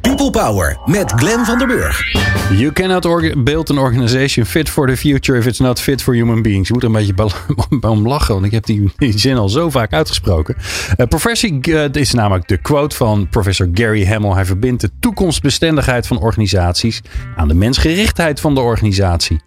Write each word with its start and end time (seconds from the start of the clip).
People 0.00 0.30
Power 0.30 0.78
met 0.86 1.12
Glenn 1.12 1.44
van 1.44 1.58
der 1.58 1.66
Burg. 1.66 2.12
You 2.50 2.72
cannot 2.72 3.44
build 3.44 3.70
an 3.70 3.78
organization 3.78 4.46
fit 4.46 4.68
for 4.68 4.86
the 4.86 4.96
future 4.96 5.38
if 5.38 5.46
it's 5.46 5.58
not 5.58 5.80
fit 5.80 6.02
for 6.02 6.14
human 6.14 6.42
beings. 6.42 6.68
Je 6.68 6.72
moet 6.74 6.82
er 6.82 6.88
een 6.88 6.94
beetje 6.94 7.14
bal- 7.14 7.32
om 7.90 8.08
lachen, 8.08 8.34
want 8.34 8.46
ik 8.46 8.52
heb 8.52 8.66
die, 8.66 8.92
zin 8.98 9.36
al 9.36 9.48
zo 9.48 9.70
vaak 9.70 9.92
uitgesproken. 9.92 10.56
Uh, 10.96 11.06
professie, 11.06 11.52
uh, 11.68 11.80
dit 11.80 11.96
is 11.96 12.12
namelijk 12.12 12.48
de 12.48 12.56
quote 12.56 12.96
van 12.96 13.28
professor 13.28 13.68
Gary 13.74 14.06
Hamel. 14.06 14.34
Hij 14.34 14.44
verbindt 14.44 14.80
de 14.80 14.90
toekomstbestendigheid 15.00 16.06
van 16.06 16.18
organisaties 16.18 17.00
aan 17.36 17.48
de 17.48 17.54
mensgerichtheid 17.54 18.40
van 18.40 18.54
de 18.54 18.60
organisatie. 18.60 19.40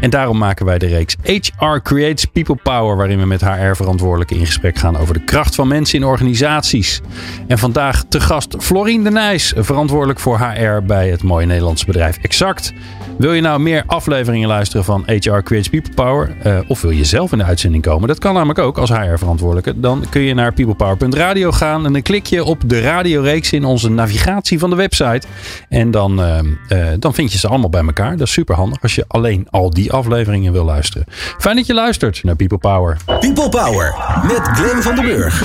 En 0.00 0.10
daarom 0.10 0.38
maken 0.38 0.66
wij 0.66 0.78
de 0.78 0.86
reeks 0.86 1.16
HR 1.22 1.78
Creates 1.82 2.24
People 2.24 2.58
Power, 2.62 2.96
waarin 2.96 3.18
we 3.18 3.26
met 3.26 3.40
HR-verantwoordelijken 3.40 4.36
in 4.36 4.46
gesprek 4.46 4.78
gaan 4.78 4.96
over 4.96 5.14
de 5.14 5.24
kracht 5.24 5.54
van 5.54 5.68
mensen 5.68 5.98
in 5.98 6.04
organisaties. 6.04 7.00
En 7.46 7.58
vandaag 7.58 8.04
te 8.08 8.20
gast 8.20 8.54
Florien 8.58 9.04
de 9.04 9.10
Nijs, 9.10 9.52
verantwoordelijk 9.56 9.96
voor 10.06 10.38
HR 10.38 10.82
bij 10.86 11.08
het 11.08 11.22
mooie 11.22 11.46
Nederlandse 11.46 11.86
bedrijf 11.86 12.18
Exact. 12.22 12.72
Wil 13.18 13.32
je 13.32 13.40
nou 13.40 13.60
meer 13.60 13.82
afleveringen 13.86 14.48
luisteren 14.48 14.84
van 14.84 15.02
HR 15.06 15.38
Creates 15.38 15.68
People 15.68 15.94
Power? 15.94 16.36
Uh, 16.46 16.58
of 16.66 16.80
wil 16.80 16.90
je 16.90 17.04
zelf 17.04 17.32
in 17.32 17.38
de 17.38 17.44
uitzending 17.44 17.82
komen? 17.82 18.08
Dat 18.08 18.18
kan 18.18 18.34
namelijk 18.34 18.58
ook 18.58 18.78
als 18.78 18.90
HR-verantwoordelijke. 18.90 19.80
Dan 19.80 20.04
kun 20.10 20.20
je 20.20 20.34
naar 20.34 20.52
peoplepower.radio 20.52 21.52
gaan 21.52 21.86
en 21.86 21.92
dan 21.92 22.02
klik 22.02 22.26
je 22.26 22.44
op 22.44 22.62
de 22.66 22.80
radioreeks 22.80 23.52
in 23.52 23.64
onze 23.64 23.90
navigatie 23.90 24.58
van 24.58 24.70
de 24.70 24.76
website. 24.76 25.26
En 25.68 25.90
dan, 25.90 26.20
uh, 26.20 26.38
uh, 26.68 26.86
dan 26.98 27.14
vind 27.14 27.32
je 27.32 27.38
ze 27.38 27.48
allemaal 27.48 27.70
bij 27.70 27.84
elkaar. 27.84 28.16
Dat 28.16 28.26
is 28.26 28.32
super 28.32 28.54
handig 28.54 28.82
als 28.82 28.94
je 28.94 29.04
alleen 29.08 29.46
al 29.50 29.70
die 29.70 29.92
afleveringen 29.92 30.52
wil 30.52 30.64
luisteren. 30.64 31.06
Fijn 31.38 31.56
dat 31.56 31.66
je 31.66 31.74
luistert 31.74 32.24
naar 32.24 32.36
People 32.36 32.58
Power. 32.58 32.96
People 33.04 33.48
Power 33.48 33.94
met 34.22 34.40
Glenn 34.42 34.82
van 34.82 34.94
den 34.94 35.04
Burg. 35.04 35.42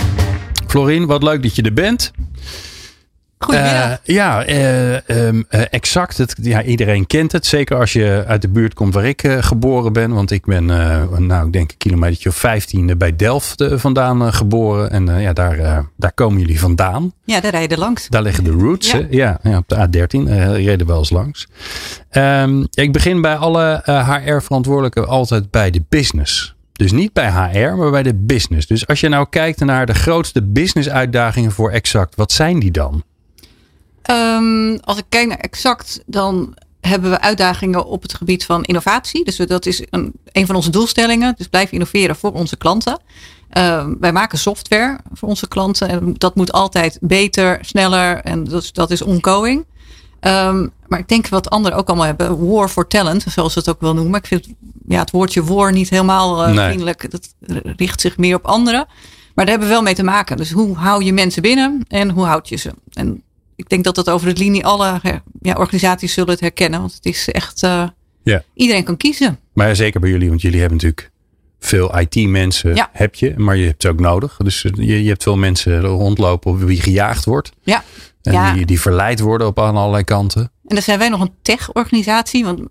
Florien, 0.67 1.05
wat 1.05 1.23
leuk 1.23 1.43
dat 1.43 1.55
je 1.55 1.61
er 1.61 1.73
bent. 1.73 2.11
Goedemiddag. 3.43 3.89
Uh, 3.89 4.15
ja, 4.15 4.49
uh, 4.49 4.93
um, 4.93 5.45
uh, 5.49 5.61
exact. 5.69 6.17
Het, 6.17 6.35
ja, 6.41 6.63
iedereen 6.63 7.07
kent 7.07 7.31
het. 7.31 7.45
Zeker 7.45 7.77
als 7.77 7.93
je 7.93 8.23
uit 8.27 8.41
de 8.41 8.49
buurt 8.49 8.73
komt 8.73 8.93
waar 8.93 9.05
ik 9.05 9.27
geboren 9.39 9.93
ben. 9.93 10.13
Want 10.13 10.31
ik 10.31 10.45
ben, 10.45 10.65
nou, 10.65 11.45
ik 11.45 11.53
denk 11.53 11.71
een 11.71 11.77
kilometertje 11.77 12.29
of 12.29 12.35
15 12.35 12.97
bij 12.97 13.15
Delft 13.15 13.63
vandaan 13.71 14.33
geboren. 14.33 14.91
En 14.91 15.19
ja, 15.19 15.33
daar, 15.33 15.85
daar 15.97 16.13
komen 16.13 16.39
jullie 16.39 16.59
vandaan. 16.59 17.13
Ja, 17.23 17.41
daar 17.41 17.51
rijden 17.51 17.77
langs. 17.77 18.07
Daar 18.07 18.21
liggen 18.21 18.43
de 18.43 18.51
roots. 18.51 18.91
Ja, 18.91 19.01
ja, 19.09 19.39
ja 19.43 19.57
op 19.57 19.69
de 19.69 19.75
A13 19.75 20.31
reden 20.53 20.87
wel 20.87 20.97
eens 20.97 21.09
langs. 21.09 21.47
Um, 22.11 22.67
ik 22.73 22.91
begin 22.91 23.21
bij 23.21 23.35
alle 23.35 23.81
HR-verantwoordelijken 23.85 25.07
altijd 25.07 25.51
bij 25.51 25.71
de 25.71 25.83
business. 25.89 26.55
Dus 26.73 26.91
niet 26.91 27.13
bij 27.13 27.31
HR, 27.31 27.75
maar 27.75 27.91
bij 27.91 28.03
de 28.03 28.13
business. 28.13 28.67
Dus 28.67 28.87
als 28.87 28.99
je 28.99 29.09
nou 29.09 29.27
kijkt 29.29 29.59
naar 29.59 29.85
de 29.85 29.93
grootste 29.93 30.43
business 30.43 30.89
uitdagingen 30.89 31.51
voor 31.51 31.71
Exact, 31.71 32.15
wat 32.15 32.31
zijn 32.31 32.59
die 32.59 32.71
dan? 32.71 33.03
Um, 34.11 34.79
als 34.79 34.97
ik 34.97 35.05
kijk 35.09 35.27
naar 35.27 35.37
exact, 35.37 36.03
dan 36.05 36.55
hebben 36.81 37.09
we 37.09 37.21
uitdagingen 37.21 37.85
op 37.85 38.01
het 38.01 38.13
gebied 38.13 38.45
van 38.45 38.63
innovatie. 38.63 39.25
Dus 39.25 39.35
dat 39.35 39.65
is 39.65 39.83
een, 39.89 40.13
een 40.31 40.45
van 40.45 40.55
onze 40.55 40.69
doelstellingen. 40.69 41.33
Dus 41.37 41.47
blijf 41.47 41.71
innoveren 41.71 42.15
voor 42.15 42.31
onze 42.31 42.57
klanten. 42.57 42.99
Uh, 43.57 43.85
wij 43.99 44.11
maken 44.11 44.37
software 44.37 44.99
voor 45.13 45.29
onze 45.29 45.47
klanten. 45.47 45.89
En 45.89 46.13
dat 46.17 46.35
moet 46.35 46.51
altijd 46.51 46.97
beter, 47.01 47.57
sneller. 47.61 48.17
En 48.17 48.43
dat, 48.43 48.69
dat 48.73 48.91
is 48.91 49.01
ongoing. 49.01 49.65
Um, 50.21 50.71
maar 50.87 50.99
ik 50.99 51.07
denk 51.07 51.27
wat 51.27 51.49
anderen 51.49 51.77
ook 51.77 51.87
allemaal 51.87 52.05
hebben. 52.05 52.49
War 52.49 52.69
for 52.69 52.87
talent, 52.87 53.25
zoals 53.27 53.53
ze 53.53 53.59
het 53.59 53.69
ook 53.69 53.81
wel 53.81 53.93
noemen. 53.93 54.19
Ik 54.19 54.27
vind 54.27 54.47
ja, 54.87 54.99
het 54.99 55.11
woordje 55.11 55.43
war 55.43 55.71
niet 55.71 55.89
helemaal 55.89 56.47
uh, 56.47 56.55
nee. 56.55 56.65
vriendelijk. 56.65 57.11
Dat 57.11 57.33
richt 57.77 58.01
zich 58.01 58.17
meer 58.17 58.35
op 58.35 58.45
anderen. 58.45 58.85
Maar 59.33 59.45
daar 59.45 59.47
hebben 59.47 59.67
we 59.67 59.73
wel 59.73 59.83
mee 59.83 59.95
te 59.95 60.03
maken. 60.03 60.37
Dus 60.37 60.51
hoe 60.51 60.75
hou 60.75 61.03
je 61.03 61.13
mensen 61.13 61.41
binnen 61.41 61.85
en 61.87 62.09
hoe 62.09 62.25
houd 62.25 62.49
je 62.49 62.55
ze? 62.55 62.73
En 62.93 63.23
ik 63.55 63.69
denk 63.69 63.83
dat 63.83 63.95
dat 63.95 64.09
over 64.09 64.33
de 64.33 64.39
linie 64.39 64.65
alle 64.65 65.01
ja, 65.41 65.53
organisaties 65.55 66.13
zullen 66.13 66.29
het 66.29 66.39
herkennen. 66.39 66.79
Want 66.79 66.93
het 66.93 67.05
is 67.05 67.29
echt. 67.29 67.63
Uh, 67.63 67.87
ja. 68.23 68.43
Iedereen 68.53 68.83
kan 68.83 68.97
kiezen. 68.97 69.39
Maar 69.53 69.75
zeker 69.75 69.99
bij 69.99 70.09
jullie, 70.09 70.29
want 70.29 70.41
jullie 70.41 70.59
hebben 70.59 70.77
natuurlijk 70.77 71.11
veel 71.59 71.99
IT-mensen. 71.99 72.75
Ja. 72.75 72.89
Heb 72.91 73.15
je, 73.15 73.33
maar 73.37 73.57
je 73.57 73.65
hebt 73.65 73.81
ze 73.81 73.89
ook 73.89 73.99
nodig. 73.99 74.37
Dus 74.37 74.61
je, 74.61 75.03
je 75.03 75.09
hebt 75.09 75.23
veel 75.23 75.37
mensen 75.37 75.81
rondlopen 75.81 76.51
op 76.51 76.59
wie 76.59 76.81
gejaagd 76.81 77.25
wordt. 77.25 77.51
Ja. 77.61 77.83
En 78.21 78.33
ja. 78.33 78.53
Die, 78.53 78.65
die 78.65 78.81
verleid 78.81 79.19
worden 79.19 79.47
op 79.47 79.59
aan 79.59 79.75
allerlei 79.75 80.03
kanten. 80.03 80.41
En 80.41 80.75
dan 80.75 80.81
zijn 80.81 80.99
wij 80.99 81.09
nog 81.09 81.21
een 81.21 81.33
tech-organisatie. 81.41 82.45
Want 82.45 82.61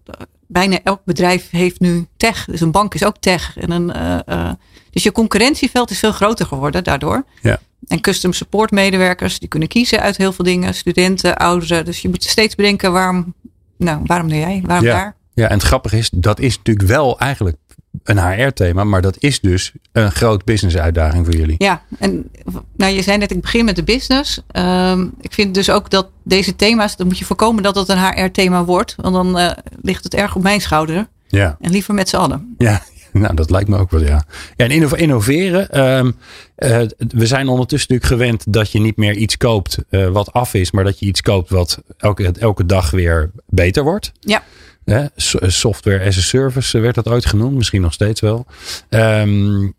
bijna 0.52 0.78
elk 0.82 1.00
bedrijf 1.04 1.50
heeft 1.50 1.80
nu 1.80 2.06
tech. 2.16 2.44
Dus 2.44 2.60
een 2.60 2.70
bank 2.70 2.94
is 2.94 3.04
ook 3.04 3.16
tech. 3.20 3.56
En 3.58 3.70
een, 3.70 3.92
uh, 3.96 4.18
uh, 4.28 4.50
dus 4.90 5.02
je 5.02 5.12
concurrentieveld 5.12 5.90
is 5.90 5.98
veel 5.98 6.12
groter 6.12 6.46
geworden 6.46 6.84
daardoor. 6.84 7.24
Ja. 7.42 7.60
En 7.88 8.00
custom 8.00 8.32
support 8.32 8.70
medewerkers, 8.70 9.38
die 9.38 9.48
kunnen 9.48 9.68
kiezen 9.68 10.00
uit 10.00 10.16
heel 10.16 10.32
veel 10.32 10.44
dingen. 10.44 10.74
Studenten, 10.74 11.36
ouderen. 11.36 11.84
Dus 11.84 12.02
je 12.02 12.08
moet 12.08 12.24
steeds 12.24 12.54
bedenken 12.54 12.92
waarom, 12.92 13.34
nou, 13.76 14.00
waarom 14.04 14.28
doe 14.28 14.38
jij? 14.38 14.62
Waarom 14.66 14.86
ja. 14.86 14.92
daar? 14.92 15.16
Ja, 15.34 15.48
en 15.48 15.54
het 15.54 15.62
grappige 15.62 15.98
is, 15.98 16.10
dat 16.14 16.40
is 16.40 16.56
natuurlijk 16.56 16.88
wel 16.88 17.18
eigenlijk 17.18 17.56
een 18.02 18.18
HR-thema, 18.18 18.84
maar 18.84 19.02
dat 19.02 19.16
is 19.18 19.40
dus 19.40 19.72
een 19.92 20.12
groot 20.12 20.44
business-uitdaging 20.44 21.24
voor 21.26 21.34
jullie. 21.34 21.54
Ja, 21.58 21.82
en 21.98 22.30
nou, 22.76 22.94
je 22.94 23.02
zei 23.02 23.18
net, 23.18 23.30
ik 23.30 23.40
begin 23.40 23.64
met 23.64 23.76
de 23.76 23.82
business. 23.82 24.40
Um, 24.52 25.14
ik 25.20 25.32
vind 25.32 25.54
dus 25.54 25.70
ook 25.70 25.90
dat 25.90 26.08
deze 26.22 26.56
thema's, 26.56 26.96
dan 26.96 27.06
moet 27.06 27.18
je 27.18 27.24
voorkomen 27.24 27.62
dat 27.62 27.74
het 27.74 27.88
een 27.88 27.98
HR-thema 27.98 28.64
wordt, 28.64 28.94
want 28.96 29.14
dan 29.14 29.38
uh, 29.38 29.50
ligt 29.82 30.04
het 30.04 30.14
erg 30.14 30.36
op 30.36 30.42
mijn 30.42 30.60
schouder. 30.60 31.08
Ja. 31.28 31.56
En 31.60 31.70
liever 31.70 31.94
met 31.94 32.08
z'n 32.08 32.16
allen. 32.16 32.54
Ja, 32.58 32.82
nou, 33.12 33.34
dat 33.34 33.50
lijkt 33.50 33.68
me 33.68 33.78
ook 33.78 33.90
wel, 33.90 34.02
ja. 34.02 34.24
Ja, 34.56 34.68
en 34.68 34.96
innoveren. 34.96 35.80
Um, 35.80 36.16
uh, 36.58 36.80
we 36.96 37.26
zijn 37.26 37.48
ondertussen 37.48 37.94
natuurlijk 37.94 38.20
gewend 38.20 38.52
dat 38.52 38.72
je 38.72 38.80
niet 38.80 38.96
meer 38.96 39.16
iets 39.16 39.36
koopt 39.36 39.78
uh, 39.90 40.08
wat 40.08 40.32
af 40.32 40.54
is, 40.54 40.70
maar 40.70 40.84
dat 40.84 40.98
je 40.98 41.06
iets 41.06 41.20
koopt 41.20 41.50
wat 41.50 41.82
elke, 41.96 42.32
elke 42.38 42.66
dag 42.66 42.90
weer 42.90 43.30
beter 43.46 43.82
wordt. 43.82 44.12
Ja. 44.20 44.42
Uh, 44.84 45.04
software 45.46 46.06
as 46.06 46.16
a 46.18 46.20
service 46.20 46.78
werd 46.78 46.94
dat 46.94 47.08
ooit 47.08 47.26
genoemd, 47.26 47.54
misschien 47.54 47.80
nog 47.80 47.92
steeds 47.92 48.20
wel. 48.20 48.46
Um, 48.90 49.74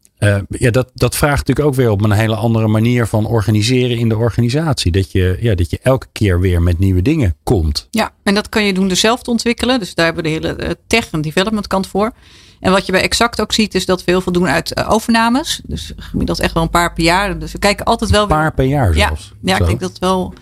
ja, 0.50 0.72
dat, 0.72 0.92
dat 0.94 1.16
vraagt 1.16 1.38
natuurlijk 1.38 1.68
ook 1.68 1.76
weer 1.76 1.90
op 1.90 2.04
een 2.04 2.12
hele 2.12 2.36
andere 2.36 2.68
manier 2.68 3.08
van 3.08 3.26
organiseren 3.26 3.98
in 3.98 4.10
de 4.10 4.18
organisatie. 4.18 4.92
Dat 4.92 5.12
je, 5.12 5.38
ja, 5.40 5.56
dat 5.56 5.70
je 5.70 5.80
elke 5.82 6.08
keer 6.12 6.40
weer 6.40 6.62
met 6.62 6.80
nieuwe 6.80 7.02
dingen 7.02 7.36
komt. 7.44 7.88
Ja, 7.92 8.12
en 8.24 8.34
dat 8.34 8.50
kan 8.50 8.66
je 8.66 8.74
doen 8.74 8.88
door 8.88 8.98
zelf 8.98 9.22
te 9.22 9.30
ontwikkelen. 9.30 9.80
Dus 9.80 9.96
daar 9.96 10.06
hebben 10.06 10.24
we 10.24 10.30
de 10.30 10.36
hele 10.36 10.78
tech- 10.88 11.12
en 11.12 11.22
development 11.22 11.68
kant 11.68 11.88
voor. 11.88 12.12
En 12.60 12.72
wat 12.72 12.86
je 12.86 12.92
bij 12.92 13.02
Exact 13.02 13.42
ook 13.42 13.54
ziet, 13.54 13.76
is 13.76 13.86
dat 13.86 14.04
we 14.04 14.12
heel 14.12 14.22
veel 14.22 14.32
doen 14.32 14.48
uit 14.48 14.86
overnames. 14.86 15.62
Dus 15.66 15.94
gemiddeld 15.98 16.40
echt 16.40 16.54
wel 16.54 16.64
een 16.64 16.70
paar 16.70 16.94
per 16.94 17.04
jaar. 17.04 17.40
Dus 17.40 17.52
we 17.52 17.60
kijken 17.60 17.86
altijd 17.86 18.10
wel 18.10 18.22
een 18.22 18.28
paar 18.28 18.54
per 18.54 18.66
jaar 18.66 18.94
zelfs. 18.94 19.34
Ja, 19.42 19.54
ja 19.54 19.60
ik 19.60 19.66
denk 19.66 19.80
dat 19.80 20.00
wel, 20.00 20.34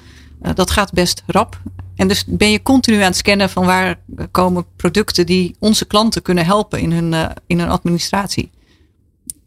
uh, 0.44 0.52
dat 0.54 0.72
gaat 0.72 0.94
best 0.94 1.24
rap. 1.26 1.62
En 2.02 2.08
dus 2.08 2.26
ben 2.28 2.52
je 2.52 2.62
continu 2.62 2.98
aan 2.98 3.04
het 3.04 3.16
scannen 3.16 3.50
van 3.50 3.66
waar 3.66 4.00
komen 4.32 4.66
producten 4.76 5.26
die 5.26 5.56
onze 5.60 5.86
klanten 5.86 6.22
kunnen 6.22 6.46
helpen 6.46 6.80
in 6.80 6.92
hun, 6.92 7.12
uh, 7.12 7.30
in 7.48 7.60
hun 7.60 7.70
administratie. 7.70 8.52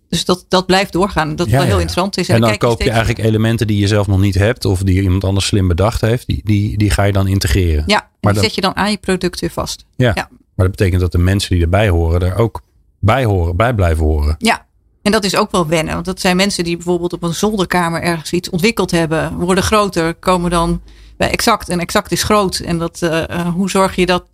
Dus 0.09 0.25
dat, 0.25 0.45
dat 0.49 0.67
blijft 0.67 0.93
doorgaan. 0.93 1.37
Dat 1.37 1.47
ja, 1.47 1.53
wel 1.53 1.61
heel 1.61 1.75
ja. 1.75 1.81
interessant 1.81 2.17
is. 2.17 2.29
En, 2.29 2.35
en 2.35 2.41
dan, 2.41 2.51
dan 2.51 2.59
koop 2.59 2.71
je 2.71 2.77
steeds... 2.77 2.97
eigenlijk 2.97 3.29
elementen 3.29 3.67
die 3.67 3.79
je 3.79 3.87
zelf 3.87 4.07
nog 4.07 4.21
niet 4.21 4.35
hebt. 4.35 4.65
Of 4.65 4.83
die 4.83 5.03
iemand 5.03 5.25
anders 5.25 5.47
slim 5.47 5.69
bedacht 5.69 6.01
heeft. 6.01 6.27
Die, 6.27 6.41
die, 6.45 6.79
die 6.79 6.91
ga 6.91 7.03
je 7.03 7.13
dan 7.13 7.27
integreren. 7.27 7.85
Ja, 7.87 7.99
maar 7.99 8.33
die 8.33 8.33
dan, 8.33 8.43
zet 8.43 8.55
je 8.55 8.61
dan 8.61 8.77
aan 8.77 8.91
je 8.91 8.99
product 8.99 9.41
weer 9.41 9.51
vast. 9.51 9.85
Ja, 9.97 10.13
ja, 10.15 10.29
maar 10.31 10.67
dat 10.67 10.77
betekent 10.77 11.01
dat 11.01 11.13
de 11.13 11.19
mensen 11.19 11.51
die 11.51 11.63
erbij 11.63 11.89
horen 11.89 12.23
er 12.23 12.37
ook 12.37 12.63
bij, 12.99 13.25
horen, 13.25 13.57
bij 13.57 13.75
blijven 13.75 14.05
horen. 14.05 14.35
Ja, 14.39 14.67
en 15.03 15.13
dat 15.13 15.25
is 15.25 15.37
ook 15.37 15.51
wel 15.51 15.67
wennen. 15.67 15.95
Want 15.95 16.07
dat 16.07 16.21
zijn 16.21 16.37
mensen 16.37 16.65
die 16.65 16.77
bijvoorbeeld 16.77 17.13
op 17.13 17.23
een 17.23 17.35
zolderkamer 17.35 18.03
ergens 18.03 18.33
iets 18.33 18.51
ontwikkeld 18.51 18.91
hebben. 18.91 19.35
Worden 19.35 19.65
groter, 19.65 20.15
komen 20.15 20.51
dan 20.51 20.81
bij 21.17 21.31
Exact. 21.31 21.69
En 21.69 21.81
Exact 21.81 22.13
is 22.13 22.23
groot. 22.23 22.59
En 22.59 22.79
dat, 22.79 23.03
uh, 23.03 23.49
hoe 23.49 23.71
zorg 23.71 23.97
je 23.97 24.07
dat 24.07 24.25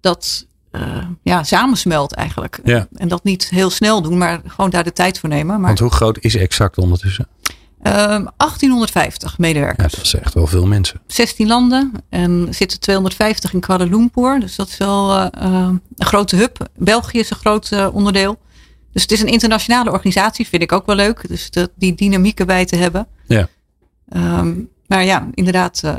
dat 0.00 0.46
uh, 0.72 1.06
ja, 1.22 1.42
samensmelt 1.42 2.12
eigenlijk. 2.12 2.60
Ja. 2.64 2.88
En 2.94 3.08
dat 3.08 3.24
niet 3.24 3.48
heel 3.50 3.70
snel 3.70 4.02
doen, 4.02 4.18
maar 4.18 4.40
gewoon 4.46 4.70
daar 4.70 4.84
de 4.84 4.92
tijd 4.92 5.18
voor 5.18 5.28
nemen. 5.28 5.56
Maar, 5.56 5.66
Want 5.66 5.78
hoe 5.78 5.90
groot 5.90 6.18
is 6.20 6.36
Exact 6.36 6.78
ondertussen? 6.78 7.28
Uh, 7.82 7.92
1850 8.36 9.38
medewerkers. 9.38 9.92
Ja, 9.92 9.98
dat 9.98 10.06
is 10.06 10.14
echt 10.14 10.34
wel 10.34 10.46
veel 10.46 10.66
mensen. 10.66 11.00
16 11.06 11.46
landen 11.46 11.92
en 12.08 12.46
zitten 12.50 12.80
250 12.80 13.52
in 13.52 13.60
Kuala 13.60 13.84
Lumpur. 13.84 14.40
Dus 14.40 14.56
dat 14.56 14.68
is 14.68 14.76
wel 14.76 15.16
uh, 15.16 15.26
een 15.34 15.80
grote 15.96 16.36
hub. 16.36 16.68
België 16.76 17.18
is 17.18 17.30
een 17.30 17.36
groot 17.36 17.70
uh, 17.70 17.88
onderdeel. 17.92 18.38
Dus 18.92 19.02
het 19.02 19.10
is 19.10 19.20
een 19.20 19.28
internationale 19.28 19.90
organisatie, 19.90 20.48
vind 20.48 20.62
ik 20.62 20.72
ook 20.72 20.86
wel 20.86 20.96
leuk. 20.96 21.28
Dus 21.28 21.50
de, 21.50 21.70
die 21.76 21.94
dynamiek 21.94 22.40
erbij 22.40 22.64
te 22.64 22.76
hebben. 22.76 23.06
Ja. 23.26 23.48
Um, 24.16 24.68
maar 24.86 25.04
ja, 25.04 25.28
inderdaad, 25.34 25.80
uh, 25.84 25.90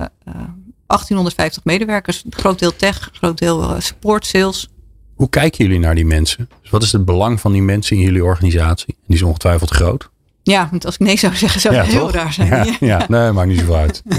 1850 0.88 1.64
medewerkers. 1.64 2.24
Een 2.26 2.34
groot 2.34 2.60
deel 2.60 2.76
tech, 2.76 3.10
groot 3.14 3.38
deel 3.38 3.64
uh, 3.64 3.80
support, 3.80 4.26
sales. 4.26 4.70
Hoe 5.16 5.30
kijken 5.30 5.66
jullie 5.66 5.80
naar 5.80 5.96
die 5.96 6.06
mensen? 6.06 6.50
Dus 6.62 6.70
wat 6.70 6.84
is 6.84 6.92
het 6.92 7.06
belang 7.06 7.40
van 7.40 7.52
die 7.52 7.62
mensen 7.62 7.96
in 7.96 8.02
jullie 8.02 8.24
organisatie? 8.24 8.98
Die 9.08 9.16
is 9.16 9.22
ongetwijfeld 9.22 9.70
groot. 9.70 10.10
Ja, 10.44 10.68
want 10.72 10.86
als 10.86 10.94
ik 10.94 11.00
nee 11.00 11.18
zou 11.18 11.36
zeggen, 11.36 11.62
zou 11.62 11.76
het 11.76 11.86
heel 11.86 12.00
toch? 12.00 12.12
raar 12.12 12.34
zijn. 12.34 12.48
Ja, 12.48 12.76
ja. 12.80 13.06
nee, 13.08 13.32
maakt 13.32 13.48
niet 13.48 13.60
zoveel 13.60 13.76
uit. 13.76 14.04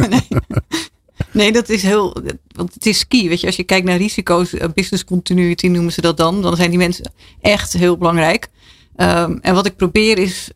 Nee, 1.30 1.52
dat 1.52 1.68
is 1.68 1.82
heel. 1.82 2.16
Want 2.48 2.74
het 2.74 2.86
is 2.86 3.08
key. 3.08 3.28
Weet 3.28 3.40
je, 3.40 3.46
als 3.46 3.56
je 3.56 3.64
kijkt 3.64 3.86
naar 3.86 3.96
risico's, 3.96 4.54
eh, 4.54 4.68
business 4.74 5.04
continuity 5.04 5.66
noemen 5.66 5.92
ze 5.92 6.00
dat 6.00 6.16
dan. 6.16 6.42
Dan 6.42 6.56
zijn 6.56 6.70
die 6.70 6.78
mensen 6.78 7.12
echt 7.40 7.72
heel 7.72 7.96
belangrijk. 7.96 8.48
Um, 8.96 9.38
en 9.40 9.54
wat 9.54 9.66
ik 9.66 9.76
probeer 9.76 10.18
is 10.18 10.50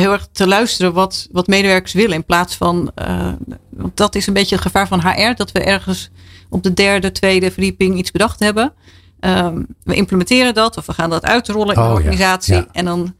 heel 0.00 0.12
erg 0.12 0.28
te 0.32 0.46
luisteren 0.46 0.92
wat, 0.92 1.28
wat 1.32 1.46
medewerkers 1.46 1.92
willen. 1.92 2.14
In 2.14 2.24
plaats 2.24 2.56
van. 2.56 2.90
Uh, 3.08 3.32
want 3.70 3.96
dat 3.96 4.14
is 4.14 4.26
een 4.26 4.32
beetje 4.32 4.54
het 4.54 4.64
gevaar 4.64 4.88
van 4.88 5.00
HR. 5.00 5.34
Dat 5.34 5.52
we 5.52 5.60
ergens 5.60 6.10
op 6.48 6.62
de 6.62 6.72
derde, 6.72 7.12
tweede 7.12 7.50
verdieping 7.50 7.98
iets 7.98 8.10
bedacht 8.10 8.40
hebben. 8.40 8.72
Um, 9.20 9.66
we 9.82 9.94
implementeren 9.94 10.54
dat 10.54 10.76
of 10.76 10.86
we 10.86 10.92
gaan 10.92 11.10
dat 11.10 11.24
uitrollen 11.24 11.74
in 11.74 11.80
Oh, 11.80 11.86
de 11.86 11.90
ja. 11.90 11.96
organisatie. 11.96 12.54
Ja. 12.54 12.66
En 12.72 12.84
dan. 12.84 13.14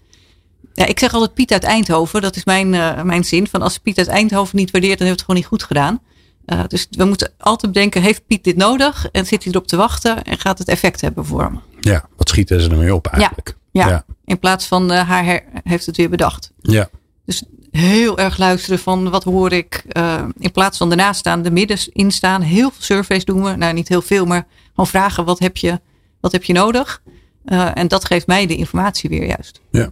Ja, 0.72 0.86
ik 0.86 0.98
zeg 0.98 1.12
altijd 1.14 1.34
Piet 1.34 1.52
uit 1.52 1.62
Eindhoven. 1.64 2.22
Dat 2.22 2.36
is 2.36 2.44
mijn, 2.44 2.72
uh, 2.72 3.02
mijn 3.02 3.24
zin. 3.24 3.46
Van 3.46 3.62
als 3.62 3.78
Piet 3.78 3.98
uit 3.98 4.06
Eindhoven 4.08 4.56
niet 4.56 4.70
waardeert, 4.70 4.98
dan 4.98 5.06
heeft 5.06 5.18
het 5.18 5.26
gewoon 5.28 5.40
niet 5.40 5.50
goed 5.50 5.62
gedaan. 5.62 6.00
Uh, 6.46 6.60
dus 6.68 6.86
we 6.90 7.04
moeten 7.04 7.32
altijd 7.38 7.72
bedenken, 7.72 8.02
heeft 8.02 8.26
Piet 8.26 8.44
dit 8.44 8.56
nodig? 8.56 9.08
En 9.12 9.26
zit 9.26 9.44
hij 9.44 9.52
erop 9.52 9.66
te 9.66 9.76
wachten? 9.76 10.22
En 10.22 10.38
gaat 10.38 10.58
het 10.58 10.68
effect 10.68 11.00
hebben 11.00 11.24
voor 11.24 11.42
hem? 11.42 11.60
Ja, 11.80 12.08
wat 12.16 12.28
schieten 12.28 12.60
ze 12.60 12.70
ermee 12.70 12.94
op 12.94 13.06
eigenlijk? 13.06 13.56
Ja, 13.70 13.88
Ja. 13.88 14.04
In 14.24 14.38
plaats 14.38 14.66
van 14.66 14.92
uh, 14.92 15.08
haar 15.08 15.24
her- 15.24 15.44
heeft 15.64 15.86
het 15.86 15.96
weer 15.96 16.10
bedacht. 16.10 16.50
Ja. 16.60 16.88
Dus 17.24 17.42
heel 17.70 18.18
erg 18.18 18.38
luisteren 18.38 18.78
van 18.78 19.10
wat 19.10 19.24
hoor 19.24 19.52
ik. 19.52 19.84
Uh, 19.96 20.24
in 20.38 20.52
plaats 20.52 20.78
van 20.78 20.90
ernaast 20.90 21.20
staan, 21.20 21.42
de 21.42 21.50
midden 21.50 21.78
in 21.92 22.10
staan. 22.10 22.42
Heel 22.42 22.70
veel 22.70 22.82
surveys 22.82 23.24
doen 23.24 23.42
we. 23.42 23.56
Nou, 23.56 23.74
niet 23.74 23.88
heel 23.88 24.02
veel, 24.02 24.24
maar 24.26 24.46
gewoon 24.70 24.86
vragen 24.86 25.24
wat 25.24 25.38
heb 25.38 25.56
je, 25.56 25.80
wat 26.20 26.32
heb 26.32 26.44
je 26.44 26.52
nodig? 26.52 27.02
Uh, 27.46 27.70
en 27.74 27.88
dat 27.88 28.04
geeft 28.04 28.26
mij 28.26 28.46
de 28.46 28.56
informatie 28.56 29.10
weer 29.10 29.26
juist. 29.26 29.60
Ja. 29.70 29.90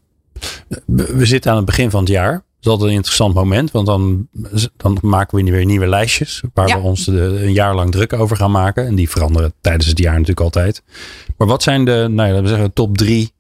We 0.87 1.14
we 1.17 1.26
zitten 1.26 1.50
aan 1.50 1.56
het 1.56 1.67
begin 1.67 1.90
van 1.90 2.00
het 2.00 2.08
jaar. 2.08 2.32
Dat 2.32 2.43
is 2.61 2.67
altijd 2.70 2.90
een 2.90 2.96
interessant 2.96 3.35
moment, 3.35 3.70
want 3.70 3.87
dan, 3.87 4.28
dan 4.76 4.99
maken 5.00 5.44
we 5.44 5.50
weer 5.50 5.64
nieuwe 5.64 5.87
lijstjes. 5.87 6.43
Waar 6.55 6.69
Ja. 6.69 6.76
we 6.76 6.82
ons 6.82 7.05
de, 7.05 7.20
een 7.20 7.52
jaar 7.52 7.75
lang 7.75 7.90
druk 7.90 8.12
over 8.12 8.37
gaan 8.37 8.50
maken. 8.50 8.87
En 8.87 8.94
die 8.94 9.11
veranderen 9.11 9.52
tijdens 9.61 9.87
het 9.87 9.99
jaar 9.99 10.12
natuurlijk 10.12 10.40
altijd. 10.40 10.82
Maar 11.37 11.46
wat 11.46 11.62
zijn 11.62 11.85
de, 11.85 12.06
nou 12.11 12.28
ja, 12.28 12.35
laten 12.35 12.43
we 12.43 12.49
zeggen, 12.49 12.73
top 12.73 12.96
drie 12.96 13.32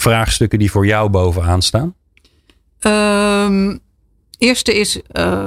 vraagstukken 0.00 0.58
die 0.58 0.70
voor 0.70 0.86
jou 0.86 1.08
bovenaan 1.08 1.62
staan? 1.62 1.94
Um, 2.80 3.80
eerste 4.38 4.78
is 4.78 5.00
uh, 5.12 5.46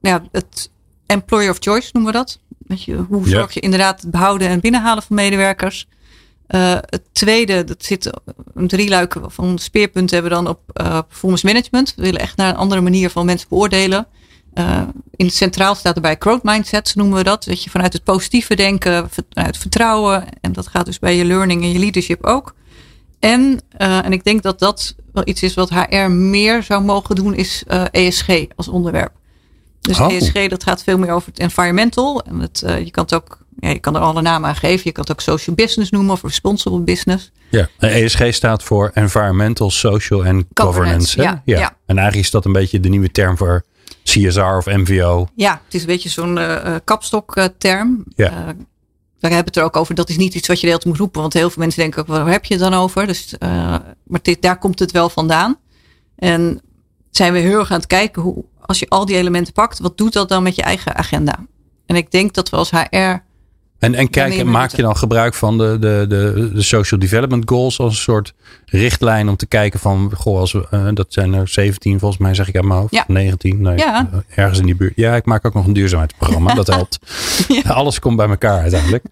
ja, 0.00 0.22
het 0.32 0.70
employer 1.06 1.50
of 1.50 1.56
choice 1.60 1.90
noemen 1.92 2.12
we 2.12 2.18
dat. 2.18 2.38
Weet 2.58 2.82
je, 2.82 2.96
hoe 2.96 3.28
zorg 3.28 3.54
je 3.54 3.60
inderdaad 3.60 4.00
het 4.00 4.10
behouden 4.10 4.48
en 4.48 4.60
binnenhalen 4.60 5.02
van 5.02 5.16
medewerkers? 5.16 5.88
Uh, 6.48 6.72
het 6.72 7.02
tweede, 7.12 7.64
dat 7.64 7.84
zit 7.84 8.10
een 8.54 8.68
drieluik 8.68 9.16
van 9.26 9.58
speerpunten 9.58 10.14
hebben 10.14 10.38
we 10.38 10.44
dan 10.44 10.54
op 10.54 10.80
uh, 10.80 10.98
performance 11.08 11.46
management. 11.46 11.94
We 11.96 12.02
willen 12.02 12.20
echt 12.20 12.36
naar 12.36 12.48
een 12.48 12.56
andere 12.56 12.80
manier 12.80 13.10
van 13.10 13.26
mensen 13.26 13.48
beoordelen. 13.48 14.06
Uh, 14.54 14.82
in 15.16 15.26
het 15.26 15.34
centraal 15.34 15.74
staat 15.74 15.94
erbij 15.94 16.16
growth 16.18 16.42
mindsets 16.42 16.94
noemen 16.94 17.16
we 17.16 17.24
dat. 17.24 17.44
Dat 17.44 17.64
je 17.64 17.70
vanuit 17.70 17.92
het 17.92 18.04
positieve 18.04 18.54
denken, 18.54 19.08
vanuit 19.10 19.56
vertrouwen. 19.56 20.24
En 20.40 20.52
dat 20.52 20.66
gaat 20.66 20.86
dus 20.86 20.98
bij 20.98 21.16
je 21.16 21.24
learning 21.24 21.62
en 21.62 21.72
je 21.72 21.78
leadership 21.78 22.24
ook. 22.24 22.54
En, 23.18 23.60
uh, 23.78 24.04
en 24.04 24.12
ik 24.12 24.24
denk 24.24 24.42
dat 24.42 24.58
dat 24.58 24.94
wel 25.12 25.22
iets 25.26 25.42
is 25.42 25.54
wat 25.54 25.70
HR 25.70 26.10
meer 26.10 26.62
zou 26.62 26.84
mogen 26.84 27.14
doen, 27.14 27.34
is 27.34 27.64
uh, 27.68 27.84
ESG 27.90 28.28
als 28.56 28.68
onderwerp. 28.68 29.12
Dus 29.80 30.00
Oh. 30.00 30.12
ESG 30.12 30.48
dat 30.48 30.62
gaat 30.62 30.82
veel 30.82 30.98
meer 30.98 31.10
over 31.10 31.28
het 31.28 31.38
environmental. 31.38 32.22
En 32.22 32.40
het, 32.40 32.62
uh, 32.66 32.84
je 32.84 32.90
kan 32.90 33.04
het 33.04 33.14
ook, 33.14 33.38
ja, 33.58 33.68
je 33.68 33.78
kan 33.78 33.94
er 33.94 34.00
alle 34.00 34.22
namen 34.22 34.48
aan 34.48 34.56
geven. 34.56 34.80
Je 34.84 34.92
kan 34.92 35.02
het 35.02 35.12
ook 35.12 35.20
social 35.20 35.56
business 35.56 35.90
noemen 35.90 36.12
of 36.12 36.22
responsible 36.22 36.80
business. 36.80 37.32
Ja, 37.50 37.68
en 37.78 37.90
ESG 37.90 38.34
staat 38.34 38.62
voor 38.62 38.90
Environmental, 38.94 39.70
Social 39.70 40.24
and 40.24 40.44
Governance. 40.54 41.12
Governance, 41.12 41.22
ja, 41.22 41.42
ja. 41.44 41.58
ja. 41.58 41.76
En 41.86 41.96
eigenlijk 41.96 42.26
is 42.26 42.30
dat 42.30 42.44
een 42.44 42.52
beetje 42.52 42.80
de 42.80 42.88
nieuwe 42.88 43.10
term 43.10 43.36
voor 43.36 43.64
CSR 44.04 44.40
of 44.40 44.66
MVO. 44.66 45.28
Ja, 45.34 45.60
het 45.64 45.74
is 45.74 45.80
een 45.80 45.86
beetje 45.86 46.08
zo'n 46.08 46.36
uh, 46.36 46.74
kapstok-term. 46.84 48.04
Ja. 48.16 48.54
We 49.20 49.28
hebben 49.28 49.44
het 49.44 49.56
er 49.56 49.62
ook 49.62 49.76
over. 49.76 49.94
Dat 49.94 50.08
is 50.08 50.16
niet 50.16 50.34
iets 50.34 50.48
wat 50.48 50.60
je 50.60 50.66
de 50.78 50.88
moet 50.88 50.96
roepen. 50.96 51.20
Want 51.20 51.32
heel 51.32 51.50
veel 51.50 51.62
mensen 51.62 51.80
denken 51.80 52.00
ook, 52.00 52.06
waar 52.06 52.30
heb 52.30 52.44
je 52.44 52.54
het 52.54 52.62
dan 52.62 52.74
over? 52.74 53.06
Dus, 53.06 53.34
uh, 53.38 53.48
maar 54.04 54.22
dit, 54.22 54.42
daar 54.42 54.58
komt 54.58 54.78
het 54.78 54.90
wel 54.90 55.08
vandaan. 55.08 55.58
En 56.16 56.60
zijn 57.10 57.32
we 57.32 57.38
heel 57.38 57.58
erg 57.58 57.70
aan 57.70 57.78
het 57.78 57.86
kijken 57.86 58.22
hoe, 58.22 58.44
als 58.60 58.78
je 58.78 58.88
al 58.88 59.06
die 59.06 59.16
elementen 59.16 59.52
pakt, 59.52 59.78
wat 59.78 59.98
doet 59.98 60.12
dat 60.12 60.28
dan 60.28 60.42
met 60.42 60.54
je 60.54 60.62
eigen 60.62 60.94
agenda? 60.94 61.46
En 61.86 61.96
ik 61.96 62.10
denk 62.10 62.34
dat 62.34 62.50
we 62.50 62.56
als 62.56 62.70
HR. 62.70 63.24
En, 63.78 63.94
en 63.94 64.10
kijk, 64.10 64.44
maak 64.44 64.70
je 64.70 64.82
dan 64.82 64.96
gebruik 64.96 65.34
van 65.34 65.58
de, 65.58 65.76
de, 65.80 66.04
de, 66.08 66.50
de 66.54 66.62
social 66.62 67.00
development 67.00 67.48
goals 67.50 67.78
als 67.78 67.92
een 67.92 68.02
soort 68.02 68.34
richtlijn 68.64 69.28
om 69.28 69.36
te 69.36 69.46
kijken 69.46 69.80
van, 69.80 70.12
goh, 70.16 70.38
als 70.38 70.52
we, 70.52 70.66
uh, 70.70 70.88
dat 70.94 71.06
zijn 71.08 71.34
er 71.34 71.48
17 71.48 71.98
volgens 71.98 72.20
mij, 72.20 72.34
zeg 72.34 72.48
ik 72.48 72.54
uit 72.54 72.64
mijn 72.64 72.80
hoofd. 72.80 72.94
Ja. 72.94 73.04
19, 73.08 73.60
nee, 73.60 73.76
Ja. 73.78 74.08
uh, 74.12 74.18
ergens 74.34 74.58
in 74.58 74.66
die 74.66 74.76
buurt. 74.76 74.92
Ja, 74.96 75.14
ik 75.16 75.24
maak 75.24 75.46
ook 75.46 75.54
nog 75.54 75.66
een 75.66 75.72
duurzaamheidsprogramma, 75.72 76.54
dat 76.54 76.66
helpt. 76.66 76.98
Ja. 77.48 77.70
Alles 77.70 77.98
komt 77.98 78.16
bij 78.16 78.28
elkaar 78.28 78.60
uiteindelijk. 78.60 79.04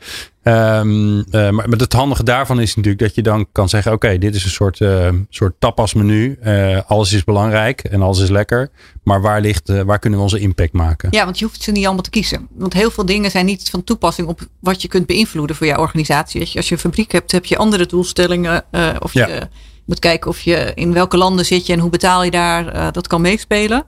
Um, 0.44 1.16
uh, 1.16 1.24
maar, 1.30 1.52
maar 1.52 1.78
het 1.78 1.92
handige 1.92 2.22
daarvan 2.22 2.60
is 2.60 2.74
natuurlijk 2.74 3.02
dat 3.02 3.14
je 3.14 3.22
dan 3.22 3.46
kan 3.52 3.68
zeggen: 3.68 3.92
Oké, 3.92 4.18
dit 4.18 4.34
is 4.34 4.44
een 4.44 4.50
soort, 4.50 4.80
uh, 4.80 5.08
soort 5.28 5.54
tapasmenu. 5.58 6.38
Uh, 6.44 6.80
alles 6.86 7.12
is 7.12 7.24
belangrijk 7.24 7.84
en 7.84 8.02
alles 8.02 8.18
is 8.20 8.28
lekker. 8.28 8.70
Maar 9.02 9.20
waar, 9.20 9.40
ligt, 9.40 9.82
waar 9.84 9.98
kunnen 9.98 10.18
we 10.18 10.24
onze 10.24 10.38
impact 10.38 10.72
maken? 10.72 11.08
Ja, 11.12 11.24
want 11.24 11.38
je 11.38 11.44
hoeft 11.44 11.62
ze 11.62 11.70
niet 11.70 11.84
allemaal 11.84 12.02
te 12.02 12.10
kiezen. 12.10 12.48
Want 12.54 12.72
heel 12.72 12.90
veel 12.90 13.06
dingen 13.06 13.30
zijn 13.30 13.46
niet 13.46 13.70
van 13.70 13.84
toepassing 13.84 14.28
op 14.28 14.40
wat 14.60 14.82
je 14.82 14.88
kunt 14.88 15.06
beïnvloeden 15.06 15.56
voor 15.56 15.66
jouw 15.66 15.80
organisatie. 15.80 16.40
Weet 16.40 16.52
je, 16.52 16.58
als 16.58 16.68
je 16.68 16.74
een 16.74 16.80
fabriek 16.80 17.12
hebt, 17.12 17.32
heb 17.32 17.44
je 17.44 17.56
andere 17.56 17.86
doelstellingen. 17.86 18.64
Of 18.98 19.12
Ja. 19.12 19.26
je 19.26 19.42
moet 19.84 19.98
kijken 19.98 20.30
of 20.30 20.40
je 20.40 20.72
in 20.74 20.92
welke 20.92 21.16
landen 21.16 21.44
zit 21.46 21.66
je 21.66 21.72
en 21.72 21.78
hoe 21.78 21.90
betaal 21.90 22.24
je 22.24 22.30
daar. 22.30 22.92
Dat 22.92 23.06
kan 23.06 23.20
meespelen. 23.20 23.84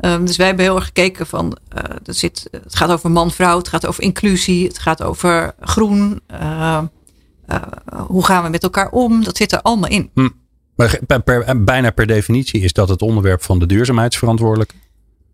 Um, 0.00 0.24
dus 0.24 0.36
wij 0.36 0.46
hebben 0.46 0.64
heel 0.64 0.76
erg 0.76 0.84
gekeken 0.84 1.26
van, 1.26 1.56
uh, 1.76 1.82
dat 2.02 2.16
zit, 2.16 2.48
het 2.50 2.76
gaat 2.76 2.90
over 2.90 3.10
man-vrouw, 3.10 3.58
het 3.58 3.68
gaat 3.68 3.86
over 3.86 4.02
inclusie, 4.02 4.66
het 4.66 4.78
gaat 4.78 5.02
over 5.02 5.54
groen. 5.60 6.20
Uh, 6.32 6.82
uh, 7.46 7.56
hoe 8.06 8.24
gaan 8.24 8.42
we 8.42 8.48
met 8.48 8.62
elkaar 8.62 8.90
om? 8.90 9.24
Dat 9.24 9.36
zit 9.36 9.52
er 9.52 9.62
allemaal 9.62 9.90
in. 9.90 10.10
Hm. 10.14 10.28
Maar 10.74 10.98
per, 11.06 11.22
per, 11.22 11.64
bijna 11.64 11.90
per 11.90 12.06
definitie 12.06 12.60
is 12.60 12.72
dat 12.72 12.88
het 12.88 13.02
onderwerp 13.02 13.42
van 13.42 13.58
de 13.58 13.66
duurzaamheidsverantwoordelijke. 13.66 14.74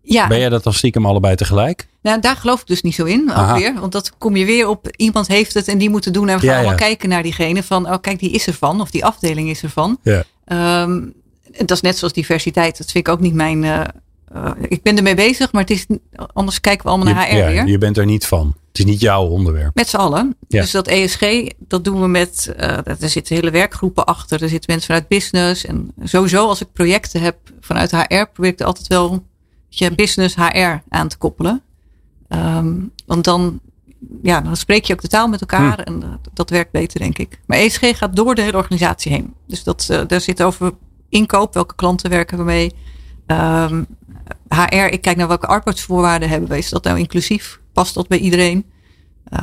Ja. 0.01 0.27
Ben 0.27 0.39
jij 0.39 0.49
dat 0.49 0.63
dan 0.63 0.73
stiekem 0.73 1.05
allebei 1.05 1.35
tegelijk? 1.35 1.87
Nou, 2.01 2.21
daar 2.21 2.35
geloof 2.35 2.61
ik 2.61 2.67
dus 2.67 2.81
niet 2.81 2.95
zo 2.95 3.05
in. 3.05 3.33
Ook 3.35 3.57
weer, 3.57 3.79
want 3.79 3.91
dat 3.91 4.17
kom 4.17 4.35
je 4.35 4.45
weer 4.45 4.67
op. 4.67 4.87
Iemand 4.95 5.27
heeft 5.27 5.53
het 5.53 5.67
en 5.67 5.77
die 5.77 5.89
moet 5.89 6.05
het 6.05 6.13
doen. 6.13 6.29
En 6.29 6.39
we 6.39 6.39
gaan 6.39 6.49
Ja, 6.49 6.53
ja. 6.53 6.59
allemaal 6.59 6.87
kijken 6.87 7.09
naar 7.09 7.23
diegene 7.23 7.63
van, 7.63 7.89
oh 7.89 8.01
kijk, 8.01 8.19
die 8.19 8.31
is 8.31 8.47
ervan. 8.47 8.81
Of 8.81 8.91
die 8.91 9.05
afdeling 9.05 9.49
is 9.49 9.63
ervan. 9.63 9.99
Ja. 10.03 10.23
Um, 10.81 11.13
dat 11.57 11.71
is 11.71 11.81
net 11.81 11.97
zoals 11.97 12.13
diversiteit. 12.13 12.77
Dat 12.77 12.91
vind 12.91 13.07
ik 13.07 13.13
ook 13.13 13.19
niet 13.19 13.33
mijn. 13.33 13.63
Uh, 13.63 13.81
uh, 14.35 14.51
ik 14.61 14.81
ben 14.81 14.97
ermee 14.97 15.15
bezig, 15.15 15.51
maar 15.51 15.61
het 15.61 15.71
is, 15.71 15.85
anders 16.33 16.61
kijken 16.61 16.85
we 16.85 16.91
allemaal 16.91 17.13
naar 17.13 17.27
HR 17.27 17.35
ja, 17.35 17.47
weer. 17.47 17.67
Je 17.67 17.77
bent 17.77 17.97
er 17.97 18.05
niet 18.05 18.25
van. 18.25 18.55
Het 18.67 18.79
is 18.79 18.85
niet 18.85 18.99
jouw 18.99 19.25
onderwerp. 19.25 19.75
Met 19.75 19.87
z'n 19.87 19.97
allen. 19.97 20.35
Ja. 20.47 20.61
Dus 20.61 20.71
dat 20.71 20.87
ESG, 20.87 21.47
dat 21.57 21.83
doen 21.83 22.01
we 22.01 22.07
met. 22.07 22.53
Uh, 22.59 22.87
er 22.87 23.09
zitten 23.09 23.35
hele 23.35 23.51
werkgroepen 23.51 24.05
achter. 24.05 24.43
Er 24.43 24.49
zitten 24.49 24.71
mensen 24.71 24.87
vanuit 24.87 25.07
business. 25.07 25.65
En 25.65 25.91
sowieso, 26.03 26.47
als 26.47 26.61
ik 26.61 26.71
projecten 26.73 27.21
heb 27.21 27.37
vanuit 27.59 27.91
HR, 27.91 28.25
probeer 28.33 28.51
ik 28.51 28.59
er 28.59 28.65
altijd 28.65 28.87
wel 28.87 29.23
je 29.69 29.95
business 29.95 30.35
HR 30.35 30.81
aan 30.89 31.07
te 31.07 31.17
koppelen. 31.17 31.61
Um, 32.29 32.91
want 33.05 33.23
dan, 33.23 33.59
ja, 34.21 34.41
dan 34.41 34.57
spreek 34.57 34.85
je 34.85 34.93
ook 34.93 35.01
de 35.01 35.07
taal 35.07 35.27
met 35.27 35.41
elkaar. 35.41 35.73
Hm. 35.73 35.81
En 35.81 35.99
dat, 35.99 36.29
dat, 36.33 36.49
werkt 36.49 36.71
beter, 36.71 36.99
denk 36.99 37.17
ik. 37.17 37.39
Maar 37.45 37.57
ESG 37.57 37.97
gaat 37.97 38.15
door 38.15 38.35
de 38.35 38.41
hele 38.41 38.57
organisatie 38.57 39.11
heen. 39.11 39.33
Dus 39.47 39.63
dat, 39.63 39.87
uh, 39.91 40.01
daar 40.07 40.21
zit 40.21 40.43
over 40.43 40.71
inkoop. 41.09 41.53
Welke 41.53 41.75
klanten 41.75 42.09
werken 42.09 42.37
we 42.37 42.43
mee? 42.43 42.71
Um, 43.27 43.87
HR, 44.47 44.75
ik 44.75 45.01
kijk 45.01 45.17
naar 45.17 45.27
welke 45.27 45.47
arbeidsvoorwaarden 45.47 46.29
hebben 46.29 46.49
we. 46.49 46.57
Is 46.57 46.69
dat 46.69 46.83
nou 46.83 46.97
inclusief? 46.97 47.59
Past 47.73 47.93
dat 47.93 48.07
bij 48.07 48.17
iedereen? 48.17 48.65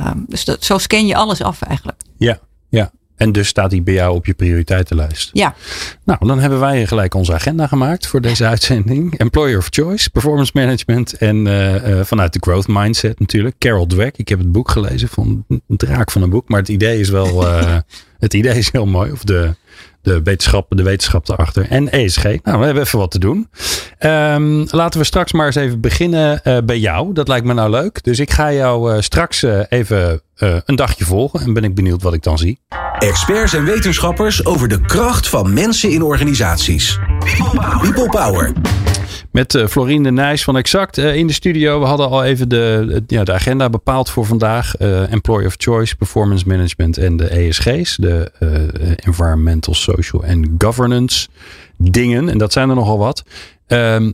Um, 0.07 0.25
dus 0.27 0.45
dat, 0.45 0.63
zo 0.63 0.77
scan 0.77 1.07
je 1.07 1.15
alles 1.15 1.41
af 1.41 1.61
eigenlijk. 1.61 2.01
Ja, 2.17 2.39
ja. 2.69 2.91
En 3.21 3.31
dus 3.31 3.47
staat 3.47 3.69
die 3.69 3.81
bij 3.81 3.93
jou 3.93 4.15
op 4.15 4.25
je 4.25 4.33
prioriteitenlijst. 4.33 5.29
Ja. 5.33 5.55
Nou, 6.03 6.27
dan 6.27 6.39
hebben 6.39 6.59
wij 6.59 6.87
gelijk 6.87 7.13
onze 7.13 7.33
agenda 7.33 7.67
gemaakt 7.67 8.07
voor 8.07 8.21
deze 8.21 8.45
uitzending. 8.45 9.17
Employer 9.17 9.57
of 9.57 9.67
Choice, 9.69 10.09
Performance 10.09 10.51
Management 10.55 11.17
en 11.17 11.45
uh, 11.45 11.87
uh, 11.89 12.03
vanuit 12.03 12.33
de 12.33 12.39
Growth 12.41 12.67
Mindset 12.67 13.19
natuurlijk. 13.19 13.55
Carol 13.57 13.85
Dweck, 13.85 14.17
ik 14.17 14.27
heb 14.27 14.39
het 14.39 14.51
boek 14.51 14.71
gelezen 14.71 15.07
van 15.07 15.45
een 15.47 15.61
draak 15.67 16.11
van 16.11 16.21
een 16.21 16.29
boek. 16.29 16.49
Maar 16.49 16.59
het 16.59 16.69
idee 16.69 16.99
is 16.99 17.09
wel, 17.09 17.43
uh, 17.43 17.77
het 18.21 18.33
idee 18.33 18.57
is 18.57 18.71
heel 18.71 18.85
mooi. 18.85 19.11
Of 19.11 19.23
de, 19.23 19.55
de 20.01 20.21
wetenschap, 20.21 20.65
de 20.69 20.83
wetenschap 20.83 21.29
erachter. 21.29 21.67
En 21.69 21.91
ESG. 21.91 22.23
Nou, 22.23 22.59
we 22.59 22.65
hebben 22.65 22.83
even 22.83 22.99
wat 22.99 23.11
te 23.11 23.19
doen. 23.19 23.49
Um, 23.99 24.65
laten 24.69 24.99
we 24.99 25.05
straks 25.05 25.31
maar 25.31 25.45
eens 25.45 25.55
even 25.55 25.81
beginnen 25.81 26.41
uh, 26.43 26.57
bij 26.65 26.79
jou. 26.79 27.13
Dat 27.13 27.27
lijkt 27.27 27.45
me 27.45 27.53
nou 27.53 27.69
leuk. 27.69 28.03
Dus 28.03 28.19
ik 28.19 28.31
ga 28.31 28.53
jou 28.53 28.93
uh, 28.93 29.01
straks 29.01 29.43
uh, 29.43 29.59
even 29.69 30.21
een 30.65 30.75
dagje 30.75 31.05
volgen. 31.05 31.39
En 31.39 31.53
ben 31.53 31.63
ik 31.63 31.75
benieuwd 31.75 32.01
wat 32.01 32.13
ik 32.13 32.23
dan 32.23 32.37
zie. 32.37 32.59
Experts 32.99 33.53
en 33.53 33.63
wetenschappers 33.63 34.45
over 34.45 34.67
de 34.67 34.81
kracht 34.81 35.27
van 35.27 35.53
mensen 35.53 35.89
in 35.89 36.01
organisaties. 36.01 36.99
People 37.81 38.09
Power. 38.09 38.53
Met 39.31 39.53
uh, 39.53 39.67
Florien 39.67 40.03
de 40.03 40.11
Nijs 40.11 40.43
van 40.43 40.57
Exact 40.57 40.97
uh, 40.97 41.15
in 41.15 41.27
de 41.27 41.33
studio. 41.33 41.79
We 41.79 41.85
hadden 41.85 42.09
al 42.09 42.23
even 42.23 42.49
de, 42.49 43.03
ja, 43.07 43.23
de 43.23 43.33
agenda 43.33 43.69
bepaald 43.69 44.09
voor 44.09 44.25
vandaag. 44.25 44.79
Uh, 44.79 45.11
Employer 45.11 45.47
of 45.47 45.55
Choice, 45.57 45.95
Performance 45.95 46.47
Management 46.47 46.97
en 46.97 47.17
de 47.17 47.27
ESG's. 47.27 47.95
De 47.95 48.31
Environmental, 48.95 49.73
Social 49.73 50.23
en 50.23 50.55
Governance 50.57 51.27
dingen. 51.77 52.29
En 52.29 52.37
dat 52.37 52.53
zijn 52.53 52.69
er 52.69 52.75
nogal 52.75 52.97
wat. 52.97 53.23
Ehm, 53.67 54.11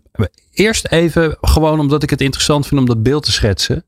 eerst 0.53 0.87
even, 0.87 1.37
gewoon 1.41 1.79
omdat 1.79 2.03
ik 2.03 2.09
het 2.09 2.21
interessant 2.21 2.67
vind 2.67 2.79
om 2.79 2.87
dat 2.87 3.03
beeld 3.03 3.23
te 3.23 3.31
schetsen. 3.31 3.83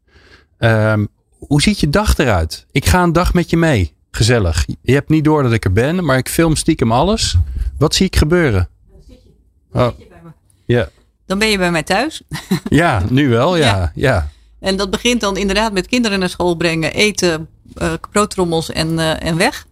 Ehm, 0.58 1.06
hoe 1.38 1.62
ziet 1.62 1.80
je 1.80 1.90
dag 1.90 2.18
eruit? 2.18 2.66
Ik 2.72 2.86
ga 2.86 3.04
een 3.04 3.14
dag 3.14 3.34
met 3.34 3.50
je 3.50 3.58
mee. 3.58 3.94
Gezellig. 4.12 4.66
Je 4.82 4.94
hebt 4.94 5.10
niet 5.10 5.24
door 5.24 5.44
dat 5.44 5.52
ik 5.52 5.66
er 5.66 5.74
ben, 5.74 6.06
maar 6.06 6.18
ik 6.18 6.30
film 6.30 6.56
stiekem 6.56 6.92
alles. 6.92 7.38
Wat 7.78 7.96
zie 7.96 8.06
ik 8.06 8.16
gebeuren? 8.16 8.70
Oh. 9.72 9.88
Ja. 10.66 10.90
Dan 11.30 11.40
ben 11.40 11.50
je 11.50 11.58
bij 11.58 11.72
mij 11.72 11.84
thuis. 11.84 12.22
Ja, 12.70 13.04
nu 13.10 13.30
wel, 13.30 13.56
ja. 13.56 13.66
Ja. 13.66 13.92
ja. 13.96 14.30
En 14.60 14.78
dat 14.78 14.90
begint 14.90 15.22
dan 15.22 15.38
inderdaad 15.38 15.74
met 15.74 15.88
kinderen 15.88 16.20
naar 16.20 16.30
school 16.30 16.56
brengen, 16.56 16.94
eten, 16.94 17.48
uh, 17.82 17.94
broodtrommels 18.12 18.72
en, 18.72 18.94
uh, 18.94 19.24
en 19.24 19.38
weg. 19.38 19.66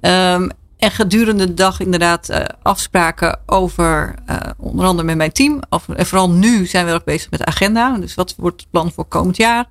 Um, 0.00 0.50
en 0.78 0.90
gedurende 0.90 1.46
de 1.46 1.54
dag 1.54 1.80
inderdaad 1.80 2.30
uh, 2.30 2.44
afspraken 2.62 3.40
over, 3.46 4.14
onder 4.58 4.86
andere 4.86 5.06
met 5.06 5.16
mijn 5.16 5.32
team. 5.32 5.60
Over, 5.68 5.96
en 5.96 6.06
vooral 6.06 6.30
nu 6.30 6.66
zijn 6.66 6.86
we 6.86 6.92
ook 6.92 7.04
bezig 7.04 7.30
met 7.30 7.40
de 7.40 7.46
agenda. 7.46 7.98
Dus 7.98 8.14
wat 8.14 8.34
wordt 8.36 8.60
het 8.60 8.70
plan 8.70 8.92
voor 8.92 9.04
komend 9.04 9.36
jaar? 9.36 9.68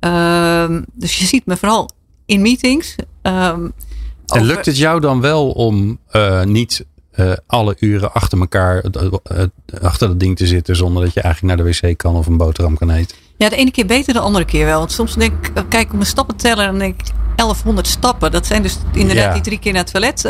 Um, 0.00 0.84
dus 0.92 1.18
je 1.18 1.24
ziet 1.24 1.46
me 1.46 1.56
vooral 1.56 1.90
in 2.26 2.42
meetings. 2.42 2.96
Um, 3.22 3.72
en 4.26 4.44
lukt 4.44 4.66
het 4.66 4.76
jou 4.76 5.00
dan 5.00 5.20
wel 5.20 5.50
om 5.50 5.98
niet 6.44 6.84
uh, 7.16 7.32
alle 7.46 7.76
uren 7.78 8.12
achter 8.12 8.38
elkaar 8.40 8.84
uh, 9.02 9.02
uh, 9.32 9.42
achter 9.82 10.08
dat 10.08 10.20
ding 10.20 10.36
te 10.36 10.46
zitten 10.46 10.76
zonder 10.76 11.04
dat 11.04 11.14
je 11.14 11.20
eigenlijk 11.20 11.56
naar 11.56 11.66
de 11.66 11.78
wc 11.88 11.98
kan 11.98 12.14
of 12.16 12.26
een 12.26 12.36
boterham 12.36 12.76
kan 12.76 12.90
eten? 12.90 13.16
Ja, 13.36 13.48
de 13.48 13.56
ene 13.56 13.70
keer 13.70 13.86
beter 13.86 14.12
de 14.14 14.20
andere 14.20 14.44
keer 14.44 14.64
wel. 14.66 14.78
Want 14.78 14.92
soms 14.92 15.14
denk 15.14 15.46
ik, 15.46 15.64
kijk 15.68 15.86
op 15.86 15.92
mijn 15.92 16.06
stappenteller 16.06 16.66
en 16.66 16.78
denk 16.78 17.00
ik 17.00 17.06
1100 17.36 17.86
stappen. 17.86 18.30
Dat 18.30 18.46
zijn 18.46 18.62
dus 18.62 18.78
inderdaad 18.92 19.24
Ja. 19.24 19.32
die 19.32 19.42
drie 19.42 19.58
keer 19.58 19.72
naar 19.72 19.82
het 19.82 19.92
toilet 19.92 20.24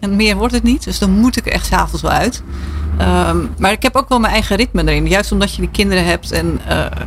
en 0.00 0.16
meer 0.16 0.36
wordt 0.36 0.54
het 0.54 0.62
niet. 0.62 0.84
Dus 0.84 0.98
dan 0.98 1.10
moet 1.10 1.36
ik 1.36 1.46
er 1.46 1.52
echt 1.52 1.66
s'avonds 1.66 2.02
wel 2.02 2.10
uit. 2.10 2.42
Um, 3.00 3.50
maar 3.58 3.72
ik 3.72 3.82
heb 3.82 3.96
ook 3.96 4.08
wel 4.08 4.18
mijn 4.20 4.32
eigen 4.32 4.56
ritme 4.56 4.82
erin. 4.82 5.08
Juist 5.08 5.32
omdat 5.32 5.54
je 5.54 5.60
die 5.60 5.70
kinderen 5.70 6.04
hebt. 6.04 6.30
En 6.32 6.60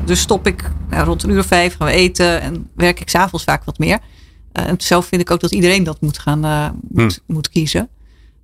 dus 0.05 0.19
stop 0.19 0.47
ik 0.47 0.71
nou, 0.89 1.05
rond 1.05 1.23
een 1.23 1.29
uur 1.29 1.39
of 1.39 1.45
vijf 1.45 1.75
gaan 1.77 1.87
we 1.87 1.93
eten 1.93 2.41
en 2.41 2.69
werk 2.75 2.99
ik 2.99 3.09
s'avonds 3.09 3.45
vaak 3.45 3.63
wat 3.63 3.77
meer. 3.77 3.99
en 4.51 4.75
zelf 4.77 5.05
vind 5.05 5.21
ik 5.21 5.31
ook 5.31 5.39
dat 5.39 5.51
iedereen 5.51 5.83
dat 5.83 6.01
moet 6.01 6.17
gaan 6.19 6.73
moet, 6.89 7.21
Hm. 7.27 7.33
moet 7.33 7.49
kiezen. 7.49 7.89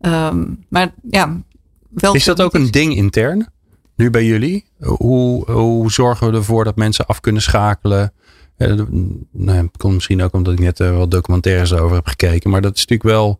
Um, 0.01 0.65
maar 0.69 0.93
ja, 1.09 1.41
wel. 1.89 2.13
Is 2.13 2.23
dat 2.23 2.41
ook 2.41 2.53
een 2.53 2.71
ding 2.71 2.95
intern? 2.95 3.47
Nu 3.95 4.09
bij 4.09 4.25
jullie? 4.25 4.65
Hoe, 4.79 5.51
hoe 5.51 5.91
zorgen 5.91 6.31
we 6.31 6.37
ervoor 6.37 6.63
dat 6.63 6.75
mensen 6.75 7.05
af 7.05 7.19
kunnen 7.19 7.41
schakelen? 7.41 8.13
Eh, 8.57 8.73
nou, 9.31 9.69
komt 9.77 9.93
misschien 9.93 10.21
ook 10.21 10.33
omdat 10.33 10.53
ik 10.53 10.59
net 10.59 10.79
uh, 10.79 10.97
wat 10.97 11.11
documentaires 11.11 11.73
over 11.73 11.95
heb 11.95 12.07
gekeken. 12.07 12.49
Maar 12.49 12.61
dat 12.61 12.75
is 12.75 12.85
natuurlijk 12.85 13.09
wel. 13.09 13.39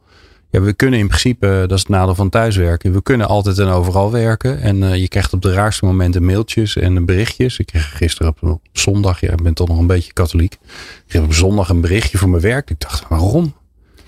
Ja, 0.50 0.62
we 0.62 0.74
kunnen 0.74 1.00
in 1.00 1.08
principe, 1.08 1.48
dat 1.68 1.72
is 1.72 1.80
het 1.80 1.90
nadeel 1.90 2.16
van 2.16 2.30
thuiswerken. 2.30 2.94
We 2.94 3.02
kunnen 3.04 3.28
altijd 3.28 3.60
en 3.60 3.68
overal 3.68 4.12
werken. 4.12 4.62
En 4.62 4.78
uh, 4.78 4.96
je 4.96 5.08
krijgt 5.08 5.34
op 5.34 5.42
de 5.42 5.54
raarste 5.54 5.86
momenten 5.86 6.26
mailtjes 6.26 6.76
en 6.78 7.06
berichtjes. 7.06 7.60
Ik 7.60 7.66
kreeg 7.66 7.98
gisteren 7.98 8.32
op, 8.32 8.44
op 8.44 8.62
zondag, 8.72 9.20
ja, 9.20 9.32
ik 9.32 9.44
ben 9.44 9.54
toch 9.54 9.68
nog 9.68 9.78
een 9.78 9.88
beetje 9.88 10.14
katholiek. 10.14 10.54
Ik 10.54 11.04
kreeg 11.08 11.24
op 11.24 11.34
zondag 11.34 11.70
een 11.70 11.82
berichtje 11.82 12.18
voor 12.18 12.30
mijn 12.30 12.42
werk. 12.42 12.70
Ik 12.70 12.80
dacht, 12.80 13.08
waarom? 13.08 13.54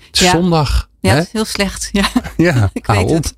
Het 0.06 0.20
is 0.20 0.20
Ja. 0.20 0.30
zondag. 0.30 0.88
Ja, 1.10 1.16
is 1.16 1.32
heel 1.32 1.44
slecht. 1.44 1.88
Ja, 1.92 2.08
ja 2.36 2.70
ik 2.72 2.86
weet 2.86 3.04
op. 3.10 3.14
het. 3.24 3.36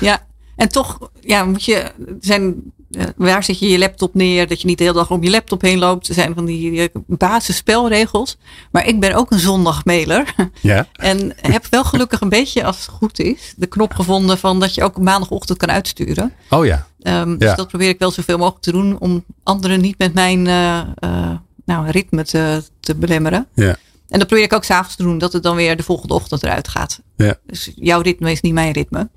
Ja, 0.00 0.26
en 0.56 0.68
toch 0.68 1.10
ja, 1.20 1.44
moet 1.44 1.64
je 1.64 1.92
zijn. 2.20 2.54
eh, 2.90 3.04
Waar 3.16 3.44
zet 3.44 3.58
je 3.58 3.68
je 3.68 3.78
laptop 3.78 4.14
neer? 4.14 4.46
Dat 4.48 4.60
je 4.60 4.66
niet 4.66 4.78
de 4.78 4.84
hele 4.84 4.96
dag 4.96 5.10
om 5.10 5.22
je 5.22 5.30
laptop 5.30 5.62
heen 5.62 5.78
loopt. 5.78 6.08
Er 6.08 6.14
zijn 6.14 6.34
van 6.34 6.44
die 6.44 6.80
eh, 6.80 6.88
basisspelregels. 7.06 8.36
Maar 8.70 8.86
ik 8.86 9.00
ben 9.00 9.14
ook 9.14 9.30
een 9.30 9.38
zondagmailer. 9.38 10.34
Ja. 10.60 10.86
En 10.92 11.32
heb 11.40 11.66
wel 11.70 11.84
gelukkig 11.84 12.20
een 12.20 12.28
beetje, 12.28 12.64
als 12.64 12.76
het 12.76 12.88
goed 12.88 13.18
is, 13.20 13.54
de 13.56 13.66
knop 13.66 13.94
gevonden 13.94 14.38
van 14.38 14.60
dat 14.60 14.74
je 14.74 14.82
ook 14.82 14.98
maandagochtend 14.98 15.58
kan 15.58 15.70
uitsturen. 15.70 16.32
Oh 16.50 16.66
ja. 16.66 16.86
Um, 17.02 17.38
dus 17.38 17.48
Ja. 17.48 17.54
dat 17.54 17.68
probeer 17.68 17.88
ik 17.88 17.98
wel 17.98 18.10
zoveel 18.10 18.38
mogelijk 18.38 18.62
te 18.62 18.72
doen 18.72 18.98
om 18.98 19.24
anderen 19.42 19.80
niet 19.80 19.98
met 19.98 20.14
mijn 20.14 20.46
uh, 20.46 20.80
uh, 21.04 21.30
nou, 21.64 21.90
ritme 21.90 22.24
te, 22.24 22.62
te 22.80 22.94
belemmeren. 22.94 23.46
Ja. 23.54 23.76
En 24.08 24.18
dat 24.18 24.28
probeer 24.28 24.44
ik 24.44 24.52
ook 24.52 24.64
s'avonds 24.64 24.96
te 24.96 25.02
doen, 25.02 25.18
dat 25.18 25.32
het 25.32 25.42
dan 25.42 25.56
weer 25.56 25.76
de 25.76 25.82
volgende 25.82 26.14
ochtend 26.14 26.42
eruit 26.42 26.68
gaat. 26.68 27.00
Ja. 27.16 27.34
Dus 27.46 27.72
jouw 27.74 28.00
ritme 28.00 28.30
is 28.30 28.40
niet 28.40 28.52
mijn 28.52 28.72
ritme. 28.72 29.08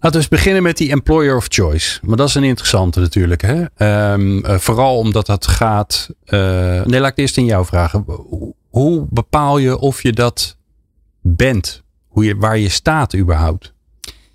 Laten 0.00 0.10
we 0.10 0.16
eens 0.16 0.28
beginnen 0.28 0.62
met 0.62 0.76
die 0.76 0.90
employer 0.90 1.36
of 1.36 1.46
choice. 1.48 1.98
Maar 2.02 2.16
dat 2.16 2.28
is 2.28 2.34
een 2.34 2.44
interessante 2.44 3.00
natuurlijk. 3.00 3.42
Hè? 3.42 3.64
Um, 4.12 4.44
uh, 4.44 4.58
vooral 4.58 4.98
omdat 4.98 5.26
dat 5.26 5.46
gaat. 5.46 6.08
Uh, 6.26 6.84
nee, 6.84 7.00
laat 7.00 7.10
ik 7.10 7.18
eerst 7.18 7.36
in 7.36 7.44
jou 7.44 7.66
vragen. 7.66 8.04
Hoe 8.70 9.06
bepaal 9.10 9.58
je 9.58 9.78
of 9.78 10.02
je 10.02 10.12
dat 10.12 10.56
bent? 11.20 11.82
Hoe 12.08 12.24
je, 12.24 12.36
waar 12.36 12.58
je 12.58 12.68
staat 12.68 13.14
überhaupt? 13.14 13.72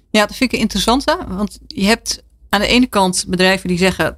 Ja, 0.09 0.25
dat 0.25 0.35
vind 0.35 0.51
ik 0.51 0.55
een 0.55 0.63
interessante. 0.63 1.17
Want 1.27 1.59
je 1.67 1.85
hebt 1.85 2.23
aan 2.49 2.61
de 2.61 2.67
ene 2.67 2.87
kant 2.87 3.25
bedrijven 3.27 3.67
die 3.67 3.77
zeggen. 3.77 4.17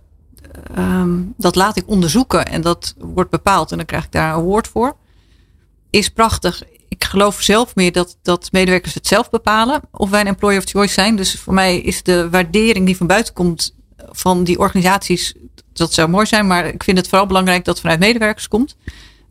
Um, 0.78 1.34
dat 1.38 1.56
laat 1.56 1.78
ik 1.78 1.88
onderzoeken 1.88 2.46
en 2.46 2.62
dat 2.62 2.96
wordt 2.98 3.30
bepaald 3.30 3.72
en 3.72 3.78
dan 3.78 3.86
krijg 3.86 4.04
ik 4.04 4.12
daar 4.12 4.30
een 4.30 4.40
award 4.40 4.68
voor. 4.68 4.96
Is 5.90 6.10
prachtig. 6.10 6.64
Ik 6.88 7.04
geloof 7.04 7.42
zelf 7.42 7.76
meer 7.76 7.92
dat, 7.92 8.18
dat 8.22 8.52
medewerkers 8.52 8.94
het 8.94 9.08
zelf 9.08 9.30
bepalen 9.30 9.82
of 9.92 10.10
wij 10.10 10.20
een 10.20 10.28
employer 10.28 10.58
of 10.58 10.70
choice 10.70 10.94
zijn. 10.94 11.16
Dus 11.16 11.40
voor 11.40 11.54
mij 11.54 11.80
is 11.80 12.04
de 12.04 12.30
waardering 12.30 12.86
die 12.86 12.98
van 12.98 13.08
buiten 13.08 13.34
komt 13.34 13.76
van 14.12 14.44
die 14.44 14.60
organisaties, 14.60 15.34
dat 15.74 15.94
zou 15.94 16.10
mooi 16.10 16.26
zijn. 16.26 16.48
Maar 16.48 16.68
ik 16.68 16.84
vind 16.84 16.98
het 16.98 17.08
vooral 17.08 17.28
belangrijk 17.28 17.66
dat 17.66 17.74
het 17.74 17.84
vanuit 17.84 18.00
medewerkers 18.00 18.48
komt. 18.48 18.76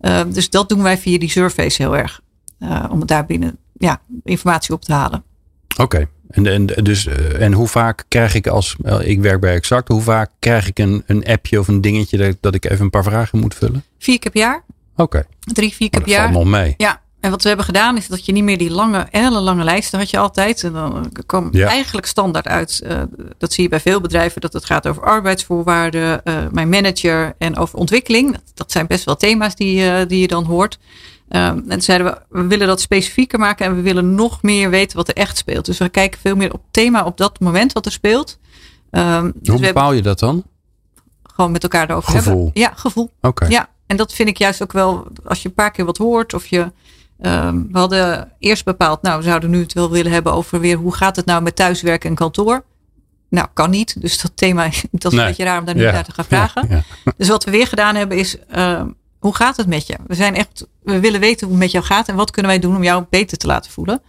Uh, 0.01 0.21
dus 0.29 0.51
dat 0.51 0.69
doen 0.69 0.83
wij 0.83 0.99
via 0.99 1.19
die 1.19 1.31
surveys 1.31 1.77
heel 1.77 1.97
erg. 1.97 2.21
Uh, 2.61 2.85
om 2.91 3.07
daar 3.07 3.27
binnen 3.27 3.59
ja, 3.79 4.01
informatie 4.25 4.75
op 4.75 4.85
te 4.85 4.93
halen. 4.93 5.25
Oké. 5.73 5.83
Okay. 5.83 6.09
En, 6.29 6.47
en, 6.47 6.85
dus, 6.85 7.07
uh, 7.07 7.41
en 7.41 7.53
hoe 7.53 7.69
vaak 7.69 8.05
krijg 8.09 8.35
ik 8.35 8.47
als, 8.47 8.77
ik 9.01 9.21
werk 9.21 9.41
bij 9.41 9.55
Exact, 9.55 9.89
hoe 9.89 10.03
vaak 10.03 10.31
krijg 10.39 10.67
ik 10.67 10.79
een, 10.79 11.03
een 11.07 11.27
appje 11.27 11.59
of 11.59 11.69
een 11.69 11.81
dingetje 11.81 12.17
dat, 12.17 12.37
dat 12.41 12.55
ik 12.55 12.65
even 12.65 12.85
een 12.85 12.91
paar 12.91 13.03
vragen 13.03 13.39
moet 13.39 13.55
vullen? 13.55 13.85
Vier 13.99 14.19
keer 14.19 14.31
per 14.31 14.41
jaar. 14.41 14.65
Oké. 14.99 15.03
Okay. 15.03 15.25
Drie, 15.41 15.75
vier 15.75 15.91
keer 15.91 16.01
oh, 16.01 16.07
per 16.07 16.15
jaar. 16.15 16.33
nog 16.33 16.45
mee. 16.45 16.75
Ja, 16.77 17.01
en 17.21 17.31
wat 17.31 17.43
we 17.43 17.49
hebben 17.49 17.67
gedaan 17.67 17.97
is 17.97 18.07
dat 18.09 18.27
je 18.27 18.33
niet 18.33 18.45
meer 18.45 18.59
die 18.59 18.71
lange, 18.71 19.07
hele 19.11 19.41
lange 19.41 19.65
lijsten 19.65 19.99
had 19.99 20.11
je 20.11 20.19
altijd. 20.19 20.65
En 20.65 20.73
dan 20.73 21.13
kwam 21.27 21.49
Ja. 21.53 21.67
eigenlijk 21.67 22.07
standaard 22.07 22.47
uit. 22.47 22.81
Uh, 22.85 23.03
dat 23.39 23.53
zie 23.53 23.63
je 23.63 23.69
bij 23.69 23.81
veel 23.81 24.01
bedrijven, 24.01 24.41
dat 24.41 24.53
het 24.53 24.65
gaat 24.65 24.87
over 24.87 25.03
arbeidsvoorwaarden, 25.03 26.21
uh, 26.25 26.37
mijn 26.51 26.69
manager 26.69 27.35
en 27.39 27.57
over 27.57 27.79
ontwikkeling. 27.79 28.33
Dat, 28.33 28.43
dat 28.55 28.73
zijn 28.73 28.87
best 28.87 29.05
wel 29.05 29.17
thema's 29.17 29.55
die, 29.55 29.85
uh, 29.85 30.01
die 30.07 30.21
je 30.21 30.29
dan 30.29 30.45
hoort. 30.45 30.79
Um, 31.31 31.41
en 31.41 31.69
toen 31.69 31.81
zeiden 31.81 32.07
we, 32.07 32.19
we 32.29 32.47
willen 32.47 32.67
dat 32.67 32.81
specifieker 32.81 33.39
maken 33.39 33.67
en 33.67 33.75
we 33.77 33.83
willen 33.83 34.15
nog 34.15 34.43
meer 34.43 34.71
weten 34.71 34.97
wat 34.97 35.09
er 35.09 35.15
echt 35.15 35.37
speelt. 35.37 35.65
Dus 35.65 35.79
we 35.79 35.89
kijken 35.89 36.21
veel 36.21 36.37
meer 36.37 36.53
op 36.53 36.63
thema 36.71 37.05
op 37.05 37.17
dat 37.17 37.41
moment 37.41 37.73
wat 37.73 37.87
er 37.87 37.93
speelt. 37.93 38.39
Um, 38.91 39.33
dus 39.35 39.49
Hoe 39.49 39.61
bepaal 39.61 39.93
je 39.93 40.03
dat 40.03 40.19
dan? 40.19 40.45
Gewoon 41.23 41.53
met 41.53 41.63
elkaar 41.63 41.91
erover 41.91 42.13
Gevoel. 42.13 42.45
hebben. 42.45 42.63
Ja, 42.63 42.73
gevoel. 42.77 43.05
Oké. 43.05 43.27
Okay. 43.27 43.49
Ja, 43.49 43.69
en 43.89 43.97
dat 43.97 44.13
vind 44.13 44.29
ik 44.29 44.39
juist 44.39 44.63
ook 44.63 44.73
wel, 44.73 45.07
als 45.25 45.43
je 45.43 45.49
een 45.49 45.55
paar 45.55 45.71
keer 45.71 45.85
wat 45.85 45.97
hoort 45.99 46.35
of 46.35 46.47
je 46.47 46.73
Um, 47.23 47.69
we 47.73 47.79
hadden 47.79 48.33
eerst 48.39 48.65
bepaald, 48.65 49.03
nou, 49.03 49.19
we 49.19 49.25
zouden 49.25 49.51
nu 49.51 49.61
het 49.63 49.73
wel 49.73 49.91
willen 49.91 50.13
hebben 50.13 50.33
over 50.33 50.61
weer 50.61 50.77
hoe 50.77 50.95
gaat 50.95 51.17
het 51.17 51.27
nou 51.27 51.43
met 51.43 51.57
thuiswerken 51.57 52.09
en 52.11 52.15
kantoor. 52.17 52.65
Nou, 53.29 53.49
kan 53.53 53.71
niet. 53.71 54.01
Dus 54.01 54.21
dat 54.21 54.31
thema, 54.35 54.65
dat 54.93 55.13
is 55.13 55.19
Nee. 55.19 55.21
een 55.21 55.27
beetje 55.27 55.45
raar 55.45 55.59
om 55.59 55.65
daar 55.65 55.75
nu 55.75 55.83
Ja. 55.83 55.93
naar 55.93 56.05
te 56.05 56.13
gaan 56.13 56.25
vragen. 56.25 56.67
Ja, 56.69 56.83
ja. 57.05 57.13
Dus 57.17 57.29
wat 57.29 57.45
we 57.45 57.51
weer 57.51 57.67
gedaan 57.67 57.95
hebben 57.95 58.19
is, 58.19 58.37
uh, 58.57 58.83
hoe 59.19 59.35
gaat 59.35 59.57
het 59.57 59.67
met 59.67 59.87
je? 59.87 59.97
We 60.07 60.15
zijn 60.15 60.35
echt, 60.35 60.67
we 60.83 61.01
willen 61.01 61.21
weten 61.21 61.47
hoe 61.47 61.57
het 61.57 61.65
met 61.65 61.73
jou 61.73 61.85
gaat 61.85 62.09
en 62.09 62.17
wat 62.17 62.31
kunnen 62.31 62.51
wij 62.51 62.61
doen 62.61 62.77
om 62.77 62.83
jou 62.83 63.05
beter 63.11 63.39
te 63.39 63.47
laten 63.47 63.71
voelen. 63.71 64.03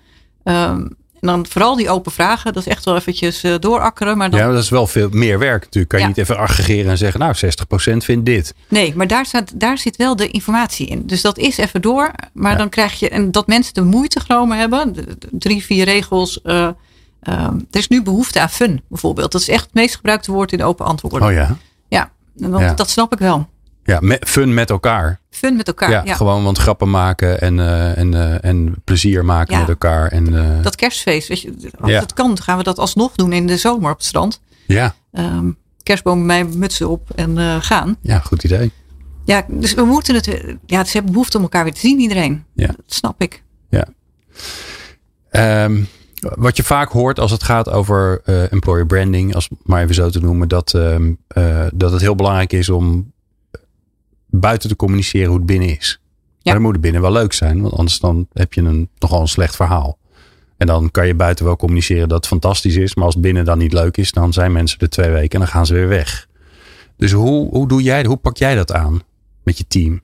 Um, 0.44 0.96
en 1.22 1.28
dan 1.28 1.46
vooral 1.50 1.76
die 1.76 1.90
open 1.90 2.12
vragen, 2.12 2.54
dat 2.54 2.66
is 2.66 2.72
echt 2.72 2.86
wel 2.86 2.96
eventjes 2.96 3.44
uh, 3.44 3.56
doorakkeren. 3.60 4.18
Maar 4.18 4.30
dan, 4.30 4.40
Ja, 4.40 4.46
maar 4.46 4.54
dat 4.56 4.64
is 4.64 4.70
wel 4.70 4.88
veel 4.88 5.10
meer 5.12 5.40
werk 5.40 5.62
natuurlijk. 5.64 5.90
Kan 5.90 6.00
je 6.00 6.06
Ja. 6.06 6.12
niet 6.12 6.22
even 6.22 6.38
aggregeren 6.38 6.92
en 6.92 6.98
zeggen, 6.98 7.20
nou 7.20 7.34
60% 7.36 8.04
vindt 8.04 8.26
dit. 8.26 8.54
Nee, 8.68 8.96
maar 8.96 9.08
daar, 9.08 9.26
staat, 9.26 9.52
daar 9.60 9.78
zit 9.78 9.96
wel 9.96 10.16
de 10.16 10.28
informatie 10.28 10.88
in. 10.88 11.08
Dus 11.08 11.22
dat 11.22 11.38
is 11.38 11.58
even 11.58 11.82
door. 11.82 12.12
Maar 12.34 12.52
Ja. 12.52 12.58
dan 12.58 12.70
krijg 12.70 13.00
je, 13.00 13.10
en 13.10 13.32
dat 13.32 13.48
mensen 13.48 13.74
de 13.74 13.82
moeite 13.84 14.20
genomen 14.20 14.58
hebben, 14.58 14.94
drie, 15.32 15.64
vier 15.64 15.86
regels. 15.86 16.40
Uh, 16.44 16.68
um, 17.30 17.68
er 17.72 17.80
is 17.80 17.88
nu 17.88 18.04
behoefte 18.04 18.40
aan 18.40 18.50
fun, 18.50 18.82
bijvoorbeeld. 18.88 19.32
Dat 19.32 19.42
is 19.42 19.50
echt 19.50 19.64
het 19.64 19.74
meest 19.74 19.96
gebruikte 19.96 20.32
woord 20.32 20.52
in 20.52 20.64
open 20.64 20.86
antwoorden. 20.86 21.28
Oh 21.28 21.34
ja. 21.34 21.58
Ja, 21.88 22.12
Ja. 22.36 22.74
dat 22.74 22.90
snap 22.90 23.14
ik 23.14 23.20
wel. 23.20 23.48
Ja, 23.89 23.98
me- 24.01 24.22
fun 24.27 24.53
met 24.53 24.69
elkaar. 24.69 25.19
Fun 25.29 25.55
met 25.55 25.67
elkaar. 25.67 25.89
Ja, 25.91 26.01
Ja, 26.05 26.13
gewoon 26.15 26.43
want 26.43 26.58
grappen 26.58 26.89
maken 26.89 27.41
en, 27.41 27.60
eh, 27.60 27.98
en, 27.98 28.13
eh, 28.13 28.50
en 28.50 28.75
plezier 28.84 29.25
maken 29.25 29.53
Ja. 29.53 29.60
met 29.60 29.69
elkaar. 29.69 30.12
En, 30.12 30.38
eh, 30.38 30.63
Dat 30.63 30.75
kerstfeest, 30.75 31.27
weet 31.27 31.41
je, 31.41 31.53
als 31.79 31.91
Ja. 31.91 32.00
het 32.00 32.13
kan, 32.13 32.41
gaan 32.41 32.58
we 32.58 32.63
dat 32.63 32.77
alsnog 32.79 33.15
doen 33.15 33.34
in 33.34 33.48
de 33.48 33.58
zomer 33.58 33.91
op 33.91 33.98
het 33.98 34.05
strand. 34.05 34.41
ja, 34.67 34.96
Um, 35.13 35.58
kerstboom 35.84 36.27
bij 36.27 36.43
mij 36.43 36.55
mutsen 36.58 36.89
op 36.89 37.10
en 37.15 37.62
gaan. 37.62 37.96
ja, 38.01 38.19
goed 38.19 38.43
idee. 38.43 38.72
Ja, 39.25 39.46
dus 39.48 39.74
we 39.74 39.84
moeten 39.84 40.15
het. 40.15 40.25
Ja, 40.65 40.84
ze 40.84 40.91
hebben 40.91 41.12
behoefte 41.12 41.38
om 41.38 41.43
elkaar 41.43 41.63
weer 41.63 41.74
te 41.74 41.79
zien, 41.79 42.00
iedereen. 42.00 42.43
Ja. 42.53 42.67
Dat 42.67 42.77
snap 42.86 43.22
ik. 43.22 43.43
Ehm, 45.29 45.84
wat 46.19 46.58
je 46.58 46.63
vaak 46.63 46.91
hoort 46.91 47.19
als 47.19 47.31
het 47.31 47.43
gaat 47.43 47.69
over 47.69 48.22
employer 48.51 48.86
branding, 48.86 49.36
als 49.36 49.50
maar 49.63 49.81
even 49.84 49.96
zo 49.96 50.10
te 50.10 50.19
noemen, 50.19 50.48
dat, 50.48 50.74
ehm, 50.74 51.12
eh, 51.27 51.65
dat 51.74 51.91
het 51.91 52.01
heel 52.01 52.15
belangrijk 52.15 52.53
is 52.53 52.69
om 52.69 53.12
buiten 54.30 54.70
te 54.70 54.76
communiceren 54.76 55.28
hoe 55.28 55.38
het 55.38 55.46
binnen 55.46 55.78
is. 55.78 56.02
Maar 56.44 56.54
dan 56.54 56.64
moet 56.64 56.74
het 56.74 56.82
binnen 56.82 57.02
wel 57.02 57.12
leuk 57.12 57.34
zijn, 57.34 57.62
want 57.62 57.74
anders 57.74 58.00
dan 58.00 58.28
heb 58.34 58.54
je 58.54 58.62
een, 58.62 58.90
nogal 59.00 59.22
een 59.22 59.28
slecht 59.28 59.56
verhaal. 59.56 59.98
En 60.58 60.68
dan 60.68 60.92
kan 60.92 61.08
je 61.08 61.16
buiten 61.16 61.46
wel 61.46 61.56
communiceren 61.56 62.08
dat 62.10 62.18
het 62.18 62.28
fantastisch 62.28 62.76
is. 62.76 62.96
Maar 62.96 63.06
als 63.06 63.14
het 63.14 63.24
binnen 63.24 63.46
dan 63.46 63.58
niet 63.58 63.74
leuk 63.74 63.98
is, 63.98 64.12
dan 64.12 64.34
zijn 64.34 64.52
mensen 64.52 64.80
er 64.80 64.90
twee 64.90 65.10
weken 65.10 65.32
en 65.32 65.40
dan 65.40 65.48
gaan 65.48 65.66
ze 65.66 65.74
weer 65.74 65.88
weg. 65.88 66.28
Dus 66.98 67.12
hoe, 67.12 67.50
hoe 67.50 67.68
doe 67.68 67.82
jij, 67.82 68.06
hoe 68.06 68.18
pak 68.18 68.38
jij 68.38 68.56
dat 68.56 68.72
aan 68.72 69.02
met 69.44 69.58
je 69.58 69.68
team? 69.68 70.02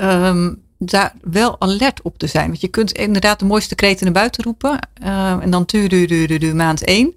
Um, 0.00 0.62
daar 0.78 1.14
wel 1.22 1.60
alert 1.60 2.02
op 2.02 2.18
te 2.18 2.26
zijn. 2.26 2.46
Want 2.46 2.60
je 2.60 2.68
kunt 2.68 2.92
inderdaad 2.92 3.38
de 3.38 3.44
mooiste 3.44 3.74
kreten 3.74 4.04
naar 4.04 4.14
buiten 4.14 4.44
roepen. 4.44 4.78
Uh, 5.02 5.42
en 5.42 5.50
dan 5.50 5.62
du, 5.66 5.86
du, 5.86 6.06
du, 6.06 6.38
du, 6.38 6.54
maand 6.54 6.84
één. 6.84 7.14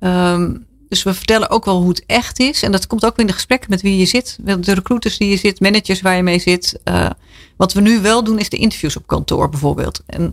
Um, 0.00 0.66
dus 0.90 1.02
we 1.02 1.14
vertellen 1.14 1.50
ook 1.50 1.64
wel 1.64 1.80
hoe 1.80 1.88
het 1.88 2.04
echt 2.06 2.38
is. 2.38 2.62
En 2.62 2.72
dat 2.72 2.86
komt 2.86 3.04
ook 3.04 3.18
in 3.18 3.26
de 3.26 3.32
gesprekken 3.32 3.70
met 3.70 3.82
wie 3.82 3.96
je 3.96 4.04
zit. 4.04 4.38
De 4.42 4.74
recruiters 4.74 5.18
die 5.18 5.28
je 5.28 5.36
zit, 5.36 5.60
managers 5.60 6.00
waar 6.00 6.16
je 6.16 6.22
mee 6.22 6.38
zit. 6.38 6.80
Uh, 6.84 7.10
wat 7.56 7.72
we 7.72 7.80
nu 7.80 8.00
wel 8.00 8.24
doen 8.24 8.38
is 8.38 8.48
de 8.48 8.56
interviews 8.56 8.96
op 8.96 9.06
kantoor 9.06 9.48
bijvoorbeeld. 9.48 10.02
En 10.06 10.32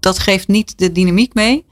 dat 0.00 0.18
geeft 0.18 0.48
niet 0.48 0.78
de 0.78 0.92
dynamiek 0.92 1.34
mee. 1.34 1.64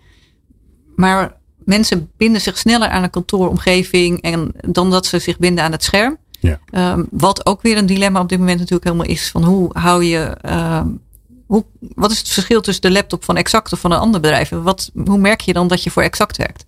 Maar 0.96 1.36
mensen 1.64 2.10
binden 2.16 2.40
zich 2.40 2.58
sneller 2.58 2.88
aan 2.88 3.02
een 3.02 3.10
kantooromgeving 3.10 4.20
en 4.22 4.52
dan 4.60 4.90
dat 4.90 5.06
ze 5.06 5.18
zich 5.18 5.38
binden 5.38 5.64
aan 5.64 5.72
het 5.72 5.84
scherm. 5.84 6.16
Ja. 6.40 6.60
Um, 6.92 7.06
wat 7.10 7.46
ook 7.46 7.62
weer 7.62 7.76
een 7.76 7.86
dilemma 7.86 8.20
op 8.20 8.28
dit 8.28 8.38
moment 8.38 8.58
natuurlijk 8.58 8.84
helemaal 8.84 9.06
is. 9.06 9.30
Van 9.30 9.44
hoe 9.44 9.70
hou 9.72 10.04
je. 10.04 10.36
Um, 10.50 11.00
hoe, 11.46 11.64
wat 11.94 12.10
is 12.10 12.18
het 12.18 12.28
verschil 12.28 12.60
tussen 12.60 12.82
de 12.82 12.90
laptop 12.90 13.24
van 13.24 13.36
Exact 13.36 13.72
of 13.72 13.80
van 13.80 13.92
een 13.92 13.98
ander 13.98 14.20
bedrijf? 14.20 14.48
Wat, 14.48 14.90
hoe 15.04 15.18
merk 15.18 15.40
je 15.40 15.52
dan 15.52 15.68
dat 15.68 15.82
je 15.82 15.90
voor 15.90 16.02
Exact 16.02 16.36
werkt? 16.36 16.65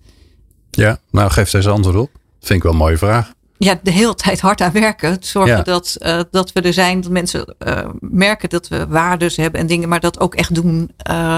Ja, 0.71 0.99
nou 1.11 1.31
geef 1.31 1.49
deze 1.49 1.69
antwoord 1.69 1.95
op. 1.95 2.09
Vind 2.39 2.57
ik 2.57 2.63
wel 2.63 2.71
een 2.71 2.77
mooie 2.77 2.97
vraag. 2.97 3.33
Ja, 3.57 3.79
de 3.83 3.91
hele 3.91 4.15
tijd 4.15 4.39
hard 4.39 4.61
aan 4.61 4.71
werken. 4.71 5.17
Zorgen 5.19 5.55
ja. 5.55 5.61
dat, 5.61 5.97
uh, 5.99 6.21
dat 6.31 6.51
we 6.51 6.61
er 6.61 6.73
zijn. 6.73 7.01
Dat 7.01 7.11
mensen 7.11 7.55
uh, 7.67 7.89
merken 7.99 8.49
dat 8.49 8.67
we 8.67 8.87
waardes 8.87 9.35
hebben 9.35 9.59
en 9.59 9.67
dingen. 9.67 9.89
Maar 9.89 9.99
dat 9.99 10.19
ook 10.19 10.35
echt 10.35 10.55
doen. 10.55 10.91
Uh, 11.09 11.37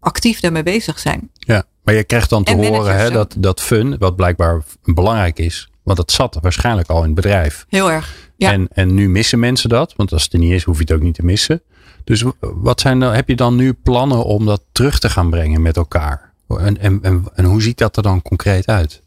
actief 0.00 0.40
daarmee 0.40 0.62
bezig 0.62 0.98
zijn. 0.98 1.30
Ja, 1.32 1.64
maar 1.82 1.94
je 1.94 2.04
krijgt 2.04 2.30
dan 2.30 2.44
te 2.44 2.52
en 2.52 2.66
horen 2.66 2.96
hè, 2.96 3.10
dat, 3.10 3.34
dat 3.38 3.60
fun, 3.60 3.98
wat 3.98 4.16
blijkbaar 4.16 4.62
belangrijk 4.84 5.38
is. 5.38 5.70
Want 5.82 5.96
dat 5.96 6.12
zat 6.12 6.38
waarschijnlijk 6.42 6.88
al 6.88 6.98
in 6.98 7.04
het 7.04 7.14
bedrijf. 7.14 7.66
Heel 7.68 7.90
erg. 7.90 8.30
Ja. 8.36 8.52
En, 8.52 8.68
en 8.72 8.94
nu 8.94 9.08
missen 9.08 9.38
mensen 9.38 9.68
dat. 9.68 9.94
Want 9.96 10.12
als 10.12 10.22
het 10.22 10.32
er 10.32 10.38
niet 10.38 10.52
is, 10.52 10.62
hoef 10.62 10.76
je 10.76 10.82
het 10.82 10.92
ook 10.92 11.02
niet 11.02 11.14
te 11.14 11.24
missen. 11.24 11.62
Dus 12.04 12.24
wat 12.40 12.80
zijn, 12.80 13.00
heb 13.00 13.28
je 13.28 13.36
dan 13.36 13.56
nu 13.56 13.72
plannen 13.72 14.24
om 14.24 14.46
dat 14.46 14.62
terug 14.72 14.98
te 14.98 15.10
gaan 15.10 15.30
brengen 15.30 15.62
met 15.62 15.76
elkaar? 15.76 16.27
En, 16.48 16.80
en, 16.80 16.98
en, 17.02 17.24
en 17.34 17.44
hoe 17.44 17.62
ziet 17.62 17.78
dat 17.78 17.96
er 17.96 18.02
dan 18.02 18.22
concreet 18.22 18.66
uit? 18.66 19.02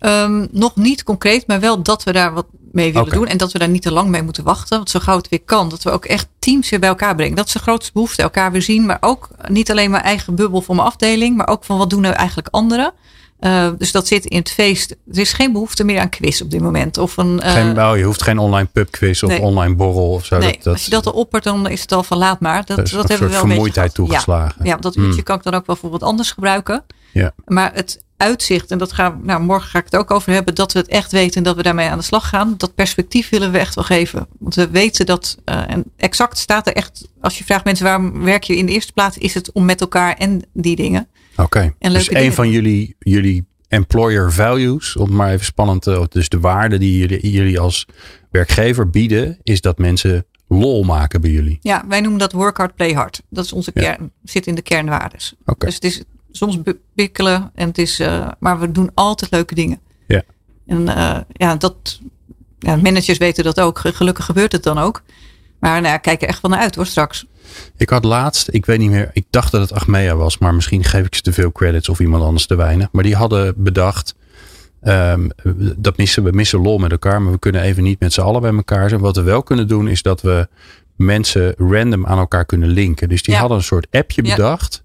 Um, 0.00 0.48
nog 0.50 0.76
niet 0.76 1.02
concreet, 1.02 1.46
maar 1.46 1.60
wel 1.60 1.82
dat 1.82 2.04
we 2.04 2.12
daar 2.12 2.32
wat 2.32 2.46
mee 2.72 2.92
willen 2.92 3.06
okay. 3.06 3.18
doen. 3.18 3.28
En 3.28 3.36
dat 3.36 3.52
we 3.52 3.58
daar 3.58 3.68
niet 3.68 3.82
te 3.82 3.92
lang 3.92 4.08
mee 4.08 4.22
moeten 4.22 4.44
wachten. 4.44 4.76
Want 4.76 4.90
zo 4.90 4.98
gauw 4.98 5.16
het 5.16 5.28
weer 5.28 5.42
kan, 5.42 5.68
dat 5.68 5.82
we 5.82 5.90
ook 5.90 6.04
echt 6.04 6.28
teams 6.38 6.70
weer 6.70 6.80
bij 6.80 6.88
elkaar 6.88 7.14
brengen. 7.14 7.36
Dat 7.36 7.46
is 7.46 7.52
de 7.52 7.58
grootste 7.58 7.92
behoefte, 7.92 8.22
elkaar 8.22 8.52
weer 8.52 8.62
zien. 8.62 8.86
Maar 8.86 8.98
ook 9.00 9.28
niet 9.48 9.70
alleen 9.70 9.90
mijn 9.90 10.02
eigen 10.02 10.34
bubbel 10.34 10.60
voor 10.60 10.74
mijn 10.74 10.86
afdeling, 10.86 11.36
maar 11.36 11.48
ook 11.48 11.64
van 11.64 11.78
wat 11.78 11.90
doen 11.90 12.00
nou 12.00 12.14
eigenlijk 12.14 12.48
anderen. 12.50 12.92
Uh, 13.40 13.68
dus 13.78 13.92
dat 13.92 14.06
zit 14.06 14.24
in 14.24 14.38
het 14.38 14.50
feest. 14.50 14.90
Er 14.90 15.18
is 15.18 15.32
geen 15.32 15.52
behoefte 15.52 15.84
meer 15.84 16.00
aan 16.00 16.08
quiz 16.08 16.40
op 16.40 16.50
dit 16.50 16.60
moment. 16.60 16.98
Of 16.98 17.16
een, 17.16 17.40
uh, 17.44 17.52
geen, 17.52 17.74
nou, 17.74 17.98
je 17.98 18.04
hoeft 18.04 18.22
geen 18.22 18.38
online 18.38 18.68
pubquiz 18.72 19.22
of 19.22 19.30
nee. 19.30 19.40
online 19.40 19.74
borrel 19.74 20.10
of 20.10 20.24
zo. 20.24 20.38
Nee, 20.38 20.52
dat, 20.52 20.62
dat, 20.62 20.72
als 20.72 20.84
je 20.84 20.90
dat 20.90 21.12
oppert, 21.12 21.44
dan 21.44 21.68
is 21.68 21.80
het 21.80 21.92
al 21.92 22.02
van 22.02 22.18
laat 22.18 22.40
maar. 22.40 22.64
Dat, 22.64 22.76
dat, 22.76 22.88
dat 22.90 23.08
hebben 23.08 23.26
we 23.26 23.32
wel 23.32 23.46
vermoeidheid 23.46 23.94
toegeslagen. 23.94 24.54
Ja, 24.58 24.70
ja 24.70 24.76
dat 24.76 24.96
uurtje 24.96 25.12
hmm. 25.12 25.22
kan 25.22 25.36
ik 25.36 25.42
dan 25.42 25.54
ook 25.54 25.66
wel 25.66 25.76
voor 25.76 25.90
wat 25.90 26.02
anders 26.02 26.30
gebruiken. 26.30 26.84
Ja. 27.12 27.32
Maar 27.44 27.70
het 27.74 28.04
uitzicht, 28.16 28.70
en 28.70 28.78
dat 28.78 28.92
gaan, 28.92 29.20
nou, 29.22 29.42
morgen 29.42 29.68
ga 29.68 29.78
ik 29.78 29.84
het 29.84 29.96
ook 29.96 30.10
over 30.10 30.32
hebben, 30.32 30.54
dat 30.54 30.72
we 30.72 30.78
het 30.78 30.88
echt 30.88 31.12
weten 31.12 31.36
en 31.36 31.42
dat 31.42 31.56
we 31.56 31.62
daarmee 31.62 31.88
aan 31.88 31.98
de 31.98 32.04
slag 32.04 32.28
gaan. 32.28 32.54
Dat 32.56 32.74
perspectief 32.74 33.28
willen 33.28 33.52
we 33.52 33.58
echt 33.58 33.74
wel 33.74 33.84
geven. 33.84 34.26
Want 34.38 34.54
we 34.54 34.68
weten 34.68 35.06
dat, 35.06 35.36
uh, 35.44 35.70
en 35.70 35.84
exact 35.96 36.38
staat 36.38 36.66
er 36.66 36.72
echt, 36.72 37.08
als 37.20 37.38
je 37.38 37.44
vraagt 37.44 37.64
mensen 37.64 37.84
waarom 37.84 38.22
werk 38.22 38.44
je 38.44 38.56
in 38.56 38.66
de 38.66 38.72
eerste 38.72 38.92
plaats, 38.92 39.18
is 39.18 39.34
het 39.34 39.52
om 39.52 39.64
met 39.64 39.80
elkaar 39.80 40.14
en 40.16 40.42
die 40.52 40.76
dingen. 40.76 41.08
Oké, 41.36 41.72
okay. 41.78 41.92
dus 41.92 42.10
een 42.10 42.32
van 42.32 42.50
jullie, 42.50 42.96
jullie 42.98 43.44
employer 43.68 44.32
values, 44.32 44.96
om 44.96 45.12
maar 45.12 45.32
even 45.32 45.44
spannend 45.44 45.82
te, 45.82 46.06
dus 46.08 46.28
de 46.28 46.40
waarde 46.40 46.78
die 46.78 46.98
jullie, 46.98 47.30
jullie 47.30 47.60
als 47.60 47.86
werkgever 48.30 48.90
bieden, 48.90 49.38
is 49.42 49.60
dat 49.60 49.78
mensen 49.78 50.26
lol 50.48 50.84
maken 50.84 51.20
bij 51.20 51.30
jullie. 51.30 51.58
Ja, 51.60 51.84
wij 51.88 52.00
noemen 52.00 52.18
dat 52.18 52.32
work 52.32 52.56
hard, 52.56 52.74
play 52.74 52.92
hard. 52.92 53.22
Dat 53.28 53.44
is 53.44 53.52
onze 53.52 53.72
kern, 53.72 54.02
ja. 54.02 54.08
zit 54.24 54.46
in 54.46 54.54
de 54.54 54.62
kernwaardes. 54.62 55.34
Okay. 55.44 55.68
Dus 55.68 55.74
het 55.74 55.84
is 55.84 56.02
soms 56.30 56.58
bikkelen 56.94 57.50
en 57.54 57.68
het 57.68 57.78
is, 57.78 58.00
uh, 58.00 58.28
maar 58.38 58.60
we 58.60 58.72
doen 58.72 58.90
altijd 58.94 59.30
leuke 59.30 59.54
dingen. 59.54 59.80
Ja. 60.06 60.22
En 60.66 60.80
uh, 60.80 61.18
ja, 61.32 61.56
dat, 61.56 62.00
ja, 62.58 62.76
managers 62.76 63.18
weten 63.18 63.44
dat 63.44 63.60
ook. 63.60 63.78
Gelukkig 63.78 64.24
gebeurt 64.24 64.52
het 64.52 64.62
dan 64.62 64.78
ook. 64.78 65.02
Maar 65.60 65.80
nou, 65.80 65.98
kijk 65.98 66.22
er 66.22 66.28
echt 66.28 66.40
van 66.40 66.50
naar 66.50 66.58
uit 66.58 66.74
hoor 66.74 66.86
straks. 66.86 67.26
Ik 67.76 67.90
had 67.90 68.04
laatst, 68.04 68.48
ik 68.50 68.66
weet 68.66 68.78
niet 68.78 68.90
meer, 68.90 69.10
ik 69.12 69.24
dacht 69.30 69.52
dat 69.52 69.60
het 69.60 69.72
Achmea 69.72 70.14
was, 70.16 70.38
maar 70.38 70.54
misschien 70.54 70.84
geef 70.84 71.06
ik 71.06 71.14
ze 71.14 71.22
te 71.22 71.32
veel 71.32 71.52
credits 71.52 71.88
of 71.88 72.00
iemand 72.00 72.22
anders 72.24 72.46
te 72.46 72.54
weinig. 72.56 72.88
Maar 72.92 73.02
die 73.02 73.14
hadden 73.16 73.54
bedacht, 73.56 74.14
um, 74.82 75.30
dat 75.76 75.96
missen 75.96 76.22
we 76.22 76.30
missen 76.30 76.60
lol 76.62 76.78
met 76.78 76.90
elkaar, 76.90 77.22
maar 77.22 77.32
we 77.32 77.38
kunnen 77.38 77.62
even 77.62 77.82
niet 77.82 78.00
met 78.00 78.12
z'n 78.12 78.20
allen 78.20 78.40
bij 78.40 78.54
elkaar 78.54 78.88
zijn. 78.88 79.00
Wat 79.00 79.16
we 79.16 79.22
wel 79.22 79.42
kunnen 79.42 79.68
doen 79.68 79.88
is 79.88 80.02
dat 80.02 80.20
we 80.20 80.48
mensen 80.96 81.54
random 81.58 82.06
aan 82.06 82.18
elkaar 82.18 82.44
kunnen 82.44 82.68
linken. 82.68 83.08
Dus 83.08 83.22
die 83.22 83.34
Ja. 83.34 83.40
hadden 83.40 83.58
een 83.58 83.64
soort 83.64 83.86
appje 83.90 84.24
Ja. 84.24 84.36
bedacht 84.36 84.82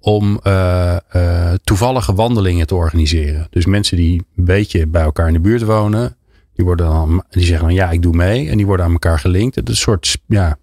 om 0.00 0.40
eh, 0.42 0.96
eh, 0.96 1.54
toevallige 1.64 2.14
wandelingen 2.14 2.66
te 2.66 2.74
organiseren. 2.74 3.46
Dus 3.50 3.66
mensen 3.66 3.96
die 3.96 4.12
een 4.36 4.44
beetje 4.44 4.86
bij 4.86 5.02
elkaar 5.02 5.26
in 5.26 5.32
de 5.32 5.40
buurt 5.40 5.62
wonen, 5.62 6.16
die, 6.58 6.66
worden 6.66 6.86
dan, 6.86 7.24
die 7.30 7.44
zeggen 7.44 7.66
dan 7.66 7.74
ja, 7.74 7.90
ik 7.90 8.02
doe 8.02 8.16
mee. 8.16 8.48
En 8.50 8.56
die 8.56 8.66
worden 8.66 8.86
aan 8.86 8.92
elkaar 8.92 9.18
gelinkt. 9.18 9.54
Het 9.54 9.68
is 9.68 9.74
een 9.74 9.80
soort, 9.80 10.18
ja, 10.26 10.56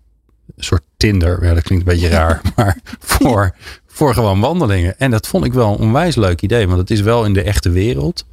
een 0.56 0.64
soort 0.64 0.82
Tinder. 0.98 1.44
Ja, 1.44 1.54
dat 1.54 1.64
klinkt 1.64 1.88
een 1.88 1.94
beetje 1.94 2.10
raar. 2.10 2.42
Maar 2.56 2.78
voor, 3.00 3.56
voor 3.88 4.14
gewoon 4.14 4.40
wandelingen. 4.40 5.00
En 5.00 5.12
dat 5.12 5.28
vond 5.28 5.46
ik 5.46 5.54
wel 5.54 5.72
een 5.72 5.78
onwijs 5.80 6.16
leuk 6.16 6.42
idee. 6.42 6.68
Want 6.68 6.80
het 6.80 6.92
is 6.92 7.02
wel 7.02 7.26
in 7.26 7.34
de 7.34 7.42
echte 7.42 7.70
wereld. 7.70 8.26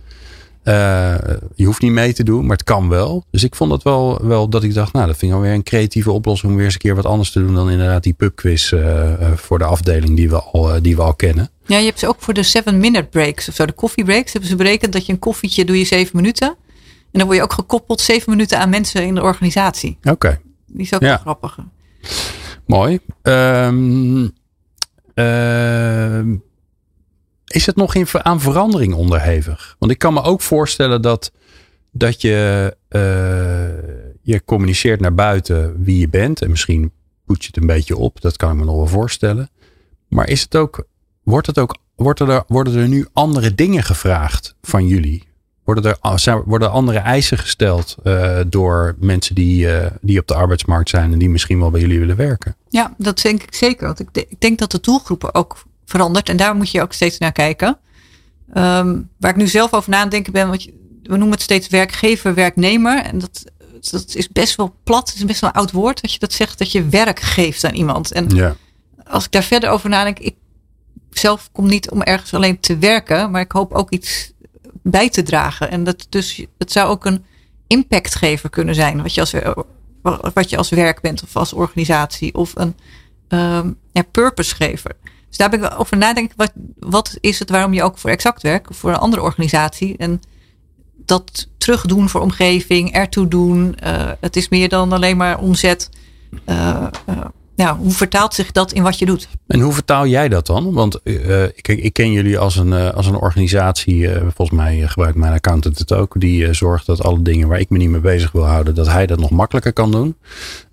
Eh, 0.62 1.14
je 1.54 1.64
hoeft 1.64 1.82
niet 1.82 1.92
mee 1.92 2.12
te 2.12 2.24
doen, 2.24 2.46
maar 2.46 2.56
het 2.56 2.64
kan 2.64 2.88
wel. 2.88 3.24
Dus 3.30 3.44
ik 3.44 3.54
vond 3.54 3.70
dat 3.70 3.82
wel, 3.82 4.26
wel 4.26 4.48
dat 4.48 4.62
ik 4.62 4.74
dacht, 4.74 4.92
nou, 4.92 5.06
dat 5.06 5.16
vind 5.16 5.30
ik 5.30 5.36
alweer 5.36 5.52
een 5.52 5.62
creatieve 5.62 6.10
oplossing 6.10 6.50
om 6.50 6.56
weer 6.56 6.66
eens 6.66 6.74
een 6.74 6.80
keer 6.80 6.94
wat 6.94 7.06
anders 7.06 7.30
te 7.30 7.40
doen 7.40 7.54
dan 7.54 7.70
inderdaad 7.70 8.02
die 8.02 8.12
pubquiz 8.12 8.72
eh, 8.72 9.12
voor 9.34 9.58
de 9.58 9.64
afdeling 9.64 10.16
die 10.16 10.28
we 10.28 10.42
al, 10.42 10.82
die 10.82 10.96
we 10.96 11.02
al 11.02 11.14
kennen. 11.14 11.50
Ja, 11.66 11.78
je 11.78 11.84
hebt 11.84 11.98
ze 11.98 12.08
ook 12.08 12.16
voor 12.18 12.34
de 12.34 12.62
7-minute 12.64 13.06
breaks 13.10 13.48
of 13.48 13.54
zo, 13.54 13.66
de 13.66 13.74
coffee 13.74 14.04
breaks. 14.04 14.32
Hebben 14.32 14.50
ze 14.50 14.56
berekend 14.56 14.92
dat 14.92 15.06
je 15.06 15.12
een 15.12 15.18
koffietje 15.18 15.64
doe 15.64 15.78
je 15.78 15.84
7 15.84 16.16
minuten. 16.16 16.56
En 17.12 17.18
dan 17.18 17.24
word 17.26 17.36
je 17.36 17.42
ook 17.42 17.52
gekoppeld 17.52 18.00
7 18.00 18.30
minuten 18.30 18.58
aan 18.58 18.68
mensen 18.70 19.04
in 19.06 19.14
de 19.14 19.22
organisatie. 19.22 19.98
Oké, 20.02 20.40
Die 20.66 20.82
is 20.82 20.94
ook 20.94 21.00
Ja. 21.02 21.16
grappig. 21.16 21.58
mooi. 22.66 22.98
Ehm, 23.22 24.28
ehm, 25.14 26.36
is 27.46 27.66
het 27.66 27.76
nog 27.76 27.94
in, 27.94 28.06
aan 28.12 28.40
verandering 28.40 28.94
onderhevig? 28.94 29.76
Want 29.78 29.92
ik 29.92 29.98
kan 29.98 30.14
me 30.14 30.22
ook 30.22 30.40
voorstellen 30.40 31.02
dat, 31.02 31.32
dat 31.90 32.20
je, 32.20 32.76
eh, 32.88 33.00
je 34.22 34.44
communiceert 34.44 35.00
naar 35.00 35.14
buiten 35.14 35.82
wie 35.84 35.98
je 35.98 36.08
bent. 36.08 36.42
En 36.42 36.50
misschien 36.50 36.92
poet 37.24 37.40
je 37.42 37.46
het 37.46 37.56
een 37.56 37.66
beetje 37.66 37.96
op. 37.96 38.20
Dat 38.20 38.36
kan 38.36 38.50
ik 38.52 38.56
me 38.56 38.64
nog 38.64 38.76
wel 38.76 38.86
voorstellen. 38.86 39.50
Maar 40.08 40.28
is 40.28 40.42
het 40.42 40.56
ook, 40.56 40.86
wordt 41.22 41.46
het 41.46 41.58
ook, 41.58 41.76
worden, 41.96 42.28
er, 42.28 42.44
worden 42.46 42.74
er 42.76 42.88
nu 42.88 43.06
andere 43.12 43.54
dingen 43.54 43.82
gevraagd 43.82 44.54
van 44.62 44.86
jullie? 44.86 45.30
Worden 45.64 45.84
er 46.02 46.18
zijn- 46.18 46.42
worden 46.46 46.70
andere 46.70 46.98
eisen 46.98 47.38
gesteld 47.38 47.96
eh, 48.04 48.38
door 48.46 48.96
mensen 48.98 49.34
die, 49.34 49.72
eh, 49.76 49.90
die 50.00 50.18
op 50.18 50.26
de 50.26 50.34
arbeidsmarkt 50.34 50.88
zijn 50.90 51.12
en 51.12 51.18
die 51.18 51.28
misschien 51.30 51.58
wel 51.58 51.70
bij 51.70 51.80
jullie 51.80 51.98
willen 51.98 52.16
werken? 52.16 52.56
Ja, 52.68 52.94
dat 52.98 53.20
denk 53.20 53.42
ik 53.42 53.54
zeker. 53.54 53.86
Want 53.86 54.00
ik, 54.00 54.08
de- 54.12 54.26
ik 54.28 54.40
denk 54.40 54.58
dat 54.58 54.70
de 54.70 54.80
doelgroepen 54.80 55.34
ook 55.34 55.62
verandert. 55.84 56.28
En 56.28 56.36
daar 56.36 56.54
moet 56.56 56.70
je 56.70 56.82
ook 56.82 56.92
steeds 56.92 57.18
naar 57.18 57.32
kijken. 57.32 57.78
Ehm, 58.52 59.00
waar 59.18 59.30
ik 59.30 59.36
nu 59.36 59.48
zelf 59.48 59.72
over 59.72 59.90
na 59.90 59.96
aan 59.96 60.02
het 60.02 60.10
denken 60.10 60.32
ben. 60.32 60.48
Want 60.48 60.64
we 61.02 61.16
noemen 61.16 61.30
het 61.30 61.40
steeds 61.42 61.68
werkgever, 61.68 62.34
werknemer. 62.34 63.02
En 63.02 63.18
dat, 63.18 63.44
dat 63.90 64.14
is 64.14 64.28
best 64.28 64.56
wel 64.56 64.74
plat. 64.84 65.08
Het 65.08 65.16
is 65.18 65.24
best 65.24 65.40
wel 65.40 65.50
een 65.50 65.56
oud 65.56 65.70
woord. 65.72 66.00
Dat 66.02 66.12
je 66.12 66.18
dat 66.18 66.32
zegt 66.32 66.58
dat 66.58 66.72
je 66.72 66.88
werk 66.88 67.20
geeft 67.20 67.64
aan 67.64 67.74
iemand. 67.74 68.12
En 68.12 68.28
Ja. 68.34 68.54
als 69.06 69.24
ik 69.24 69.30
daar 69.32 69.42
verder 69.42 69.70
over 69.70 69.88
nadenk. 69.90 70.18
Ik 70.18 70.34
zelf 71.10 71.48
kom 71.52 71.66
niet 71.66 71.90
om 71.90 72.02
ergens 72.02 72.34
alleen 72.34 72.60
te 72.60 72.78
werken. 72.78 73.30
Maar 73.30 73.40
ik 73.40 73.52
hoop 73.52 73.72
ook 73.72 73.90
iets 73.90 74.32
bij 74.82 75.10
te 75.10 75.22
dragen. 75.22 75.70
En 75.70 75.84
dat 75.84 76.06
dus, 76.08 76.44
het 76.58 76.72
zou 76.72 76.88
ook 76.88 77.04
een 77.04 77.24
impactgever 77.66 78.50
kunnen 78.50 78.74
zijn. 78.74 79.02
Wat 79.02 79.14
je 79.14 79.20
als, 79.20 79.34
wat 80.34 80.50
je 80.50 80.56
als 80.56 80.70
werk 80.70 81.00
bent 81.00 81.22
of 81.22 81.36
als 81.36 81.52
organisatie. 81.52 82.34
Of 82.34 82.52
een 82.54 82.74
ehm 83.28 83.70
ja, 83.92 84.02
purposegever. 84.10 84.96
Dus 85.28 85.36
daar 85.36 85.50
ben 85.50 85.64
ik 85.64 85.80
over 85.80 85.96
nadenken. 85.96 86.36
Wat, 86.36 86.52
wat 86.78 87.16
is 87.20 87.38
het 87.38 87.50
waarom 87.50 87.72
je 87.72 87.82
ook 87.82 87.98
voor 87.98 88.10
Exact 88.10 88.42
werkt? 88.42 88.68
Of 88.70 88.76
voor 88.76 88.90
een 88.90 88.96
andere 88.96 89.22
organisatie. 89.22 89.96
En 89.96 90.20
dat 91.04 91.48
terugdoen 91.58 92.08
voor 92.08 92.20
omgeving. 92.20 92.92
Ertoe 92.92 93.28
doen. 93.28 93.74
eh, 93.74 94.10
het 94.20 94.36
is 94.36 94.48
meer 94.48 94.68
dan 94.68 94.92
alleen 94.92 95.16
maar 95.16 95.38
omzet. 95.38 95.88
Eh, 96.44 96.86
eh, 97.06 97.24
ja, 97.56 97.76
hoe 97.76 97.90
vertaalt 97.92 98.34
zich 98.34 98.52
dat 98.52 98.72
in 98.72 98.82
wat 98.82 98.98
je 98.98 99.06
doet? 99.06 99.28
En 99.46 99.60
hoe 99.60 99.72
vertaal 99.72 100.06
jij 100.06 100.28
dat 100.28 100.46
dan? 100.46 100.72
Want 100.72 101.02
eh, 101.02 101.42
ik, 101.44 101.68
ik 101.68 101.92
ken 101.92 102.12
jullie 102.12 102.38
als 102.38 102.56
een, 102.56 102.72
eh, 102.72 102.90
als 102.90 103.06
een 103.06 103.14
organisatie. 103.16 104.08
eh, 104.08 104.20
volgens 104.34 104.58
mij 104.58 104.88
gebruikt 104.88 105.16
mijn 105.18 105.32
accountant 105.32 105.78
het 105.78 105.92
ook. 105.92 106.20
Die 106.20 106.52
zorgt 106.52 106.86
dat 106.86 107.02
alle 107.02 107.22
dingen 107.22 107.48
waar 107.48 107.60
ik 107.60 107.70
me 107.70 107.78
niet 107.78 107.88
mee 107.88 108.00
bezig 108.00 108.32
wil 108.32 108.46
houden. 108.46 108.74
Dat 108.74 108.86
hij 108.86 109.06
dat 109.06 109.18
nog 109.20 109.30
makkelijker 109.30 109.72
kan 109.72 109.90
doen. 109.90 110.16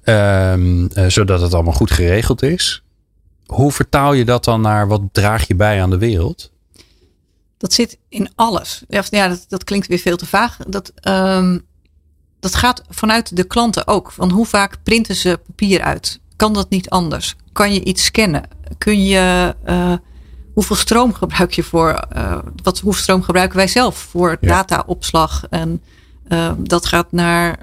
Ehm, 0.04 0.86
eh, 0.86 1.06
zodat 1.08 1.42
het 1.42 1.54
allemaal 1.54 1.74
goed 1.74 1.92
geregeld 1.92 2.42
is. 2.42 2.84
hoe 3.46 3.72
vertaal 3.72 4.13
je 4.13 4.26
dat 4.26 4.44
dan 4.44 4.62
naar 4.62 4.88
wat 4.88 5.02
draag 5.12 5.48
je 5.48 5.56
bij 5.56 5.82
aan 5.82 5.89
de 5.89 5.98
wereld? 5.98 6.52
Dat 7.58 7.74
zit 7.74 7.98
in 8.10 8.30
alles. 8.36 8.84
Ja, 8.88 9.28
dat, 9.28 9.46
dat 9.48 9.63
klinkt 9.63 9.88
weer 9.88 9.98
veel 9.98 10.18
te 10.18 10.26
vaag. 10.26 10.58
Dat, 10.68 10.92
um, 11.08 11.65
dat 12.39 12.56
gaat 12.56 12.84
vanuit 12.89 13.36
de 13.36 13.44
klanten 13.44 13.88
ook. 13.88 14.12
Van 14.12 14.30
hoe 14.30 14.46
vaak 14.46 14.78
printen 14.84 15.15
ze 15.15 15.39
papier 15.46 15.82
uit? 15.82 16.20
Kan 16.39 16.54
dat 16.54 16.69
niet 16.69 16.89
anders? 16.89 17.36
Kan 17.52 17.73
je 17.73 17.84
iets 17.84 18.04
scannen? 18.04 18.43
Kun 18.78 19.06
je, 19.06 19.56
uh, 19.67 19.93
hoeveel 20.54 20.75
stroom 20.75 21.13
gebruik 21.13 21.52
je 21.52 21.63
voor, 21.63 22.08
uh, 22.15 22.38
wat, 22.63 22.80
hoeveel 22.80 23.02
stroom 23.02 23.23
gebruiken 23.23 23.58
wij 23.58 23.67
zelf 23.67 23.97
voor 23.97 24.38
ja. 24.41 24.47
dataopslag? 24.47 25.45
En 25.49 25.82
uh, 26.30 26.52
dat 26.58 26.86
gaat 26.86 27.12
naar, 27.12 27.58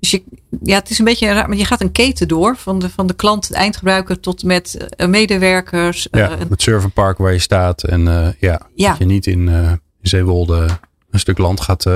dus 0.00 0.10
je, 0.10 0.22
ja, 0.62 0.74
het 0.74 0.90
is 0.90 0.98
een 0.98 1.04
beetje 1.04 1.32
raar, 1.32 1.48
maar 1.48 1.56
je 1.56 1.64
gaat 1.64 1.80
een 1.80 1.92
keten 1.92 2.28
door 2.28 2.56
van 2.56 2.78
de, 2.78 2.90
van 2.90 3.06
de 3.06 3.14
klant, 3.14 3.48
de 3.48 3.54
eindgebruiker 3.54 4.20
tot 4.20 4.44
met 4.44 4.86
medewerkers. 5.06 6.08
Ja, 6.10 6.38
het 6.48 6.62
serverpark 6.62 7.18
waar 7.18 7.32
je 7.32 7.38
staat 7.38 7.82
en 7.82 8.04
ja, 8.38 8.60
ja. 8.74 8.88
dat 8.88 8.98
je 8.98 9.04
niet 9.04 9.26
in, 9.26 9.48
in 9.48 9.80
Zeewolde 10.02 10.66
een 11.10 11.20
stuk 11.20 11.38
land 11.38 11.60
gaat 11.60 11.86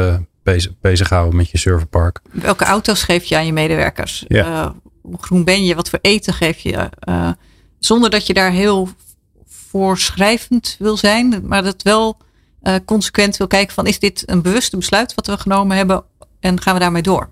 bezig, 0.42 0.72
bezighouden 0.80 1.36
met 1.36 1.50
je 1.50 1.58
serverpark. 1.58 2.20
Welke 2.32 2.64
auto's 2.64 3.02
geef 3.02 3.24
je 3.24 3.36
aan 3.36 3.46
je 3.46 3.52
medewerkers? 3.52 4.24
Ja. 4.28 4.74
Hoe 5.06 5.18
groen 5.20 5.44
ben 5.44 5.64
je? 5.64 5.74
Wat 5.74 5.90
voor 5.90 5.98
eten 6.02 6.34
geef 6.34 6.58
je? 6.58 6.90
zonder 7.78 8.10
dat 8.10 8.26
je 8.26 8.34
daar 8.34 8.50
heel 8.50 8.88
voorschrijvend 9.44 10.76
wil 10.78 10.96
zijn, 10.96 11.42
maar 11.44 11.62
dat 11.62 11.82
wel 11.82 12.16
uh, 12.62 12.74
consequent 12.84 13.36
wil 13.36 13.46
kijken 13.46 13.74
van 13.74 13.86
is 13.86 13.98
dit 13.98 14.22
een 14.26 14.42
bewuste 14.42 14.76
besluit 14.76 15.14
wat 15.14 15.26
we 15.26 15.38
genomen 15.38 15.76
hebben 15.76 16.04
en 16.40 16.60
gaan 16.60 16.74
we 16.74 16.80
daarmee 16.80 17.02
door. 17.02 17.28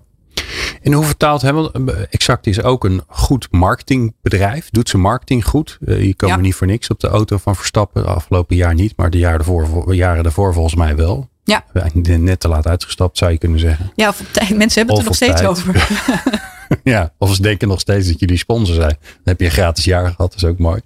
En 0.81 0.93
hoe 0.93 1.05
vertaalt 1.05 1.41
hebben 1.41 1.71
Exact 2.09 2.47
is 2.47 2.61
ook 2.61 2.83
een 2.83 3.01
goed 3.07 3.47
marketingbedrijf. 3.51 4.69
Doet 4.69 4.89
ze 4.89 4.97
marketing 4.97 5.45
goed? 5.45 5.77
Uh, 5.81 5.97
hier 5.97 6.15
komen 6.15 6.35
ja. 6.35 6.41
niet 6.41 6.55
voor 6.55 6.67
niks 6.67 6.89
op 6.89 6.99
de 6.99 7.07
auto 7.07 7.37
van 7.37 7.55
Verstappen. 7.55 8.03
De 8.03 8.09
afgelopen 8.09 8.55
jaar 8.55 8.73
niet, 8.73 8.93
maar 8.95 9.09
de 9.09 9.17
jaren 9.17 9.37
daarvoor, 9.37 9.95
jaren 9.95 10.23
daarvoor 10.23 10.53
volgens 10.53 10.75
mij 10.75 10.95
wel. 10.95 11.29
Ja. 11.43 11.65
Net 11.93 12.39
te 12.39 12.47
laat 12.47 12.67
uitgestapt 12.67 13.17
zou 13.17 13.31
je 13.31 13.37
kunnen 13.37 13.59
zeggen. 13.59 13.91
Ja, 13.95 14.09
of 14.09 14.21
mensen 14.33 14.85
hebben 14.85 14.95
het 14.95 14.97
er 14.97 15.03
nog 15.03 15.15
steeds 15.15 15.41
tijd. 15.41 15.47
over. 15.47 15.73
ja, 16.93 17.13
of 17.17 17.35
ze 17.35 17.41
denken 17.41 17.67
nog 17.67 17.79
steeds 17.79 18.07
dat 18.07 18.19
jullie 18.19 18.37
sponsor 18.37 18.75
zijn. 18.75 18.97
Dan 18.99 19.23
heb 19.23 19.39
je 19.39 19.45
een 19.45 19.51
gratis 19.51 19.85
jaar 19.85 20.01
gehad, 20.01 20.31
dat 20.31 20.35
is 20.35 20.45
ook 20.45 20.57
mooi. 20.57 20.81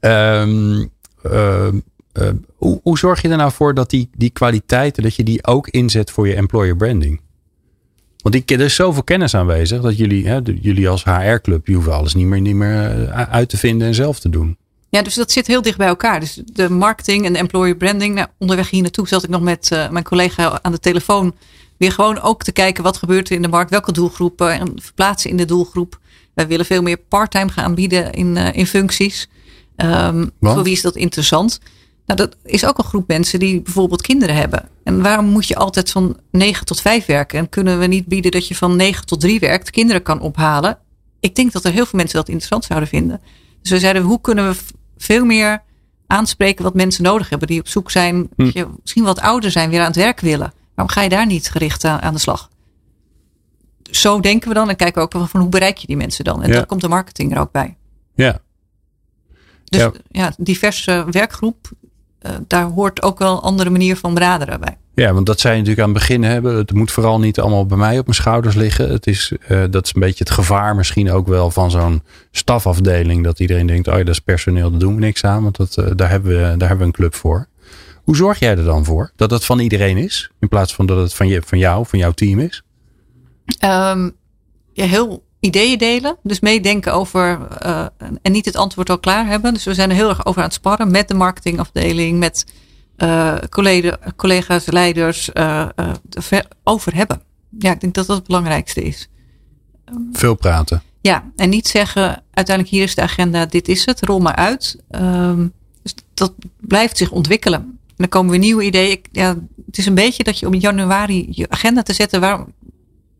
Um, 0.00 0.90
uh, 1.24 1.68
uh, 2.12 2.28
hoe, 2.56 2.98
zorg 2.98 3.22
je 3.22 3.28
er 3.28 3.36
nou 3.36 3.52
voor 3.52 3.74
dat 3.74 3.90
die, 3.90 4.10
die 4.16 4.30
kwaliteiten, 4.30 5.02
dat 5.02 5.14
je 5.14 5.22
die 5.22 5.46
ook 5.46 5.68
inzet 5.68 6.10
voor 6.10 6.28
je 6.28 6.34
employer 6.34 6.76
branding? 6.76 7.20
Want 8.16 8.34
die, 8.34 8.58
er 8.58 8.64
is 8.64 8.74
zoveel 8.74 9.02
kennis 9.02 9.34
aanwezig 9.34 9.80
dat 9.80 9.96
jullie, 9.96 10.28
hè, 10.28 10.40
jullie 10.60 10.88
als 10.88 11.04
HR-club, 11.04 11.66
je 11.66 11.74
hoeft 11.74 11.88
alles 11.88 12.14
niet 12.14 12.26
meer, 12.26 12.40
niet 12.40 12.54
meer 12.54 13.10
uit 13.10 13.48
te 13.48 13.56
vinden 13.56 13.86
en 13.86 13.94
zelf 13.94 14.20
te 14.20 14.28
doen. 14.28 14.56
Ja, 14.88 15.02
dus 15.02 15.14
dat 15.14 15.32
zit 15.32 15.46
heel 15.46 15.62
dicht 15.62 15.78
bij 15.78 15.86
elkaar. 15.86 16.20
Dus 16.20 16.42
de 16.52 16.70
marketing 16.70 17.26
en 17.26 17.32
de 17.32 17.38
employer 17.38 17.76
branding. 17.76 18.14
Nou, 18.14 18.28
onderweg 18.38 18.70
hier 18.70 18.82
naartoe 18.82 19.08
zat 19.08 19.22
ik 19.22 19.30
nog 19.30 19.40
met 19.40 19.70
uh, 19.72 19.90
mijn 19.90 20.04
collega 20.04 20.58
aan 20.62 20.72
de 20.72 20.78
telefoon. 20.78 21.34
Weer 21.78 21.92
gewoon 21.92 22.20
ook 22.20 22.42
te 22.42 22.52
kijken 22.52 22.82
wat 22.82 22.96
gebeurt 22.96 23.28
er 23.28 23.36
in 23.36 23.42
de 23.42 23.48
markt. 23.48 23.70
Welke 23.70 23.92
doelgroepen 23.92 24.52
en 24.52 24.72
verplaatsen 24.76 25.30
in 25.30 25.36
de 25.36 25.44
doelgroep. 25.44 25.98
Wij 26.34 26.46
willen 26.46 26.66
veel 26.66 26.82
meer 26.82 26.96
parttime 26.96 27.50
gaan 27.50 27.64
aanbieden 27.64 28.12
in, 28.12 28.36
uh, 28.36 28.52
in 28.52 28.66
functies. 28.66 29.28
Um, 29.76 30.30
voor 30.40 30.62
wie 30.62 30.72
is 30.72 30.82
dat 30.82 30.96
interessant? 30.96 31.60
Nou, 32.06 32.20
dat 32.20 32.36
is 32.44 32.66
ook 32.66 32.78
een 32.78 32.84
groep 32.84 33.08
mensen 33.08 33.38
die 33.38 33.60
bijvoorbeeld 33.60 34.02
kinderen 34.02 34.34
hebben. 34.34 34.68
En 34.84 35.02
waarom 35.02 35.26
moet 35.26 35.48
je 35.48 35.56
altijd 35.56 35.90
van 35.90 36.16
9 36.30 36.66
tot 36.66 36.80
5 36.80 37.06
werken? 37.06 37.38
En 37.38 37.48
kunnen 37.48 37.78
we 37.78 37.86
niet 37.86 38.06
bieden 38.06 38.30
dat 38.30 38.48
je 38.48 38.54
van 38.54 38.76
9 38.76 39.06
tot 39.06 39.20
3 39.20 39.40
werkt, 39.40 39.70
kinderen 39.70 40.02
kan 40.02 40.20
ophalen? 40.20 40.78
Ik 41.20 41.34
denk 41.34 41.52
dat 41.52 41.64
er 41.64 41.72
heel 41.72 41.86
veel 41.86 41.98
mensen 41.98 42.18
dat 42.18 42.28
interessant 42.28 42.64
zouden 42.64 42.88
vinden. 42.88 43.20
Dus 43.62 43.70
we 43.70 43.78
zeiden, 43.78 44.02
hoe 44.02 44.20
kunnen 44.20 44.48
we 44.48 44.56
veel 44.96 45.24
meer 45.24 45.62
aanspreken 46.06 46.64
wat 46.64 46.74
mensen 46.74 47.02
nodig 47.02 47.28
hebben. 47.28 47.48
Die 47.48 47.60
op 47.60 47.68
zoek 47.68 47.90
zijn, 47.90 48.28
hm. 48.36 48.50
je, 48.52 48.66
misschien 48.80 49.04
wat 49.04 49.20
ouder 49.20 49.50
zijn, 49.50 49.70
weer 49.70 49.80
aan 49.80 49.86
het 49.86 49.96
werk 49.96 50.20
willen. 50.20 50.52
Waarom 50.76 50.94
ga 50.94 51.02
je 51.02 51.08
daar 51.08 51.26
niet 51.26 51.50
gericht 51.50 51.84
aan, 51.84 52.00
aan 52.00 52.14
de 52.14 52.20
slag? 52.20 52.50
Zo 53.82 54.20
denken 54.20 54.48
we 54.48 54.54
dan 54.54 54.68
en 54.68 54.76
kijken 54.76 54.94
we 54.94 55.18
ook 55.18 55.28
van 55.28 55.40
hoe 55.40 55.48
bereik 55.48 55.76
je 55.76 55.86
die 55.86 55.96
mensen 55.96 56.24
dan. 56.24 56.42
En 56.42 56.48
ja. 56.48 56.54
dan 56.54 56.66
komt 56.66 56.80
de 56.80 56.88
marketing 56.88 57.34
er 57.34 57.40
ook 57.40 57.52
bij. 57.52 57.76
Ja. 58.14 58.38
Dus 59.64 59.80
ja, 59.80 59.92
ja 60.08 60.32
diverse 60.38 61.06
werkgroep, 61.10 61.70
uh, 62.22 62.32
daar 62.46 62.64
hoort 62.64 63.02
ook 63.02 63.18
wel 63.18 63.32
een 63.32 63.42
andere 63.42 63.70
manier 63.70 63.96
van 63.96 64.14
benaderen 64.14 64.60
bij. 64.60 64.76
Ja, 64.94 65.12
want 65.12 65.26
dat 65.26 65.40
zij 65.40 65.52
natuurlijk 65.52 65.80
aan 65.80 65.88
het 65.88 65.98
begin 65.98 66.22
hebben. 66.22 66.56
Het 66.56 66.72
moet 66.72 66.92
vooral 66.92 67.18
niet 67.18 67.40
allemaal 67.40 67.66
bij 67.66 67.76
mij 67.76 67.98
op 67.98 68.04
mijn 68.04 68.16
schouders 68.16 68.54
liggen. 68.54 68.90
Het 68.90 69.06
is, 69.06 69.32
uh, 69.48 69.64
dat 69.70 69.84
is 69.86 69.94
een 69.94 70.00
beetje 70.00 70.24
het 70.24 70.32
gevaar 70.32 70.74
misschien 70.74 71.10
ook 71.10 71.26
wel 71.26 71.50
van 71.50 71.70
zo'n 71.70 72.02
stafafdeling. 72.30 73.24
Dat 73.24 73.40
iedereen 73.40 73.66
denkt, 73.66 73.88
oh 73.88 73.96
ja, 73.96 74.04
dat 74.04 74.14
is 74.14 74.20
personeel, 74.20 74.70
daar 74.70 74.78
doen 74.78 74.94
we 74.94 75.00
niks 75.00 75.24
aan. 75.24 75.42
Want 75.42 75.56
dat, 75.56 75.76
uh, 75.78 75.86
daar, 75.96 76.10
hebben 76.10 76.30
we, 76.30 76.56
daar 76.56 76.68
hebben 76.68 76.78
we 76.78 76.84
een 76.84 76.90
club 76.90 77.14
voor. 77.14 77.48
Hoe 78.06 78.16
zorg 78.16 78.38
jij 78.38 78.56
er 78.56 78.64
dan 78.64 78.84
voor? 78.84 79.12
Dat 79.16 79.30
het 79.30 79.44
van 79.44 79.58
iedereen 79.58 79.96
is? 79.96 80.30
In 80.38 80.48
plaats 80.48 80.74
van 80.74 80.86
dat 80.86 80.98
het 80.98 81.14
van, 81.14 81.28
je, 81.28 81.42
van 81.42 81.58
jou, 81.58 81.86
van 81.86 81.98
jouw 81.98 82.10
team 82.10 82.38
is? 82.38 82.62
Um, 83.64 84.16
ja, 84.72 84.84
heel 84.84 85.24
ideeën 85.40 85.78
delen. 85.78 86.16
Dus 86.22 86.40
meedenken 86.40 86.92
over 86.92 87.48
uh, 87.64 87.86
en 88.22 88.32
niet 88.32 88.44
het 88.44 88.56
antwoord 88.56 88.90
al 88.90 88.98
klaar 88.98 89.26
hebben. 89.26 89.54
Dus 89.54 89.64
we 89.64 89.74
zijn 89.74 89.90
er 89.90 89.96
heel 89.96 90.08
erg 90.08 90.26
over 90.26 90.40
aan 90.40 90.46
het 90.46 90.56
sparren 90.56 90.90
met 90.90 91.08
de 91.08 91.14
marketingafdeling, 91.14 92.18
met 92.18 92.46
uh, 92.96 93.34
collega, 93.50 93.98
collega's, 94.16 94.66
leiders 94.66 95.30
uh, 95.34 95.68
over 96.62 96.94
hebben. 96.94 97.22
Ja, 97.58 97.72
ik 97.72 97.80
denk 97.80 97.94
dat 97.94 98.06
dat 98.06 98.16
het 98.16 98.26
belangrijkste 98.26 98.82
is. 98.82 99.08
Veel 100.12 100.34
praten. 100.34 100.82
Ja, 101.00 101.30
en 101.36 101.48
niet 101.48 101.68
zeggen 101.68 102.22
uiteindelijk 102.30 102.76
hier 102.76 102.84
is 102.84 102.94
de 102.94 103.02
agenda, 103.02 103.46
dit 103.46 103.68
is 103.68 103.86
het, 103.86 104.04
rol 104.04 104.20
maar 104.20 104.34
uit. 104.34 104.76
Um, 104.90 105.52
dus 105.82 105.94
dat 106.14 106.34
blijft 106.60 106.96
zich 106.96 107.10
ontwikkelen. 107.10 107.78
En 107.96 108.04
dan 108.04 108.08
komen 108.08 108.30
weer 108.30 108.40
nieuwe 108.40 108.64
ideeën. 108.64 108.90
Ik, 108.90 109.08
ja, 109.12 109.36
het 109.66 109.78
is 109.78 109.86
een 109.86 109.94
beetje 109.94 110.24
dat 110.24 110.38
je 110.38 110.46
op 110.46 110.54
januari 110.54 111.26
je 111.30 111.48
agenda 111.48 111.82
te 111.82 111.92
zetten. 111.92 112.20
Waarom, 112.20 112.52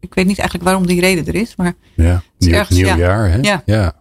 ik 0.01 0.15
weet 0.15 0.27
niet 0.27 0.39
eigenlijk 0.39 0.69
waarom 0.69 0.87
die 0.87 1.01
reden 1.01 1.27
er 1.27 1.35
is. 1.35 1.57
Maar 1.57 1.75
ja, 1.95 2.23
nieuw, 2.39 2.53
ergens, 2.53 2.77
nieuw 2.77 2.87
ja. 2.87 2.97
jaar. 2.97 3.31
Hè? 3.31 3.39
Ja. 3.41 3.63
ja. 3.67 3.93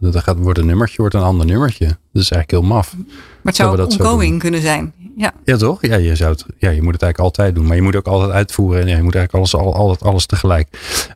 Dat 0.00 0.16
gaat, 0.16 0.38
wordt 0.38 0.58
een 0.58 0.66
nummertje, 0.66 0.96
wordt 0.96 1.14
een 1.14 1.22
ander 1.22 1.46
nummertje. 1.46 1.86
Dat 1.86 2.22
is 2.22 2.30
eigenlijk 2.30 2.50
heel 2.50 2.62
maf. 2.62 2.96
Maar 2.96 3.06
het 3.42 3.56
zou 3.56 3.78
ook 3.78 3.90
ongoing 3.90 4.38
kunnen 4.38 4.60
zijn. 4.60 4.92
Ja. 5.16 5.32
ja, 5.44 5.56
toch? 5.56 5.86
Ja, 5.86 5.96
je, 5.96 6.16
zou 6.16 6.32
het, 6.32 6.46
ja, 6.58 6.70
je 6.70 6.82
moet 6.82 6.92
het 6.92 7.02
eigenlijk 7.02 7.18
altijd 7.18 7.54
doen. 7.54 7.66
Maar 7.66 7.76
je 7.76 7.82
moet 7.82 7.96
ook 7.96 8.06
altijd 8.06 8.30
uitvoeren. 8.30 8.80
En 8.80 8.96
je 8.96 9.02
moet 9.02 9.14
eigenlijk 9.14 9.34
alles, 9.34 9.54
al, 9.54 9.74
altijd 9.74 10.02
alles 10.02 10.26
tegelijk. 10.26 10.68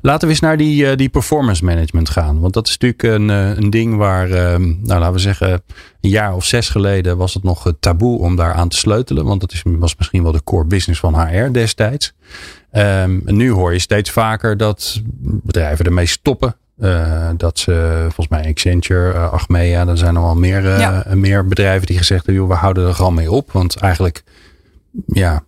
Laten 0.02 0.26
we 0.26 0.32
eens 0.32 0.42
naar 0.42 0.56
die, 0.56 0.84
uh, 0.84 0.96
die 0.96 1.08
performance 1.08 1.64
management 1.64 2.10
gaan. 2.10 2.40
Want 2.40 2.54
dat 2.54 2.66
is 2.66 2.78
natuurlijk 2.78 3.02
een, 3.02 3.28
uh, 3.28 3.56
een 3.56 3.70
ding 3.70 3.96
waar, 3.96 4.28
uh, 4.28 4.36
nou 4.36 4.82
laten 4.86 5.12
we 5.12 5.18
zeggen, 5.18 5.62
een 6.00 6.10
jaar 6.10 6.34
of 6.34 6.44
zes 6.44 6.68
geleden 6.68 7.16
was 7.16 7.34
het 7.34 7.42
nog 7.42 7.72
taboe 7.80 8.18
om 8.18 8.36
daar 8.36 8.52
aan 8.52 8.68
te 8.68 8.76
sleutelen. 8.76 9.24
Want 9.24 9.40
dat 9.40 9.52
is, 9.52 9.62
was 9.64 9.96
misschien 9.96 10.22
wel 10.22 10.32
de 10.32 10.44
core 10.44 10.66
business 10.66 11.00
van 11.00 11.20
HR 11.20 11.52
destijds. 11.52 12.12
En 12.70 13.22
nu 13.24 13.50
hoor 13.50 13.72
je 13.72 13.78
steeds 13.78 14.10
vaker 14.10 14.56
dat 14.56 15.00
bedrijven 15.22 15.84
ermee 15.84 16.06
stoppen. 16.06 16.56
Uh, 16.80 17.28
dat 17.36 17.58
ze 17.58 17.98
volgens 18.00 18.28
mij 18.28 18.48
Accenture, 18.48 19.12
uh, 19.12 19.32
Achmea, 19.32 19.86
er 19.86 19.98
zijn 19.98 20.14
wel 20.14 20.34
meer, 20.34 20.64
uh, 20.64 20.78
ja. 20.78 21.04
meer 21.14 21.46
bedrijven 21.46 21.86
die 21.86 21.98
gezegd 21.98 22.26
hebben, 22.26 22.42
joh, 22.42 22.52
we 22.52 22.58
houden 22.58 22.86
er 22.86 22.94
gewoon 22.94 23.14
mee 23.14 23.30
op. 23.30 23.52
Want 23.52 23.76
eigenlijk, 23.76 24.22
ja, 25.06 25.42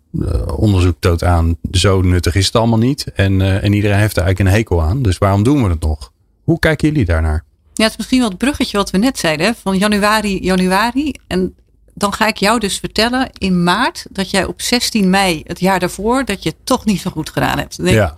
onderzoek 0.56 0.96
toont 0.98 1.24
aan, 1.24 1.56
zo 1.70 2.00
nuttig 2.00 2.34
is 2.34 2.46
het 2.46 2.56
allemaal 2.56 2.78
niet. 2.78 3.04
En, 3.14 3.62
en 3.62 3.72
iedereen 3.72 3.98
heeft 3.98 4.16
er 4.16 4.22
eigenlijk 4.22 4.38
een 4.38 4.56
hekel 4.56 4.82
aan. 4.82 5.02
Dus 5.02 5.18
waarom 5.18 5.42
doen 5.42 5.62
we 5.62 5.68
het 5.68 5.80
nog? 5.80 6.12
Hoe 6.44 6.58
kijken 6.58 6.88
jullie 6.88 7.04
daarnaar? 7.04 7.44
Ja, 7.74 7.82
het 7.82 7.92
is 7.92 7.98
misschien 7.98 8.20
wel 8.20 8.28
het 8.28 8.38
bruggetje 8.38 8.76
wat 8.76 8.90
we 8.90 8.98
net 8.98 9.18
zeiden, 9.18 9.46
hè? 9.46 9.52
van 9.54 9.78
januari, 9.78 10.42
januari. 10.42 11.14
En 11.26 11.54
dan 11.94 12.12
ga 12.12 12.26
ik 12.26 12.36
jou 12.36 12.58
dus 12.58 12.78
vertellen 12.78 13.30
in 13.38 13.62
maart 13.62 14.06
dat 14.10 14.30
jij 14.30 14.44
op 14.44 14.60
16 14.60 15.10
mei 15.10 15.42
het 15.46 15.60
jaar 15.60 15.78
daarvoor 15.78 16.24
dat 16.24 16.42
je 16.42 16.48
het 16.48 16.58
toch 16.64 16.84
niet 16.84 17.00
zo 17.00 17.10
goed 17.10 17.30
gedaan 17.30 17.58
hebt. 17.58 17.84
Denk, 17.84 17.96
ja. 17.96 18.14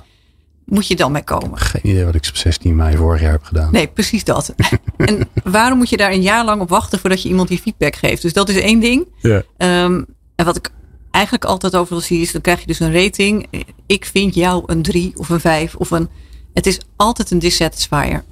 Moet 0.72 0.86
je 0.86 0.96
dan 0.96 1.12
mee 1.12 1.24
komen? 1.24 1.58
Geen 1.58 1.90
idee 1.90 2.04
wat 2.04 2.14
ik 2.14 2.26
op 2.28 2.36
16 2.36 2.76
mei 2.76 2.96
vorig 2.96 3.20
jaar 3.20 3.32
heb 3.32 3.42
gedaan. 3.42 3.72
Nee, 3.72 3.86
precies 3.86 4.24
dat. 4.24 4.54
en 4.96 5.28
waarom 5.44 5.78
moet 5.78 5.88
je 5.88 5.96
daar 5.96 6.12
een 6.12 6.22
jaar 6.22 6.44
lang 6.44 6.60
op 6.60 6.68
wachten 6.68 6.98
voordat 6.98 7.22
je 7.22 7.28
iemand 7.28 7.48
die 7.48 7.58
feedback 7.58 7.96
geeft? 7.96 8.22
Dus 8.22 8.32
dat 8.32 8.48
is 8.48 8.56
één 8.56 8.80
ding. 8.80 9.06
Ja. 9.20 9.42
Um, 9.84 10.06
en 10.34 10.44
wat 10.44 10.56
ik 10.56 10.70
eigenlijk 11.10 11.44
altijd 11.44 11.76
overal 11.76 12.00
zie 12.00 12.20
is, 12.20 12.32
dan 12.32 12.40
krijg 12.40 12.60
je 12.60 12.66
dus 12.66 12.80
een 12.80 12.92
rating. 12.92 13.46
Ik 13.86 14.04
vind 14.04 14.34
jou 14.34 14.62
een 14.66 14.82
3 14.82 15.12
of 15.16 15.28
een 15.28 15.40
5 15.40 15.74
of 15.74 15.90
een. 15.90 16.08
Het 16.54 16.66
is 16.66 16.80
altijd 16.96 17.30
een 17.30 17.38
dissatisfier. 17.38 18.24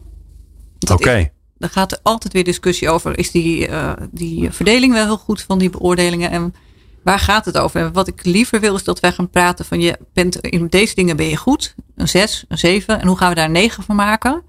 Oké. 0.81 0.93
Okay. 0.93 1.33
Dan 1.59 1.69
gaat 1.69 1.93
er 1.93 1.99
altijd 2.03 2.33
weer 2.33 2.45
discussie 2.45 2.89
over. 2.89 3.19
Is 3.19 3.31
die, 3.31 3.69
uh, 3.69 3.93
die 4.11 4.51
verdeling 4.51 4.93
wel 4.93 5.05
heel 5.05 5.19
goed 5.19 5.43
van 5.43 5.59
die 5.59 5.71
beoordelingen? 5.71 6.31
En 6.31 6.55
waar 7.03 7.19
gaat 7.19 7.45
het 7.45 7.59
over? 7.59 7.81
En 7.81 7.93
wat 7.93 8.09
ik 8.09 8.25
liever 8.25 8.61
wil 8.61 8.75
is 8.75 8.85
dat 8.85 9.01
wij 9.01 9.13
gaan 9.13 9.31
praten 9.31 9.65
van 9.65 9.81
je 9.81 9.99
bent 10.13 10.37
in 10.37 10.67
deze 10.67 10.95
dingen 10.95 11.17
ben 11.17 11.29
je 11.29 11.37
goed. 11.37 11.75
Een 11.97 12.09
6, 12.09 12.45
een 12.49 12.59
7. 12.59 13.01
En 13.01 13.07
hoe 13.07 13.17
gaan 13.17 13.29
we 13.29 13.35
daar 13.35 13.45
een 13.45 13.53
9 13.53 13.83
van 13.83 13.97
maken? 13.97 14.43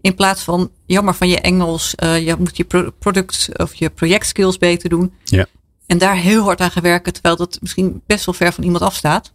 In 0.00 0.14
plaats 0.14 0.42
van 0.42 0.70
jammer 0.86 1.14
van 1.14 1.28
je 1.28 1.40
Engels. 1.40 1.94
Uh, 2.02 2.26
je 2.26 2.36
moet 2.38 2.56
je 2.56 2.92
product 2.98 3.48
of 3.56 3.74
je 3.74 3.90
projectskills 3.90 4.58
beter 4.58 4.88
doen. 4.88 5.12
Ja. 5.24 5.46
En 5.86 5.98
daar 5.98 6.16
heel 6.16 6.42
hard 6.42 6.60
aan 6.60 6.70
gewerken. 6.70 7.12
Terwijl 7.12 7.36
dat 7.36 7.58
misschien 7.60 8.02
best 8.06 8.24
wel 8.24 8.34
ver 8.34 8.52
van 8.52 8.64
iemand 8.64 8.82
afstaat. 8.82 9.32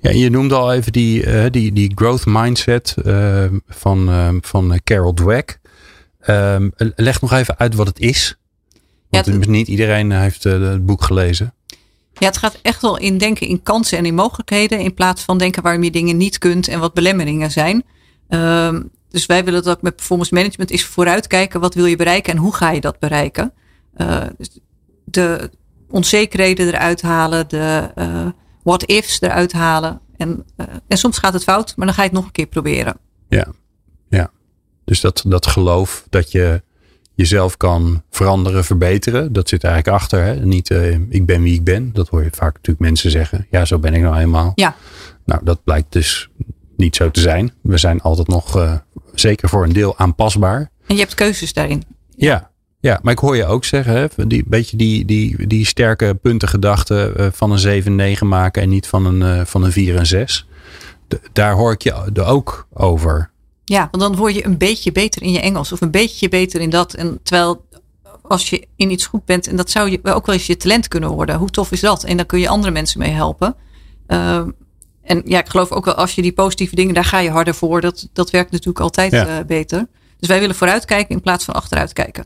Ja, 0.00 0.10
je 0.10 0.30
noemde 0.30 0.54
al 0.54 0.72
even 0.72 0.92
die, 0.92 1.26
uh, 1.26 1.44
die, 1.50 1.72
die 1.72 1.92
growth 1.94 2.26
mindset 2.26 2.94
uh, 3.04 3.44
van, 3.66 4.40
van 4.42 4.80
Carol 4.84 5.14
Dweck. 5.14 5.60
Um, 6.26 6.72
leg 6.76 7.20
nog 7.20 7.32
even 7.32 7.58
uit 7.58 7.74
wat 7.74 7.86
het 7.86 7.98
is. 7.98 8.36
Want 9.10 9.26
ja, 9.26 9.50
niet 9.50 9.68
iedereen 9.68 10.12
heeft 10.12 10.44
het 10.44 10.86
boek 10.86 11.02
gelezen. 11.04 11.54
Ja, 12.12 12.26
het 12.26 12.36
gaat 12.36 12.58
echt 12.62 12.82
wel 12.82 12.98
in 12.98 13.18
denken 13.18 13.46
in 13.46 13.62
kansen 13.62 13.98
en 13.98 14.06
in 14.06 14.14
mogelijkheden. 14.14 14.78
In 14.78 14.94
plaats 14.94 15.22
van 15.22 15.38
denken 15.38 15.62
waarom 15.62 15.82
je 15.82 15.90
dingen 15.90 16.16
niet 16.16 16.38
kunt 16.38 16.68
en 16.68 16.80
wat 16.80 16.94
belemmeringen 16.94 17.50
zijn. 17.50 17.84
Um, 18.28 18.90
dus 19.08 19.26
wij 19.26 19.44
willen 19.44 19.62
dat 19.62 19.82
met 19.82 19.96
performance 19.96 20.34
management 20.34 20.70
is 20.70 20.84
vooruitkijken. 20.84 21.60
Wat 21.60 21.74
wil 21.74 21.86
je 21.86 21.96
bereiken 21.96 22.32
en 22.32 22.38
hoe 22.38 22.54
ga 22.54 22.70
je 22.70 22.80
dat 22.80 22.98
bereiken? 22.98 23.52
Uh, 23.96 24.26
de 25.04 25.50
onzekerheden 25.90 26.66
eruit 26.66 27.02
halen, 27.02 27.48
de 27.48 27.90
uh, 27.96 28.26
what-ifs 28.62 29.20
eruit 29.20 29.52
halen. 29.52 30.00
En, 30.16 30.44
uh, 30.56 30.66
en 30.88 30.98
soms 30.98 31.18
gaat 31.18 31.32
het 31.32 31.42
fout, 31.42 31.76
maar 31.76 31.86
dan 31.86 31.94
ga 31.94 32.02
je 32.02 32.08
het 32.08 32.16
nog 32.16 32.26
een 32.26 32.32
keer 32.32 32.46
proberen. 32.46 32.96
Ja, 33.28 33.46
ja. 34.08 34.30
Dus 34.84 35.00
dat, 35.00 35.22
dat 35.26 35.46
geloof 35.46 36.06
dat 36.10 36.30
je 36.30 36.62
jezelf 37.22 37.56
kan 37.56 38.02
veranderen, 38.10 38.64
verbeteren. 38.64 39.32
Dat 39.32 39.48
zit 39.48 39.64
eigenlijk 39.64 39.96
achter. 39.96 40.22
Hè? 40.22 40.34
Niet 40.34 40.70
uh, 40.70 40.98
ik 41.08 41.26
ben 41.26 41.42
wie 41.42 41.54
ik 41.54 41.64
ben. 41.64 41.90
Dat 41.92 42.08
hoor 42.08 42.22
je 42.22 42.30
vaak 42.32 42.54
natuurlijk 42.54 42.80
mensen 42.80 43.10
zeggen. 43.10 43.46
Ja, 43.50 43.64
zo 43.64 43.78
ben 43.78 43.94
ik 43.94 44.02
nou 44.02 44.16
eenmaal. 44.16 44.52
Ja. 44.54 44.76
Nou, 45.24 45.40
dat 45.44 45.64
blijkt 45.64 45.92
dus 45.92 46.28
niet 46.76 46.96
zo 46.96 47.10
te 47.10 47.20
zijn. 47.20 47.52
We 47.62 47.78
zijn 47.78 48.00
altijd 48.00 48.28
nog 48.28 48.56
uh, 48.56 48.74
zeker 49.14 49.48
voor 49.48 49.64
een 49.64 49.72
deel 49.72 49.98
aanpasbaar. 49.98 50.70
En 50.86 50.94
je 50.94 51.00
hebt 51.00 51.14
keuzes 51.14 51.52
daarin. 51.52 51.82
Ja, 52.16 52.50
ja, 52.80 52.98
maar 53.02 53.12
ik 53.12 53.18
hoor 53.18 53.36
je 53.36 53.46
ook 53.46 53.64
zeggen, 53.64 53.94
hè, 53.94 54.26
die, 54.26 54.44
beetje 54.46 54.76
die, 54.76 55.04
die, 55.04 55.46
die 55.46 55.66
sterke 55.66 56.14
puntengedachte 56.14 57.14
uh, 57.16 57.26
van 57.32 57.50
een 57.50 58.16
7-9 58.16 58.26
maken 58.26 58.62
en 58.62 58.68
niet 58.68 58.86
van 58.86 59.06
een, 59.06 59.46
van 59.46 59.64
een 59.64 59.72
4 59.72 59.96
en 59.96 60.06
6. 60.06 60.46
De, 61.08 61.20
daar 61.32 61.54
hoor 61.54 61.72
ik 61.72 61.82
je 61.82 62.22
ook 62.24 62.66
over. 62.72 63.31
Ja, 63.72 63.88
want 63.90 64.02
dan 64.02 64.16
word 64.16 64.34
je 64.34 64.44
een 64.44 64.58
beetje 64.58 64.92
beter 64.92 65.22
in 65.22 65.32
je 65.32 65.40
Engels 65.40 65.72
of 65.72 65.80
een 65.80 65.90
beetje 65.90 66.28
beter 66.28 66.60
in 66.60 66.70
dat. 66.70 66.94
En 66.94 67.20
terwijl 67.22 67.64
als 68.22 68.50
je 68.50 68.66
in 68.76 68.90
iets 68.90 69.06
goed 69.06 69.24
bent, 69.24 69.46
en 69.46 69.56
dat 69.56 69.70
zou 69.70 69.90
je 69.90 70.00
ook 70.02 70.26
wel 70.26 70.34
eens 70.34 70.46
je 70.46 70.56
talent 70.56 70.88
kunnen 70.88 71.10
worden. 71.10 71.36
Hoe 71.36 71.50
tof 71.50 71.72
is 71.72 71.80
dat? 71.80 72.04
En 72.04 72.16
dan 72.16 72.26
kun 72.26 72.40
je 72.40 72.48
andere 72.48 72.72
mensen 72.72 72.98
mee 72.98 73.10
helpen. 73.10 73.56
Uh, 74.08 74.36
en 75.02 75.22
ja, 75.24 75.38
ik 75.38 75.48
geloof 75.48 75.70
ook 75.70 75.84
wel 75.84 75.94
als 75.94 76.14
je 76.14 76.22
die 76.22 76.32
positieve 76.32 76.74
dingen, 76.74 76.94
daar 76.94 77.04
ga 77.04 77.18
je 77.18 77.30
harder 77.30 77.54
voor. 77.54 77.80
Dat, 77.80 78.08
dat 78.12 78.30
werkt 78.30 78.50
natuurlijk 78.50 78.80
altijd 78.80 79.12
ja. 79.12 79.38
uh, 79.38 79.44
beter. 79.46 79.86
Dus 80.18 80.28
wij 80.28 80.40
willen 80.40 80.56
vooruitkijken 80.56 81.14
in 81.14 81.20
plaats 81.20 81.44
van 81.44 81.54
achteruit 81.54 81.92
kijken. 81.92 82.24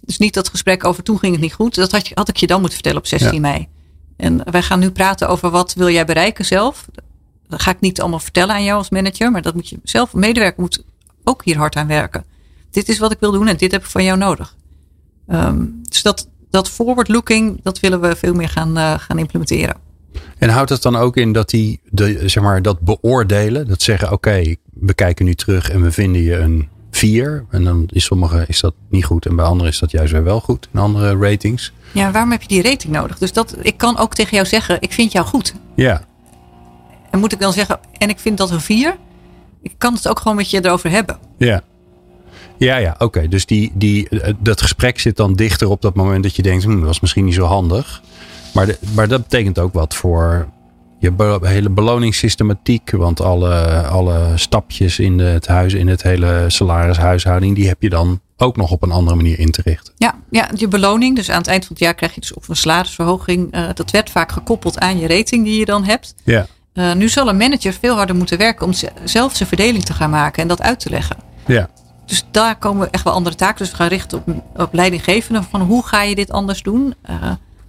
Dus 0.00 0.18
niet 0.18 0.34
dat 0.34 0.48
gesprek 0.48 0.84
over 0.84 1.02
toen 1.02 1.18
ging 1.18 1.32
het 1.32 1.42
niet 1.42 1.54
goed. 1.54 1.74
Dat 1.74 1.92
had, 1.92 2.08
je, 2.08 2.14
had 2.14 2.28
ik 2.28 2.36
je 2.36 2.46
dan 2.46 2.60
moeten 2.60 2.74
vertellen 2.74 3.00
op 3.00 3.06
16 3.06 3.32
ja. 3.32 3.40
mei. 3.40 3.68
En 4.16 4.50
wij 4.50 4.62
gaan 4.62 4.78
nu 4.78 4.90
praten 4.90 5.28
over 5.28 5.50
wat 5.50 5.74
wil 5.74 5.90
jij 5.90 6.04
bereiken 6.04 6.44
zelf. 6.44 6.86
Dat 7.48 7.62
ga 7.62 7.70
ik 7.70 7.80
niet 7.80 8.00
allemaal 8.00 8.18
vertellen 8.18 8.54
aan 8.54 8.64
jou 8.64 8.78
als 8.78 8.90
manager. 8.90 9.30
Maar 9.30 9.42
dat 9.42 9.54
moet 9.54 9.68
je 9.68 9.78
zelf, 9.82 10.12
medewerker 10.12 10.60
moet 10.60 10.84
ook 11.24 11.44
hier 11.44 11.56
hard 11.56 11.76
aan 11.76 11.86
werken. 11.86 12.24
Dit 12.70 12.88
is 12.88 12.98
wat 12.98 13.12
ik 13.12 13.20
wil 13.20 13.32
doen 13.32 13.48
en 13.48 13.56
dit 13.56 13.72
heb 13.72 13.80
ik 13.80 13.90
van 13.90 14.04
jou 14.04 14.18
nodig. 14.18 14.56
Um, 15.28 15.80
dus 15.82 16.02
dat, 16.02 16.28
dat 16.50 16.70
forward 16.70 17.08
looking, 17.08 17.60
dat 17.62 17.80
willen 17.80 18.00
we 18.00 18.16
veel 18.16 18.34
meer 18.34 18.48
gaan, 18.48 18.78
uh, 18.78 18.94
gaan 18.98 19.18
implementeren. 19.18 19.76
En 20.38 20.48
houdt 20.48 20.70
het 20.70 20.82
dan 20.82 20.96
ook 20.96 21.16
in 21.16 21.32
dat 21.32 21.50
die 21.50 21.80
de, 21.90 22.28
zeg 22.28 22.42
maar, 22.42 22.62
dat 22.62 22.80
beoordelen, 22.80 23.68
dat 23.68 23.82
zeggen: 23.82 24.12
oké, 24.12 24.28
okay, 24.28 24.56
we 24.72 24.94
kijken 24.94 25.24
nu 25.24 25.34
terug 25.34 25.70
en 25.70 25.82
we 25.82 25.92
vinden 25.92 26.22
je 26.22 26.36
een 26.36 26.68
4. 26.90 27.44
En 27.50 27.64
dan 27.64 27.84
is 27.92 28.04
sommige 28.04 28.44
is 28.46 28.60
dat 28.60 28.74
niet 28.90 29.04
goed 29.04 29.26
en 29.26 29.36
bij 29.36 29.44
anderen 29.44 29.72
is 29.72 29.78
dat 29.78 29.90
juist 29.90 30.12
weer 30.12 30.24
wel 30.24 30.40
goed 30.40 30.68
in 30.72 30.80
andere 30.80 31.16
ratings. 31.16 31.72
Ja, 31.92 32.10
waarom 32.10 32.30
heb 32.30 32.42
je 32.42 32.48
die 32.48 32.62
rating 32.62 32.92
nodig? 32.92 33.18
Dus 33.18 33.32
dat, 33.32 33.56
ik 33.60 33.76
kan 33.76 33.98
ook 33.98 34.14
tegen 34.14 34.34
jou 34.34 34.46
zeggen: 34.46 34.80
ik 34.80 34.92
vind 34.92 35.12
jou 35.12 35.26
goed. 35.26 35.54
Ja. 35.74 36.06
En 37.10 37.18
moet 37.18 37.32
ik 37.32 37.40
dan 37.40 37.52
zeggen: 37.52 37.80
en 37.98 38.08
ik 38.08 38.18
vind 38.18 38.38
dat 38.38 38.50
een 38.50 38.60
4? 38.60 38.96
Ik 39.62 39.74
kan 39.78 39.94
het 39.94 40.08
ook 40.08 40.18
gewoon 40.18 40.36
met 40.36 40.50
je 40.50 40.64
erover 40.64 40.90
hebben. 40.90 41.18
Ja. 41.36 41.62
Ja, 42.56 42.76
ja, 42.76 42.92
oké. 42.92 43.04
Okay. 43.04 43.28
Dus 43.28 43.46
die, 43.46 43.72
die, 43.74 44.08
dat 44.38 44.62
gesprek 44.62 45.00
zit 45.00 45.16
dan 45.16 45.34
dichter 45.34 45.68
op 45.68 45.82
dat 45.82 45.94
moment 45.94 46.22
dat 46.22 46.36
je 46.36 46.42
denkt: 46.42 46.64
hm, 46.64 46.76
dat 46.76 46.84
was 46.84 47.00
misschien 47.00 47.24
niet 47.24 47.34
zo 47.34 47.44
handig. 47.44 48.02
Maar, 48.54 48.66
de, 48.66 48.78
maar 48.94 49.08
dat 49.08 49.22
betekent 49.22 49.58
ook 49.58 49.72
wat 49.72 49.94
voor 49.94 50.48
je 50.98 51.12
be 51.12 51.38
hele 51.42 51.70
beloningssystematiek. 51.70 52.90
Want 52.90 53.20
alle, 53.20 53.82
alle 53.82 54.32
stapjes 54.34 54.98
in 54.98 55.18
het 55.18 55.46
huis, 55.46 55.74
in 55.74 55.88
het 55.88 56.02
hele 56.02 56.44
salarishuishouding, 56.48 57.54
die 57.54 57.68
heb 57.68 57.82
je 57.82 57.90
dan 57.90 58.20
ook 58.36 58.56
nog 58.56 58.70
op 58.70 58.82
een 58.82 58.90
andere 58.90 59.16
manier 59.16 59.38
in 59.38 59.50
te 59.50 59.62
richten. 59.64 59.92
Ja, 59.96 60.14
ja, 60.30 60.50
je 60.54 60.68
beloning. 60.68 61.16
Dus 61.16 61.30
aan 61.30 61.38
het 61.38 61.46
eind 61.46 61.64
van 61.64 61.72
het 61.72 61.84
jaar 61.84 61.94
krijg 61.94 62.14
je 62.14 62.20
dus 62.20 62.34
of 62.34 62.48
een 62.48 62.56
salarisverhoging. 62.56 63.56
Uh, 63.56 63.68
dat 63.74 63.90
werd 63.90 64.10
vaak 64.10 64.32
gekoppeld 64.32 64.78
aan 64.78 64.98
je 64.98 65.08
rating 65.08 65.44
die 65.44 65.58
je 65.58 65.64
dan 65.64 65.84
hebt. 65.84 66.14
Ja. 66.24 66.46
Uh, 66.78 66.92
nu 66.92 67.08
zal 67.08 67.28
een 67.28 67.36
manager 67.36 67.72
veel 67.72 67.96
harder 67.96 68.16
moeten 68.16 68.38
werken 68.38 68.66
om 68.66 68.72
zelf 69.04 69.36
zijn 69.36 69.48
verdeling 69.48 69.84
te 69.84 69.92
gaan 69.92 70.10
maken 70.10 70.42
en 70.42 70.48
dat 70.48 70.62
uit 70.62 70.80
te 70.80 70.90
leggen. 70.90 71.16
Ja. 71.46 71.68
Dus 72.06 72.24
daar 72.30 72.56
komen 72.56 72.90
echt 72.90 73.04
wel 73.04 73.12
andere 73.12 73.36
taken. 73.36 73.58
Dus 73.58 73.70
we 73.70 73.76
gaan 73.76 73.88
richten 73.88 74.18
op, 74.18 74.42
op 74.56 74.72
leidinggevenden 74.72 75.44
van 75.44 75.60
hoe 75.60 75.86
ga 75.86 76.02
je 76.02 76.14
dit 76.14 76.30
anders 76.30 76.62
doen. 76.62 76.94
Uh, 77.10 77.20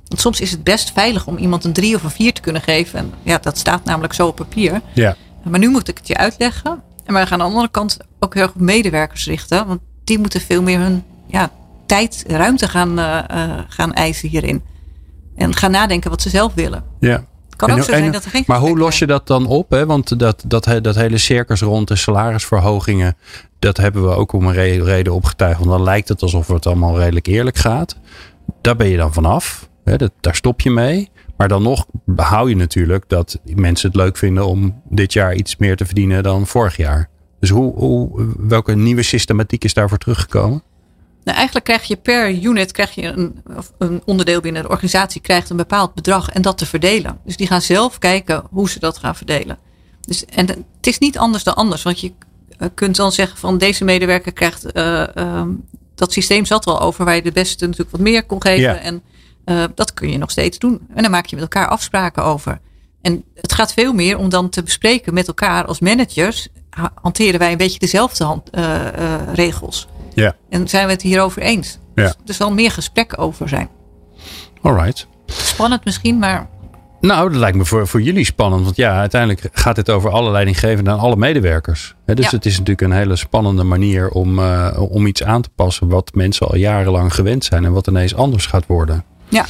want 0.08 0.22
soms 0.22 0.42
is 0.42 0.52
het 0.52 0.64
best 0.64 0.92
veilig 0.92 1.28
om 1.28 1.38
iemand 1.38 1.64
een 1.64 1.74
drie 1.74 1.96
of 1.96 2.04
een 2.04 2.12
vier 2.12 2.34
te 2.34 2.42
kunnen 2.42 2.62
geven. 2.62 3.00
En 3.00 3.14
ja, 3.24 3.38
dat 3.38 3.58
staat 3.58 3.84
namelijk 3.84 4.14
zo 4.14 4.28
op 4.28 4.36
papier. 4.36 4.82
Ja. 4.94 5.16
Maar 5.44 5.60
nu 5.60 5.70
moet 5.70 5.88
ik 5.88 5.98
het 5.98 6.08
je 6.08 6.18
uitleggen. 6.18 6.82
En 7.06 7.14
we 7.14 7.20
gaan 7.20 7.32
aan 7.32 7.38
de 7.40 7.44
andere 7.44 7.70
kant 7.72 7.98
ook 8.20 8.34
heel 8.34 8.44
erg 8.44 8.52
op 8.52 8.62
medewerkers 8.62 9.26
richten. 9.26 9.68
Want 9.68 9.80
die 10.04 10.20
moeten 10.20 10.42
veel 10.42 10.62
meer 10.62 10.80
hun 10.80 11.04
ja, 11.28 11.52
tijd, 11.86 12.24
ruimte 12.28 12.68
gaan, 12.68 13.00
uh, 13.00 13.20
gaan 13.68 13.94
eisen 13.94 14.30
hierin. 14.30 14.64
En 15.36 15.56
gaan 15.56 15.72
nadenken 15.72 16.10
wat 16.10 16.22
ze 16.22 16.30
zelf 16.30 16.54
willen. 16.54 16.84
Ja. 17.00 17.24
Kan 17.60 17.72
ook 17.72 17.78
en, 17.78 17.84
zo 17.84 17.92
zijn 17.92 18.12
dat 18.12 18.26
er 18.26 18.32
geen 18.32 18.44
Maar 18.48 18.60
hoe 18.60 18.78
los 18.78 19.00
je 19.00 19.08
dat 19.08 19.28
dan 19.28 19.46
op? 19.46 19.70
Hè? 19.72 19.86
Want 19.86 20.20
dat, 20.20 20.44
dat, 20.48 20.70
dat 20.82 20.96
hele 20.96 21.18
circus 21.18 21.62
rond 21.62 21.88
de 21.88 21.96
salarisverhogingen. 21.96 23.18
Dat 23.60 23.78
hebben 23.78 24.04
we 24.04 24.16
ook 24.16 24.32
om 24.34 24.48
een 24.48 24.84
reden 24.84 25.14
opgetuigd. 25.14 25.58
Want 25.58 25.70
dan 25.70 25.84
lijkt 25.84 26.10
het 26.10 26.22
alsof 26.22 26.48
het 26.48 26.66
allemaal 26.66 27.00
redelijk 27.00 27.28
eerlijk 27.28 27.58
gaat. 27.58 27.98
Daar 28.62 28.76
ben 28.76 28.88
je 28.88 28.98
dan 28.98 29.14
vanaf. 29.14 29.70
Hè, 29.84 29.98
dat, 29.98 30.12
daar 30.20 30.36
stop 30.36 30.62
je 30.62 30.72
mee. 30.72 31.10
Maar 31.38 31.48
dan 31.48 31.64
nog 31.64 31.86
hou 32.16 32.50
je 32.50 32.56
natuurlijk 32.56 33.04
dat 33.08 33.40
mensen 33.44 33.88
het 33.88 33.98
leuk 33.98 34.18
vinden 34.18 34.46
om 34.46 34.82
dit 34.90 35.14
jaar 35.14 35.36
iets 35.36 35.58
meer 35.58 35.76
te 35.76 35.86
verdienen 35.86 36.24
dan 36.24 36.48
vorig 36.48 36.78
jaar. 36.78 37.10
Dus 37.40 37.50
hoe, 37.50 37.74
hoe, 37.74 38.28
welke 38.38 38.76
nieuwe 38.76 39.04
systematiek 39.04 39.64
is 39.64 39.74
daarvoor 39.74 39.98
teruggekomen? 39.98 40.64
Nou, 41.30 41.42
eigenlijk 41.42 41.70
krijg 41.70 41.88
je 41.88 41.96
per 41.96 42.44
unit 42.44 42.72
krijg 42.72 42.96
je 42.96 43.02
een, 43.02 43.44
of 43.58 43.72
een 43.78 44.02
onderdeel 44.06 44.42
binnen 44.42 44.62
de 44.62 44.70
organisatie 44.70 45.22
krijgt 45.22 45.50
een 45.50 45.58
bepaald 45.58 45.94
bedrag 45.94 46.30
en 46.30 46.42
dat 46.42 46.58
te 46.58 46.66
verdelen. 46.66 47.20
Dus 47.26 47.38
die 47.38 47.48
gaan 47.48 47.62
zelf 47.62 47.98
kijken 47.98 48.44
hoe 48.50 48.70
ze 48.70 48.80
dat 48.80 48.98
gaan 48.98 49.16
verdelen. 49.16 49.58
Dus, 50.02 50.26
en 50.26 50.48
het 50.48 50.88
is 50.88 50.98
niet 50.98 51.18
anders 51.18 51.44
dan 51.44 51.56
anders. 51.56 51.84
Want 51.84 52.00
je 52.00 52.14
kunt 52.74 52.96
dan 52.96 53.12
zeggen 53.12 53.38
van 53.38 53.58
deze 53.58 53.84
medewerker 53.84 54.34
krijgt. 54.34 54.78
Uh, 54.78 55.04
uh, 55.16 55.42
dat 55.96 56.14
systeem 56.14 56.46
zat 56.46 56.66
wel 56.66 56.80
over 56.80 57.06
waar 57.06 57.16
je 57.16 57.22
de 57.22 57.32
beste 57.32 57.66
natuurlijk 57.66 57.92
wat 57.92 58.02
meer 58.02 58.26
kon 58.26 58.42
geven. 58.42 58.62
Ja. 58.62 58.78
En 58.78 59.02
uh, 59.46 59.64
dat 59.76 59.94
kun 59.94 60.12
je 60.12 60.18
nog 60.18 60.32
steeds 60.32 60.60
doen. 60.60 60.88
En 60.94 61.02
dan 61.02 61.12
maak 61.12 61.26
je 61.26 61.36
met 61.36 61.44
elkaar 61.44 61.68
afspraken 61.68 62.24
over. 62.24 62.60
En 63.02 63.24
het 63.36 63.54
gaat 63.54 63.74
veel 63.74 63.94
meer 63.94 64.18
om 64.18 64.30
dan 64.30 64.50
te 64.50 64.64
bespreken 64.64 65.14
met 65.14 65.28
elkaar 65.28 65.66
als 65.66 65.80
managers. 65.80 66.48
Hanteren 67.02 67.40
wij 67.40 67.52
een 67.52 67.58
beetje 67.58 67.80
dezelfde 67.80 68.24
hand, 68.24 68.50
regels? 69.34 69.88
Ja. 70.20 70.36
En 70.50 70.68
zijn 70.68 70.86
we 70.86 70.92
het 70.92 71.02
hierover 71.02 71.42
eens? 71.42 71.80
Ja. 71.96 72.04
Dus 72.04 72.16
er 72.26 72.34
zal 72.34 72.52
meer 72.52 72.72
gesprek 72.72 73.20
over 73.20 73.50
zijn. 73.50 73.70
Alright. 74.62 75.08
Spannend 75.26 75.86
misschien, 75.86 76.20
maar 76.20 76.50
nou, 77.02 77.30
dat 77.30 77.40
lijkt 77.40 77.58
me 77.58 77.66
voor, 77.66 77.88
voor 77.88 78.02
jullie 78.02 78.26
spannend. 78.26 78.64
Want 78.64 78.76
ja, 78.76 79.00
uiteindelijk 79.00 79.50
gaat 79.52 79.76
het 79.76 79.90
over 79.90 80.10
alle 80.10 80.32
leidinggevenden 80.32 80.94
en 80.94 81.00
alle 81.00 81.16
medewerkers. 81.16 81.96
He, 82.06 82.14
dus 82.14 82.30
ja. 82.30 82.36
het 82.36 82.46
is 82.46 82.52
natuurlijk 82.52 82.82
een 82.82 82.98
hele 82.98 83.16
spannende 83.16 83.64
manier 83.64 84.10
om, 84.10 84.40
uh, 84.40 84.78
om 84.80 85.06
iets 85.06 85.24
aan 85.24 85.42
te 85.42 85.50
passen. 85.56 85.88
wat 85.88 86.12
mensen 86.14 86.48
al 86.48 86.56
jarenlang 86.56 87.14
gewend 87.14 87.46
zijn 87.46 87.66
en 87.66 87.72
wat 87.72 87.88
ineens 87.88 88.16
anders 88.16 88.46
gaat 88.46 88.66
worden. 88.66 89.04
Ja. 89.30 89.46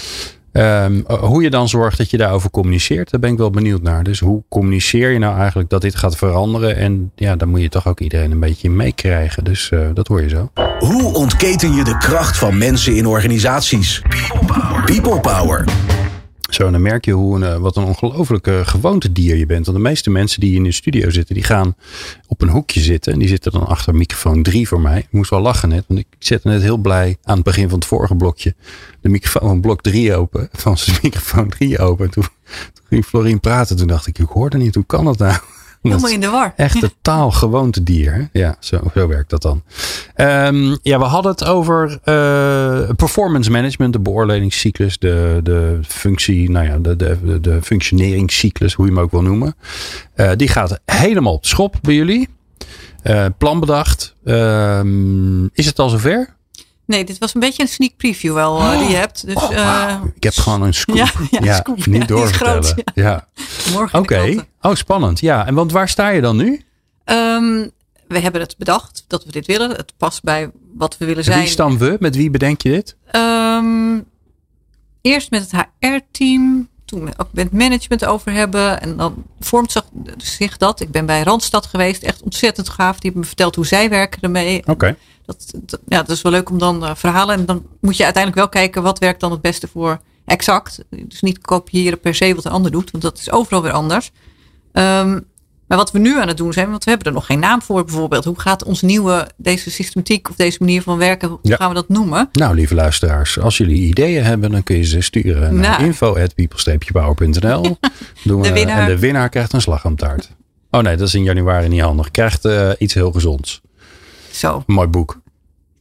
Um, 0.52 1.04
hoe 1.08 1.44
je 1.44 1.50
dan 1.50 1.70
zorgt 1.70 1.98
dat 1.98 2.10
je 2.10 2.18
daarover 2.18 2.50
communiceert, 2.50 3.12
daar 3.12 3.20
ben 3.20 3.32
ik 3.32 3.38
wel 3.38 3.50
benieuwd 3.50 3.82
naar. 3.82 4.04
Dus 4.04 4.20
hoe 4.20 4.44
communiceer 4.50 5.10
je 5.10 5.20
nou 5.20 5.38
eigenlijk 5.38 5.70
dat 5.70 5.82
dit 5.82 5.96
gaat 5.96 6.18
veranderen? 6.18 6.76
En 6.76 7.12
ja, 7.16 7.36
dan 7.36 7.50
moet 7.50 7.62
je 7.62 7.70
toch 7.70 7.88
ook 7.88 8.00
iedereen 8.00 8.32
een 8.32 8.40
beetje 8.40 8.70
meekrijgen. 8.70 9.44
Dus 9.44 9.70
uh, 9.74 9.88
dat 9.94 10.08
hoor 10.08 10.22
je 10.22 10.30
zo. 10.30 10.52
Hoe 10.80 11.14
ontketen 11.14 11.74
je 11.76 11.84
de 11.84 11.98
kracht 11.98 12.38
van 12.38 12.58
mensen 12.58 12.96
in 12.96 13.06
organisaties? 13.06 14.02
People 14.86 15.20
Power. 15.20 15.66
Zo, 16.50 16.72
dan 16.72 16.82
merk 16.82 17.06
je 17.06 17.12
hoe 17.12 17.42
een, 17.42 17.62
wat 17.62 17.76
een 17.76 17.84
ongelofelijke 17.84 18.62
gewoontedier 18.66 19.38
je 19.38 19.46
bent. 19.46 19.66
Want 19.66 19.78
de 19.78 19.84
meeste 19.84 20.10
mensen 20.10 20.40
die 20.40 20.56
in 20.56 20.64
de 20.64 20.72
studio 20.72 21.10
zitten, 21.10 21.36
die 21.36 21.44
gaan 21.44 21.76
op 22.28 22.42
een 22.42 22.50
hoekje 22.50 22.80
zitten. 22.80 23.14
En 23.14 23.20
die 23.20 23.28
zitten 23.28 23.52
dan 23.52 23.68
achter 23.68 23.96
microfoon 23.96 24.44
3 24.44 24.68
voor 24.68 24.82
mij. 24.82 25.00
Ik 25.00 25.08
moest 25.12 25.30
wel 25.30 25.42
lachen 25.42 25.70
net, 25.70 25.86
want 25.88 26.00
ik 26.00 26.08
zette 26.20 26.48
net 26.48 26.62
heel 26.62 26.78
blij 26.78 27.18
aan 27.24 27.36
het 27.36 27.44
begin 27.44 27.70
van 27.70 27.80
het 27.80 27.88
vorige 27.88 28.16
blokje. 28.16 28.56
De 29.02 29.10
microfoon 29.10 29.62
blok 29.62 29.82
3 29.82 30.16
open, 30.16 30.50
van 30.52 30.78
zijn 30.78 30.98
microfoon 31.02 31.50
3 31.50 31.80
open. 31.80 32.06
En 32.06 32.12
toen, 32.12 32.24
toen 32.74 32.86
ging 32.90 33.06
Florien 33.06 33.40
praten. 33.40 33.76
Toen 33.76 33.88
dacht 33.88 34.08
ik, 34.08 34.20
ik 34.20 34.30
hoorde 34.30 34.58
niet, 34.58 34.76
hoe 34.76 34.86
kan 34.86 35.06
dat 35.06 35.18
nou? 35.18 35.38
Helemaal 35.82 36.10
in 36.10 36.20
de 36.20 36.30
war. 36.30 36.54
Echt 36.56 36.80
totaal 36.80 37.32
gewoontedier. 37.32 38.14
Hè? 38.14 38.40
Ja, 38.40 38.56
zo, 38.60 38.80
zo 38.94 39.08
werkt 39.08 39.30
dat 39.30 39.42
dan. 39.42 39.64
Um, 40.16 40.78
ja, 40.82 41.00
we 41.00 41.06
hadden 41.06 41.32
het 41.32 41.46
over 41.46 41.90
uh, 41.90 42.90
performance 42.96 43.52
management, 43.52 43.94
de 43.94 44.00
beoordelingscyclus, 44.00 44.98
de, 44.98 45.40
de 45.44 45.80
functie, 45.88 46.52
nou 46.52 46.66
ja, 46.66 46.78
de, 46.78 46.96
de, 46.96 47.40
de 47.42 47.62
functioneringscyclus, 47.62 48.74
hoe 48.74 48.86
je 48.86 48.92
hem 48.92 49.02
ook 49.02 49.12
wil 49.12 49.22
noemen. 49.22 49.56
Uh, 50.16 50.32
die 50.36 50.48
gaat 50.48 50.80
helemaal 50.86 51.34
op 51.34 51.46
schop 51.46 51.76
bij 51.82 51.94
jullie. 51.94 52.30
Uh, 53.04 53.26
plan 53.38 53.60
bedacht. 53.60 54.16
Um, 54.26 55.50
is 55.54 55.66
het 55.66 55.80
al 55.80 55.90
zover? 55.90 56.38
Nee, 56.90 57.04
dit 57.04 57.18
was 57.18 57.34
een 57.34 57.40
beetje 57.40 57.62
een 57.62 57.70
sneak 57.70 57.96
preview 57.98 58.34
wel 58.34 58.62
uh, 58.62 58.80
die 58.80 58.90
je 58.90 58.96
hebt. 58.96 59.26
Dus, 59.26 59.36
oh, 59.36 59.52
uh, 59.52 60.02
Ik 60.16 60.24
heb 60.24 60.34
gewoon 60.34 60.62
een 60.62 60.74
scoop. 60.74 60.96
Ja, 60.98 61.12
ja, 61.32 61.40
ja 61.44 61.56
scoop. 61.56 61.86
niet 61.86 62.02
ja, 62.02 62.06
doorvertellen. 62.06 62.64
Groot, 62.64 62.84
ja. 62.94 63.28
Morgen 63.74 64.00
Oké. 64.00 64.46
Oh, 64.62 64.76
spannend. 64.76 65.20
Ja, 65.20 65.46
en 65.46 65.54
want 65.54 65.72
waar 65.72 65.90
sta 65.90 66.10
je 66.10 66.22
dan 66.22 66.38
nu? 66.38 66.62
Um, 67.06 67.72
we 68.08 68.20
hebben 68.20 68.42
het 68.42 68.56
bedacht 68.58 69.04
dat 69.08 69.26
we 69.26 69.32
dit 69.32 69.46
willen. 69.46 69.70
Het 69.70 69.94
past 69.98 70.24
bij 70.24 70.52
wat 70.74 70.98
we 70.98 71.06
willen 71.06 71.24
zijn. 71.24 71.40
Wie 71.40 71.48
staan 71.48 71.78
we? 71.78 71.98
Met 72.00 72.16
wie 72.16 72.30
bedenk 72.30 72.62
je 72.62 72.70
dit? 72.70 72.96
Um, 73.12 74.06
eerst 75.02 75.32
met 75.32 75.52
het 75.52 75.66
HR-team. 75.80 76.70
Toen 76.86 77.06
we 77.06 77.12
ook 77.18 77.30
met 77.32 77.52
management 77.52 78.06
over 78.06 78.32
hebben. 78.32 78.82
En 78.82 78.98
dan 78.98 79.24
vormt 79.40 79.84
zich 80.18 80.58
dat. 80.58 80.80
Ik 80.80 80.92
ben 80.92 81.06
bij 81.06 81.24
Randstad 81.24 81.66
geweest. 81.66 82.04
Echt 82.04 82.22
ontzettend 82.22 82.70
gaaf. 82.70 82.94
Die 82.94 83.02
hebben 83.02 83.22
me 83.22 83.28
verteld 83.28 83.56
hoe 83.56 83.66
zij 83.66 83.90
werken 83.90 84.22
ermee. 84.22 84.60
Oké. 84.60 84.72
Okay. 84.72 84.96
Dat, 85.30 85.54
dat, 85.66 85.80
ja, 85.88 85.98
dat 85.98 86.10
is 86.16 86.22
wel 86.22 86.32
leuk 86.32 86.50
om 86.50 86.58
dan 86.58 86.84
uh, 86.84 86.92
verhalen. 86.96 87.36
En 87.36 87.46
dan 87.46 87.66
moet 87.82 87.98
je 87.98 88.04
uiteindelijk 88.04 88.44
wel 88.44 88.62
kijken 88.62 88.84
wat 88.84 89.00
werkt 89.00 89.20
dan 89.20 89.32
het 89.32 89.42
beste 89.42 89.68
voor 89.68 90.02
exact. 90.26 90.84
Dus 90.90 91.22
niet 91.22 91.42
kopiëren 91.42 92.00
per 92.00 92.16
se 92.16 92.36
wat 92.36 92.44
de 92.44 92.50
ander 92.50 92.72
doet. 92.72 92.92
Want 92.92 93.04
dat 93.04 93.18
is 93.18 93.32
overal 93.32 93.62
weer 93.62 93.72
anders. 93.72 94.12
Um, 94.74 95.28
maar 95.68 95.78
wat 95.78 95.92
we 95.92 96.00
nu 96.00 96.20
aan 96.20 96.28
het 96.28 96.38
doen 96.38 96.54
zijn, 96.54 96.70
want 96.70 96.84
we 96.84 96.90
hebben 96.90 97.08
er 97.08 97.14
nog 97.14 97.26
geen 97.26 97.40
naam 97.40 97.62
voor 97.62 97.86
bijvoorbeeld. 97.86 98.26
Hoe 98.26 98.40
gaat 98.40 98.64
ons 98.64 98.82
nieuwe, 98.82 99.28
deze 99.38 99.72
systematiek 99.72 100.30
of 100.30 100.36
deze 100.36 100.58
manier 100.60 100.82
van 100.82 100.98
werken, 100.98 101.30
hoe 101.30 101.40
Ja. 101.42 101.56
gaan 101.56 101.70
we 101.70 101.76
dat 101.76 101.90
noemen? 101.90 102.30
Nou, 102.32 102.56
lieve 102.56 102.76
luisteraars, 102.76 103.40
als 103.40 103.58
jullie 103.58 103.88
ideeën 103.88 104.24
hebben, 104.24 104.52
dan 104.52 104.64
kun 104.64 104.78
je 104.78 104.84
ze 104.84 105.02
sturen 105.02 105.56
naar 105.56 105.70
Nou. 105.78 105.84
En 108.80 108.88
de 108.88 109.00
winnaar 109.00 109.30
krijgt 109.30 109.54
een 109.54 109.62
slagroomtaart. 109.62 110.30
Oh 110.72 110.82
nee, 110.82 110.96
dat 110.98 111.08
is 111.08 111.14
in 111.14 111.24
januari 111.24 111.68
niet 111.68 111.82
handig. 111.82 112.12
Krijgt 112.12 112.46
eh, 112.46 112.70
iets 112.78 112.94
heel 112.94 113.12
gezonds. 113.12 113.62
Zo, 114.40 114.64
mooi 114.68 114.88
boek. 114.88 115.22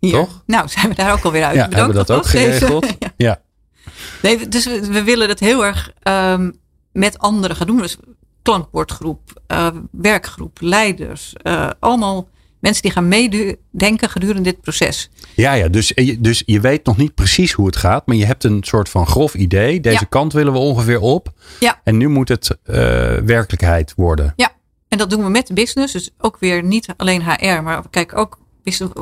hier. 0.01 0.13
Toch? 0.13 0.43
Nou, 0.47 0.69
zijn 0.69 0.89
we 0.89 0.95
daar 0.95 1.13
ook 1.13 1.23
alweer 1.25 1.45
uit. 1.45 1.55
Ja, 1.57 1.69
Bedankt 1.69 1.77
hebben 1.95 2.07
we 2.07 2.13
dat 2.13 2.17
ook. 2.27 2.33
Deze- 2.33 2.37
geregeld? 2.67 2.87
ja. 2.99 3.13
Ja. 3.17 3.41
Nee, 4.23 4.49
dus 4.49 4.65
we, 4.67 4.87
we 4.87 5.03
willen 5.03 5.29
het 5.29 5.41
heel 5.41 5.65
erg 5.65 5.93
ehm, 6.03 6.51
met 6.93 7.19
anderen 7.19 7.57
gaan 7.57 7.67
doen. 7.67 7.77
Dus 7.77 7.97
klankbordgroep, 8.43 9.41
eh, 9.47 9.69
werkgroep, 9.91 10.59
leiders. 10.61 11.33
eh, 11.43 11.71
allemaal 11.81 12.29
mensen 12.61 12.83
die 12.83 12.91
gaan 12.93 13.09
meedenken 13.09 14.09
gedurende 14.11 14.43
dit 14.43 14.61
proces. 14.61 15.11
Ja, 15.35 15.53
ja 15.53 15.69
dus, 15.69 15.95
eh, 15.95 16.07
je- 16.07 16.21
dus 16.21 16.43
je 16.47 16.61
weet 16.61 16.85
nog 16.85 16.97
niet 16.97 17.15
precies 17.15 17.53
hoe 17.53 17.67
het 17.67 17.77
gaat, 17.77 18.07
maar 18.07 18.17
je 18.17 18.27
hebt 18.27 18.45
een 18.45 18.63
soort 18.65 18.89
van 18.89 19.07
grof 19.07 19.35
idee. 19.35 19.81
Deze 19.81 19.99
Ja. 20.01 20.07
kant 20.09 20.33
willen 20.33 20.53
we 20.53 20.59
ongeveer 20.59 21.01
op. 21.01 21.33
Ja. 21.61 21.81
En 21.85 21.97
nu 21.97 22.09
moet 22.09 22.29
het 22.29 22.59
werkelijkheid 23.25 23.93
worden. 23.97 24.35
En 24.89 24.99
dat 24.99 25.11
doen 25.11 25.23
we 25.25 25.31
met 25.31 25.47
de 25.47 25.55
business. 25.55 25.93
Dus 25.93 26.11
ook 26.19 26.37
weer 26.41 26.63
niet 26.63 26.89
alleen 26.97 27.23
HR, 27.23 27.63
maar 27.63 27.83
we 27.83 27.89
kijken 27.91 28.17
ook, 28.17 28.39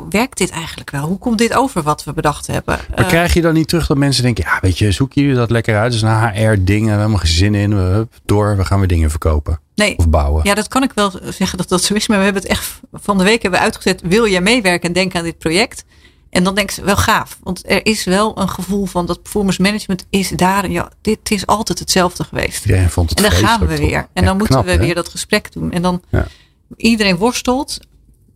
werkt 0.09 0.37
dit 0.37 0.49
eigenlijk 0.49 0.89
wel? 0.91 1.05
Hoe 1.07 1.17
komt 1.17 1.37
dit 1.37 1.53
over 1.53 1.81
wat 1.83 2.03
we 2.03 2.13
bedacht 2.13 2.47
hebben? 2.47 2.79
Maar 2.89 2.99
Eh, 2.99 3.07
krijg 3.07 3.33
je 3.33 3.41
dan 3.41 3.53
niet 3.53 3.67
terug 3.67 3.87
dat 3.87 3.97
mensen 3.97 4.23
denken, 4.23 4.43
ja 4.47 4.57
weet 4.61 4.77
je, 4.77 4.91
zoeken 4.91 5.21
jullie 5.21 5.37
dat 5.37 5.51
lekker 5.51 5.77
uit? 5.77 5.93
Is 5.93 6.01
een 6.01 6.29
HR-ding, 6.29 6.85
we 6.85 6.91
hebben 6.91 7.19
geen 7.19 7.31
zin 7.31 7.55
in. 7.55 7.75
We, 7.75 8.07
door, 8.25 8.57
we 8.57 8.65
gaan 8.65 8.79
weer 8.79 8.87
dingen 8.87 9.09
verkopen 9.09 9.59
nee, 9.75 9.97
of 9.97 10.09
bouwen. 10.09 10.41
Ja, 10.45 10.53
dat 10.53 10.67
kan 10.67 10.83
ik 10.83 10.91
wel 10.95 11.11
zeggen 11.29 11.57
dat 11.57 11.69
dat 11.69 11.83
zo 11.83 11.93
is. 11.93 12.07
Maar 12.07 12.17
we 12.17 12.23
hebben 12.23 12.41
het 12.41 12.51
echt 12.51 12.79
van 12.93 13.17
de 13.17 13.23
week 13.23 13.41
hebben 13.41 13.59
we 13.59 13.65
uitgezet. 13.65 14.01
Wil 14.01 14.27
jij 14.27 14.41
meewerken 14.41 14.87
en 14.87 14.93
denken 14.93 15.19
aan 15.19 15.25
dit 15.25 15.37
project? 15.37 15.83
En 16.29 16.43
dan 16.43 16.55
denken 16.55 16.75
ze 16.75 16.83
wel 16.83 16.95
gaaf. 16.97 17.37
Want 17.43 17.69
er 17.71 17.85
is 17.85 18.03
wel 18.03 18.37
een 18.39 18.49
gevoel 18.49 18.85
van 18.85 19.05
dat 19.05 19.21
performance 19.21 19.61
management 19.61 20.05
is 20.09 20.29
daar. 20.29 20.69
Ja, 20.69 20.91
dit 21.01 21.31
is 21.31 21.45
altijd 21.45 21.79
hetzelfde 21.79 22.23
geweest. 22.23 22.65
Iedereen 22.65 22.89
vond 22.89 23.09
het 23.09 23.17
En 23.17 23.23
dan 23.29 23.39
gaan 23.39 23.59
we 23.67 23.77
weer. 23.77 23.97
En 23.97 24.07
Ja, 24.13 24.21
dan 24.21 24.37
moeten 24.37 24.55
knap, 24.55 24.65
we 24.65 24.71
hè? 24.71 24.77
weer 24.77 24.95
dat 24.95 25.09
gesprek 25.09 25.51
doen. 25.51 25.71
En 25.71 25.81
dan 25.81 26.01
Ja. 26.09 26.27
iedereen 26.75 27.15
worstelt. 27.17 27.79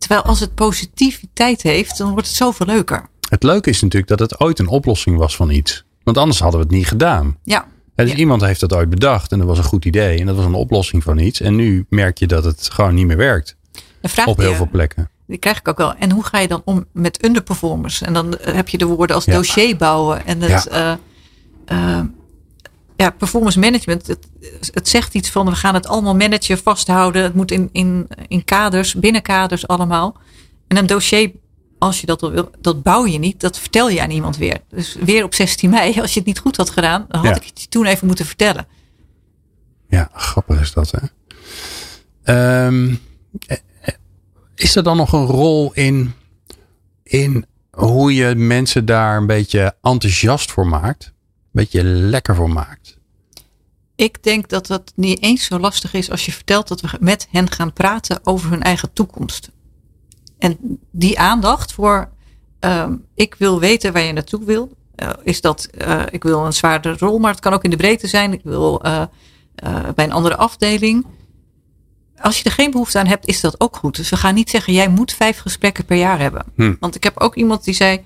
Terwijl 0.02 0.22
als 0.22 0.40
het 0.40 0.54
positiviteit 0.54 1.62
heeft, 1.62 1.98
dan 1.98 2.10
wordt 2.10 2.26
het 2.26 2.36
zoveel 2.36 2.66
leuker. 2.66 3.08
Het 3.28 3.42
leuke 3.42 3.70
is 3.70 3.80
natuurlijk 3.82 4.18
dat 4.18 4.30
het 4.30 4.40
ooit 4.40 4.58
een 4.58 4.68
oplossing 4.68 5.16
was 5.16 5.36
van 5.36 5.50
iets. 5.50 5.84
Want 6.02 6.16
anders 6.18 6.38
hadden 6.40 6.60
we 6.60 6.66
het 6.66 6.74
niet 6.74 6.86
gedaan. 6.86 7.36
Ja, 7.44 7.66
Dus 7.94 8.10
Ja. 8.10 8.16
iemand 8.16 8.40
heeft 8.42 8.60
dat 8.60 8.72
ooit 8.74 8.90
bedacht 8.90 9.32
en 9.32 9.38
dat 9.38 9.46
was 9.46 9.58
een 9.58 9.64
goed 9.64 9.84
idee. 9.84 10.18
En 10.18 10.26
dat 10.26 10.36
was 10.36 10.44
een 10.44 10.54
oplossing 10.54 11.02
van 11.02 11.18
iets. 11.18 11.40
En 11.40 11.54
nu 11.54 11.86
merk 11.88 12.18
je 12.18 12.26
dat 12.26 12.44
het 12.44 12.68
gewoon 12.72 12.94
niet 12.94 13.06
meer 13.06 13.16
werkt. 13.16 13.56
Op 14.24 14.36
heel 14.36 14.50
je- 14.50 14.56
veel 14.56 14.68
plekken. 14.70 15.10
die 15.26 15.38
krijg 15.38 15.58
ik 15.58 15.68
ook 15.68 15.78
wel. 15.78 15.94
En 15.94 16.10
hoe 16.10 16.24
ga 16.24 16.38
je 16.38 16.48
dan 16.48 16.62
om 16.64 16.84
met 16.92 17.24
underperformers? 17.24 18.02
En 18.02 18.12
dan 18.12 18.36
heb 18.40 18.68
je 18.68 18.78
de 18.78 18.84
woorden 18.84 19.16
als 19.16 19.24
Ja. 19.24 19.32
dossier 19.34 19.76
bouwen. 19.76 20.26
En 20.26 20.40
het, 20.40 20.66
Ja. 20.70 20.98
eh, 21.66 21.96
eh, 21.98 22.04
ja, 22.96 23.10
performance 23.10 23.58
management. 23.58 24.06
Het, 24.06 24.26
het 24.72 24.88
zegt 24.88 25.14
iets 25.14 25.30
van 25.30 25.46
we 25.46 25.54
gaan 25.54 25.74
het 25.74 25.86
allemaal 25.86 26.16
managen, 26.16 26.58
vasthouden. 26.58 27.22
Het 27.22 27.34
moet 27.34 27.50
in, 27.50 27.68
in, 27.72 28.08
in 28.28 28.44
kaders, 28.44 28.94
binnen 28.94 29.22
kaders 29.22 29.66
allemaal. 29.66 30.16
En 30.68 30.76
een 30.76 30.86
dossier, 30.86 31.32
als 31.78 32.00
je 32.00 32.06
dat 32.06 32.20
wil, 32.20 32.50
dat 32.60 32.82
bouw 32.82 33.06
je 33.06 33.18
niet. 33.18 33.40
Dat 33.40 33.58
vertel 33.58 33.88
je 33.88 34.02
aan 34.02 34.10
iemand 34.10 34.36
weer. 34.36 34.58
Dus 34.68 34.96
weer 35.04 35.24
op 35.24 35.34
16 35.34 35.70
mei, 35.70 35.94
als 36.00 36.12
je 36.12 36.18
het 36.18 36.28
niet 36.28 36.38
goed 36.38 36.56
had 36.56 36.70
gedaan, 36.70 37.04
dan 37.08 37.20
had 37.20 37.30
Ja. 37.30 37.36
ik 37.42 37.46
het 37.46 37.60
je 37.60 37.68
toen 37.68 37.86
even 37.86 38.06
moeten 38.06 38.26
vertellen. 38.26 38.66
Ja, 39.88 40.10
grappig 40.14 40.60
is 40.60 40.72
dat, 40.72 40.90
hè? 40.90 40.98
Ehm, 42.22 42.94
eh, 43.46 43.56
eh, 43.80 43.94
is 44.54 44.76
er 44.76 44.82
dan 44.82 44.96
nog 44.96 45.12
een 45.12 45.26
rol 45.26 45.72
in, 45.72 46.12
in 47.02 47.46
hoe 47.70 48.14
je 48.14 48.34
mensen 48.34 48.84
daar 48.86 49.16
een 49.16 49.26
beetje 49.26 49.74
enthousiast 49.82 50.52
voor 50.52 50.66
maakt? 50.66 51.12
Beetje 51.52 51.84
lekker 51.84 52.34
voor 52.34 52.50
maakt? 52.50 53.00
Ik 53.94 54.22
denk 54.22 54.48
dat 54.48 54.66
dat 54.66 54.92
niet 54.96 55.22
eens 55.22 55.44
zo 55.44 55.58
lastig 55.58 55.94
is 55.94 56.10
als 56.10 56.26
je 56.26 56.32
vertelt 56.32 56.68
dat 56.68 56.80
we 56.80 56.88
met 57.00 57.28
hen 57.30 57.50
gaan 57.50 57.72
praten 57.72 58.20
over 58.22 58.50
hun 58.50 58.62
eigen 58.62 58.92
toekomst. 58.92 59.50
En 60.38 60.78
die 60.90 61.18
aandacht 61.18 61.72
voor, 61.72 62.10
ehm, 62.58 62.96
ik 63.14 63.34
wil 63.34 63.60
weten 63.60 63.92
waar 63.92 64.02
je 64.02 64.12
naartoe 64.12 64.44
wil. 64.44 64.76
Eh, 64.94 65.10
is 65.22 65.40
dat, 65.40 65.64
eh, 65.64 66.02
ik 66.10 66.22
wil 66.22 66.46
een 66.46 66.52
zwaardere 66.52 66.96
rol, 66.98 67.18
maar 67.18 67.30
het 67.30 67.40
kan 67.40 67.52
ook 67.52 67.64
in 67.64 67.70
de 67.70 67.76
breedte 67.76 68.06
zijn. 68.06 68.32
Ik 68.32 68.40
wil 68.44 68.82
eh, 68.82 69.02
bij 69.94 70.04
een 70.04 70.12
andere 70.12 70.36
afdeling. 70.36 71.06
Als 72.16 72.38
je 72.38 72.44
er 72.44 72.50
geen 72.50 72.70
behoefte 72.70 72.98
aan 72.98 73.06
hebt, 73.06 73.26
is 73.26 73.40
dat 73.40 73.60
ook 73.60 73.76
goed. 73.76 73.96
Dus 73.96 74.10
we 74.10 74.16
gaan 74.16 74.34
niet 74.34 74.50
zeggen, 74.50 74.72
jij 74.72 74.88
moet 74.88 75.12
vijf 75.12 75.38
gesprekken 75.38 75.84
per 75.84 75.96
jaar 75.96 76.18
hebben. 76.18 76.44
Hm. 76.54 76.74
Want 76.80 76.94
ik 76.94 77.04
heb 77.04 77.20
ook 77.20 77.34
iemand 77.34 77.64
die 77.64 77.74
zei, 77.74 78.04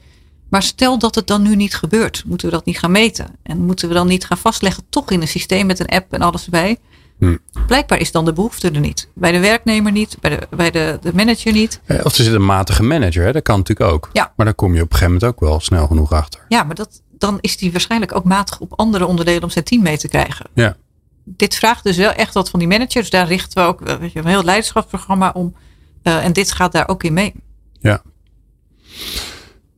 maar 0.51 0.63
stel 0.63 0.99
dat 0.99 1.15
het 1.15 1.27
dan 1.27 1.43
nu 1.43 1.57
niet 1.57 1.75
gebeurt, 1.75 2.23
moeten 2.27 2.47
we 2.49 2.55
dat 2.55 2.65
niet 2.65 2.79
gaan 2.79 2.91
meten? 2.91 3.27
En 3.43 3.59
moeten 3.65 3.89
we 3.89 3.95
dan 3.95 4.07
niet 4.07 4.25
gaan 4.25 4.39
vastleggen, 4.39 4.83
toch 4.89 5.11
in 5.11 5.21
een 5.21 5.29
systeem 5.29 5.67
met 5.67 5.79
een 5.81 5.87
app 5.89 6.13
en 6.13 6.21
alles 6.21 6.45
erbij? 6.45 6.79
Hm. 7.19 7.37
Blijkbaar 7.67 7.99
is 7.99 8.13
dan 8.13 8.25
de 8.25 8.33
behoefte 8.33 8.71
er 8.71 8.81
niet. 8.81 9.09
Bij 9.15 9.33
de 9.33 9.39
werknemer 9.41 9.93
niet, 9.93 10.17
bij 10.21 10.31
de, 10.31 10.47
bij 10.57 10.71
de, 10.71 10.99
de 11.03 11.15
manager 11.15 11.53
niet. 11.53 11.81
Eh, 11.85 12.05
Of 12.05 12.17
er 12.17 12.25
zit 12.25 12.35
een 12.35 12.45
matige 12.45 12.83
manager, 12.83 13.25
hè? 13.25 13.33
dat 13.33 13.43
kan 13.43 13.59
natuurlijk 13.59 13.91
ook. 13.91 14.11
Ja. 14.13 14.33
Maar 14.37 14.47
daar 14.47 14.55
kom 14.55 14.75
je 14.75 14.83
op 14.83 14.93
een 14.93 14.97
gegeven 14.99 15.13
moment 15.13 15.33
ook 15.33 15.41
wel 15.41 15.61
snel 15.61 15.87
genoeg 15.87 16.13
achter. 16.13 16.41
Ja, 16.49 16.63
maar 16.63 16.75
dat, 16.75 17.03
dan 17.19 17.39
is 17.41 17.57
die 17.57 17.73
waarschijnlijk 17.73 18.15
ook 18.15 18.25
matig 18.25 18.61
op 18.61 18.73
andere 18.79 19.07
onderdelen 19.07 19.43
om 19.43 19.51
zijn 19.51 19.65
team 19.65 19.83
mee 19.83 19.99
te 19.99 20.09
krijgen. 20.09 20.47
Ja. 20.55 20.77
Dit 21.25 21.55
vraagt 21.55 21.85
dus 21.85 21.97
wel 21.97 22.13
echt 22.13 22.35
wat 22.35 22.51
van 22.51 22.59
die 22.59 22.69
managers. 22.69 23.11
Daar 23.11 23.27
richten 23.27 23.63
we 23.63 23.69
ook 23.69 23.81
weet 23.99 24.13
je, 24.13 24.19
een 24.19 24.27
heel 24.27 24.45
leiderschapsprogramma 24.45 25.31
om. 25.35 25.55
Eh, 26.03 26.25
en 26.25 26.33
dit 26.33 26.53
gaat 26.53 26.73
daar 26.73 26.89
ook 26.89 27.03
in 27.03 27.13
mee. 27.13 27.35
Ja. 27.81 28.03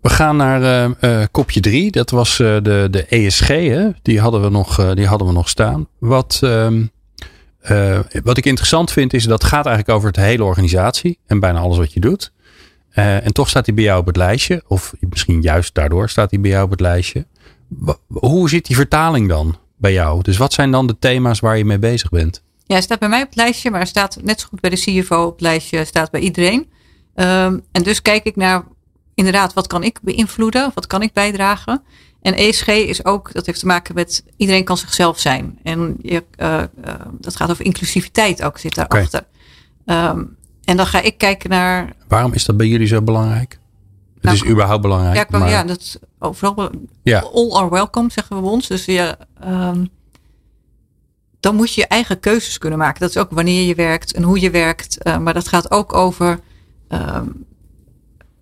We 0.01 0.09
gaan 0.09 0.37
naar 0.37 0.63
eh, 0.63 1.21
eh, 1.21 1.27
kopje 1.31 1.61
drie. 1.61 1.91
Dat 1.91 2.11
was 2.11 2.41
eh, 2.41 2.57
de, 2.63 2.89
de 2.91 3.07
ESG. 3.07 3.49
Hè? 3.49 3.89
Die, 4.03 4.21
hadden 4.21 4.43
we 4.43 4.49
nog, 4.49 4.95
die 4.95 5.07
hadden 5.07 5.27
we 5.27 5.33
nog 5.33 5.49
staan. 5.49 5.89
Wat, 5.99 6.39
ehm, 6.43 6.83
eh, 7.69 7.99
wat 8.23 8.37
ik 8.37 8.47
interessant 8.47 8.93
vind 8.93 9.15
is 9.15 9.25
dat 9.25 9.45
gaat 9.45 9.67
eigenlijk 9.67 9.97
over 9.99 10.13
de 10.13 10.21
hele 10.21 10.45
organisatie. 10.45 11.19
En 11.27 11.41
bijna 11.41 11.59
alles 11.59 11.77
wat 11.79 11.93
je 11.93 12.01
doet. 12.01 12.33
En 12.93 13.33
toch 13.33 13.49
staat 13.49 13.67
hij 13.67 13.75
bij 13.75 13.85
jou 13.85 14.01
op 14.01 14.07
het 14.07 14.17
lijstje. 14.17 14.63
Of 14.67 14.95
misschien 15.01 15.43
juist 15.43 15.75
daardoor 15.75 16.09
staat 16.09 16.31
hij 16.31 16.41
bij 16.41 16.51
jou 16.51 16.65
op 16.65 16.71
het 16.71 16.81
lijstje. 16.81 17.27
Hoe 18.07 18.49
zit 18.49 18.67
die 18.67 18.77
vertaling 18.77 19.29
dan 19.29 19.57
bij 19.77 19.93
jou? 19.93 20.23
Dus 20.23 20.37
wat 20.37 20.53
zijn 20.53 20.71
dan 20.71 20.87
de 20.87 20.99
thema's 20.99 21.41
waar 21.41 21.59
je 21.59 21.65
mee 21.65 21.79
bezig 21.79 22.11
bent? 22.11 22.43
Ja, 22.67 22.75
hij 22.75 22.83
staat 22.83 22.99
bij 22.99 23.09
mij 23.09 23.21
op 23.21 23.27
het 23.27 23.37
lijstje, 23.37 23.71
maar 23.71 23.81
hij 23.81 23.89
staat 23.89 24.19
net 24.23 24.41
zo 24.41 24.47
goed 24.49 24.61
bij 24.61 24.71
de 24.71 24.77
CFO 24.77 25.25
op 25.25 25.33
het 25.33 25.41
lijstje, 25.41 25.85
staat 25.85 26.11
bij 26.11 26.21
iedereen. 26.21 26.71
Ehm, 27.15 27.59
en 27.73 27.83
dus 27.83 28.03
kijk 28.03 28.25
ik 28.25 28.37
naar, 28.37 28.65
inderdaad, 29.19 29.53
wat 29.53 29.67
kan 29.67 29.83
ik 29.83 29.99
beïnvloeden? 30.03 30.71
Wat 30.75 30.87
kan 30.87 31.03
ik 31.03 31.13
bijdragen? 31.13 31.83
En 32.23 32.35
ESG 32.35 32.69
is 32.69 33.05
ook, 33.05 33.33
dat 33.33 33.47
heeft 33.47 33.61
te 33.61 33.67
maken 33.67 33.95
met 33.95 34.25
iedereen 34.37 34.65
kan 34.65 34.77
zichzelf 34.77 35.19
zijn. 35.19 35.59
En 35.63 35.97
je, 36.03 36.25
eh, 36.37 36.63
eh, 36.63 36.69
dat 37.13 37.37
gaat 37.37 37.51
over 37.51 37.65
inclusiviteit 37.65 38.43
ook, 38.43 38.59
zit 38.59 38.75
daarachter. 38.75 39.25
Ehm, 39.85 40.25
en 40.65 40.77
dan 40.77 40.87
ga 40.87 41.01
ik 41.01 41.19
kijken 41.19 41.51
naar, 41.51 41.93
Waarom 42.09 42.33
is 42.33 42.45
dat 42.45 42.57
bij 42.57 42.67
jullie 42.67 42.87
zo 42.87 43.03
belangrijk? 43.03 43.59
Het 44.15 44.23
Nou, 44.23 44.37
is 44.37 44.45
überhaupt 44.45 44.83
belangrijk. 44.83 45.31
ja, 45.31 45.39
maar- 45.39 45.51
ja, 45.51 45.65
dat 45.65 45.81
is 45.81 45.97
overal, 46.19 46.71
Ja. 47.03 47.19
all 47.21 47.53
are 47.53 47.71
welcome, 47.71 48.11
zeggen 48.11 48.37
we 48.37 48.43
bij 48.43 48.51
ons. 48.51 48.67
Dus 48.67 48.85
je, 48.85 49.17
ehm, 49.41 49.85
dan 51.41 51.55
moet 51.55 51.75
je 51.75 51.81
je 51.81 51.87
eigen 51.87 52.21
keuzes 52.21 52.59
kunnen 52.59 52.79
maken. 52.79 53.01
Dat 53.01 53.11
is 53.11 53.17
ook 53.17 53.31
wanneer 53.31 53.67
je 53.67 53.75
werkt 53.75 54.13
en 54.13 54.23
hoe 54.23 54.41
je 54.41 54.51
werkt. 54.51 55.03
Eh, 55.03 55.19
maar 55.19 55.35
dat 55.35 55.49
gaat 55.49 55.71
ook 55.71 55.95
over 55.95 56.41
ehm, 56.89 57.27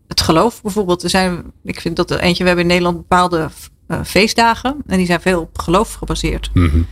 het 0.09 0.21
geloof 0.21 0.63
bijvoorbeeld. 0.63 1.03
Er 1.03 1.11
zijn, 1.11 1.53
ik 1.65 1.81
vind 1.81 1.97
dat 1.97 2.11
er 2.11 2.21
eentje, 2.21 2.43
we 2.43 2.49
hebben 2.49 2.65
in 2.67 2.71
Nederland 2.71 2.97
bepaalde 2.97 3.49
eh, 3.87 4.01
feestdagen. 4.05 4.77
En 4.87 4.97
die 4.97 5.07
zijn 5.07 5.21
veel 5.21 5.41
op 5.41 5.59
geloof 5.59 5.93
gebaseerd. 5.93 6.51
Mhm. 6.55 6.83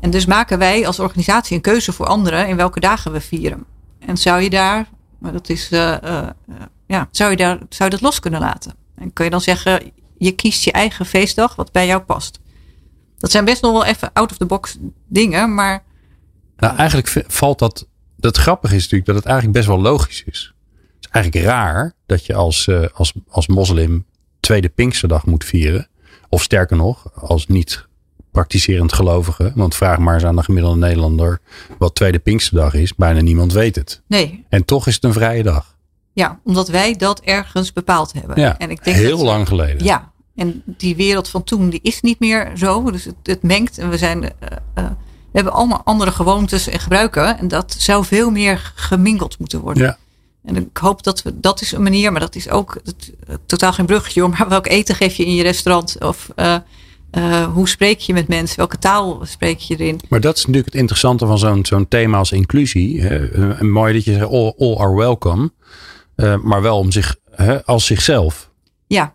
En 0.00 0.10
dus 0.10 0.26
maken 0.26 0.58
wij 0.58 0.86
als 0.86 0.98
organisatie 0.98 1.56
een 1.56 1.62
keuze 1.62 1.92
voor 1.92 2.06
anderen 2.06 2.48
in 2.48 2.56
welke 2.56 2.80
dagen 2.80 3.12
we 3.12 3.20
vieren. 3.20 3.64
En 3.98 4.16
zou 4.16 4.42
je 4.42 4.50
daar, 4.50 4.88
maar 5.18 5.32
dat 5.32 5.48
is, 5.48 5.70
eh, 5.70 6.02
eh, 6.02 6.28
ja, 6.86 7.08
zou 7.10 7.30
je 7.30 7.36
daar, 7.36 7.58
zou 7.68 7.90
je 7.90 7.96
dat 7.96 8.00
los 8.00 8.20
kunnen 8.20 8.40
laten? 8.40 8.74
En 8.94 9.12
kun 9.12 9.24
je 9.24 9.30
dan 9.30 9.40
zeggen, 9.40 9.92
je 10.18 10.32
kiest 10.32 10.64
je 10.64 10.72
eigen 10.72 11.06
feestdag 11.06 11.56
wat 11.56 11.72
bij 11.72 11.86
jou 11.86 12.02
past. 12.02 12.40
Dat 13.18 13.30
zijn 13.30 13.44
best 13.44 13.62
nog 13.62 13.72
wel 13.72 13.84
even 13.84 14.10
out 14.12 14.30
of 14.30 14.36
the 14.36 14.46
box 14.46 14.78
dingen, 15.08 15.54
maar. 15.54 15.84
Nou, 16.56 16.76
eigenlijk 16.76 17.24
valt 17.26 17.58
dat. 17.58 17.88
Dat 18.16 18.36
grappige 18.36 18.74
is 18.74 18.80
natuurlijk 18.80 19.06
dat 19.06 19.16
het 19.16 19.24
eigenlijk 19.24 19.56
best 19.56 19.68
wel 19.68 19.80
logisch 19.80 20.22
is. 20.24 20.54
Eigenlijk 21.16 21.46
raar 21.46 21.94
dat 22.06 22.26
je 22.26 22.34
als, 22.34 22.66
uh, 22.66 22.86
als, 22.94 23.12
als 23.28 23.46
moslim 23.46 24.04
tweede 24.40 24.68
Pinksterdag 24.68 25.26
moet 25.26 25.44
vieren. 25.44 25.88
Of 26.28 26.42
sterker 26.42 26.76
nog, 26.76 27.10
als 27.14 27.46
niet 27.46 27.86
praktiserend 28.30 28.92
gelovige. 28.92 29.52
Want 29.54 29.74
vraag 29.74 29.98
maar 29.98 30.14
eens 30.14 30.24
aan 30.24 30.36
de 30.36 30.42
gemiddelde 30.42 30.78
Nederlander 30.78 31.40
wat 31.78 31.94
tweede 31.94 32.18
Pinksterdag 32.18 32.74
is. 32.74 32.94
Bijna 32.94 33.20
niemand 33.20 33.52
weet 33.52 33.76
het. 33.76 34.02
Nee. 34.06 34.44
En 34.48 34.64
toch 34.64 34.86
is 34.86 34.94
het 34.94 35.04
een 35.04 35.12
vrije 35.12 35.42
dag. 35.42 35.76
Ja, 36.12 36.40
omdat 36.44 36.68
wij 36.68 36.96
dat 36.96 37.20
ergens 37.20 37.72
bepaald 37.72 38.12
hebben. 38.12 38.40
Ja, 38.40 38.58
en 38.58 38.70
ik 38.70 38.84
denk 38.84 38.96
heel 38.96 39.24
lang 39.24 39.48
geleden. 39.48 39.84
Ja, 39.84 40.12
en 40.34 40.62
die 40.66 40.96
wereld 40.96 41.28
van 41.28 41.44
toen 41.44 41.70
die 41.70 41.80
is 41.82 42.00
niet 42.00 42.20
meer 42.20 42.50
zo. 42.54 42.90
Dus 42.90 43.04
het, 43.04 43.14
het 43.22 43.42
mengt 43.42 43.78
en 43.78 43.90
we 43.90 43.98
zijn... 43.98 44.22
Uh, 44.22 44.28
uh, 44.78 44.84
we 45.30 45.42
hebben 45.42 45.60
allemaal 45.60 45.82
andere 45.84 46.10
gewoontes 46.10 46.68
en 46.68 46.80
gebruiken. 46.80 47.38
En 47.38 47.48
dat 47.48 47.74
zou 47.78 48.04
veel 48.04 48.30
meer 48.30 48.72
gemingeld 48.74 49.38
moeten 49.38 49.60
worden. 49.60 49.82
Ja. 49.82 49.98
En 50.46 50.56
ik 50.56 50.76
hoop 50.76 51.02
dat 51.02 51.22
we, 51.22 51.40
dat 51.40 51.60
is 51.60 51.72
een 51.72 51.82
manier, 51.82 52.12
maar 52.12 52.20
dat 52.20 52.34
is 52.34 52.50
ook 52.50 52.80
het, 52.84 53.12
totaal 53.46 53.72
geen 53.72 53.86
bruggetje. 53.86 54.28
Maar 54.28 54.48
welk 54.48 54.66
eten 54.66 54.94
geef 54.94 55.14
je 55.14 55.26
in 55.26 55.34
je 55.34 55.42
restaurant? 55.42 55.96
Of 56.00 56.28
uh, 56.36 56.56
uh, 57.12 57.44
hoe 57.44 57.68
spreek 57.68 57.98
je 57.98 58.12
met 58.12 58.28
mensen? 58.28 58.56
Welke 58.56 58.78
taal 58.78 59.20
spreek 59.22 59.58
je 59.58 59.76
erin? 59.76 60.00
Maar 60.08 60.20
dat 60.20 60.36
is 60.36 60.40
natuurlijk 60.40 60.66
het 60.66 60.80
interessante 60.80 61.26
van 61.26 61.38
zo'n 61.38 61.64
zo'n 61.64 61.88
thema 61.88 62.18
als 62.18 62.32
inclusie. 62.32 62.94
Uh, 62.96 63.60
mooi 63.60 63.92
dat 63.92 64.04
je 64.04 64.12
zegt 64.12 64.26
all, 64.26 64.54
all 64.58 64.76
are 64.76 64.96
welcome. 64.96 65.50
Maar 66.42 66.62
wel 66.62 66.78
om 66.78 66.90
zich, 66.90 67.16
als 67.64 67.86
zichzelf. 67.86 68.50
Ja. 68.86 69.14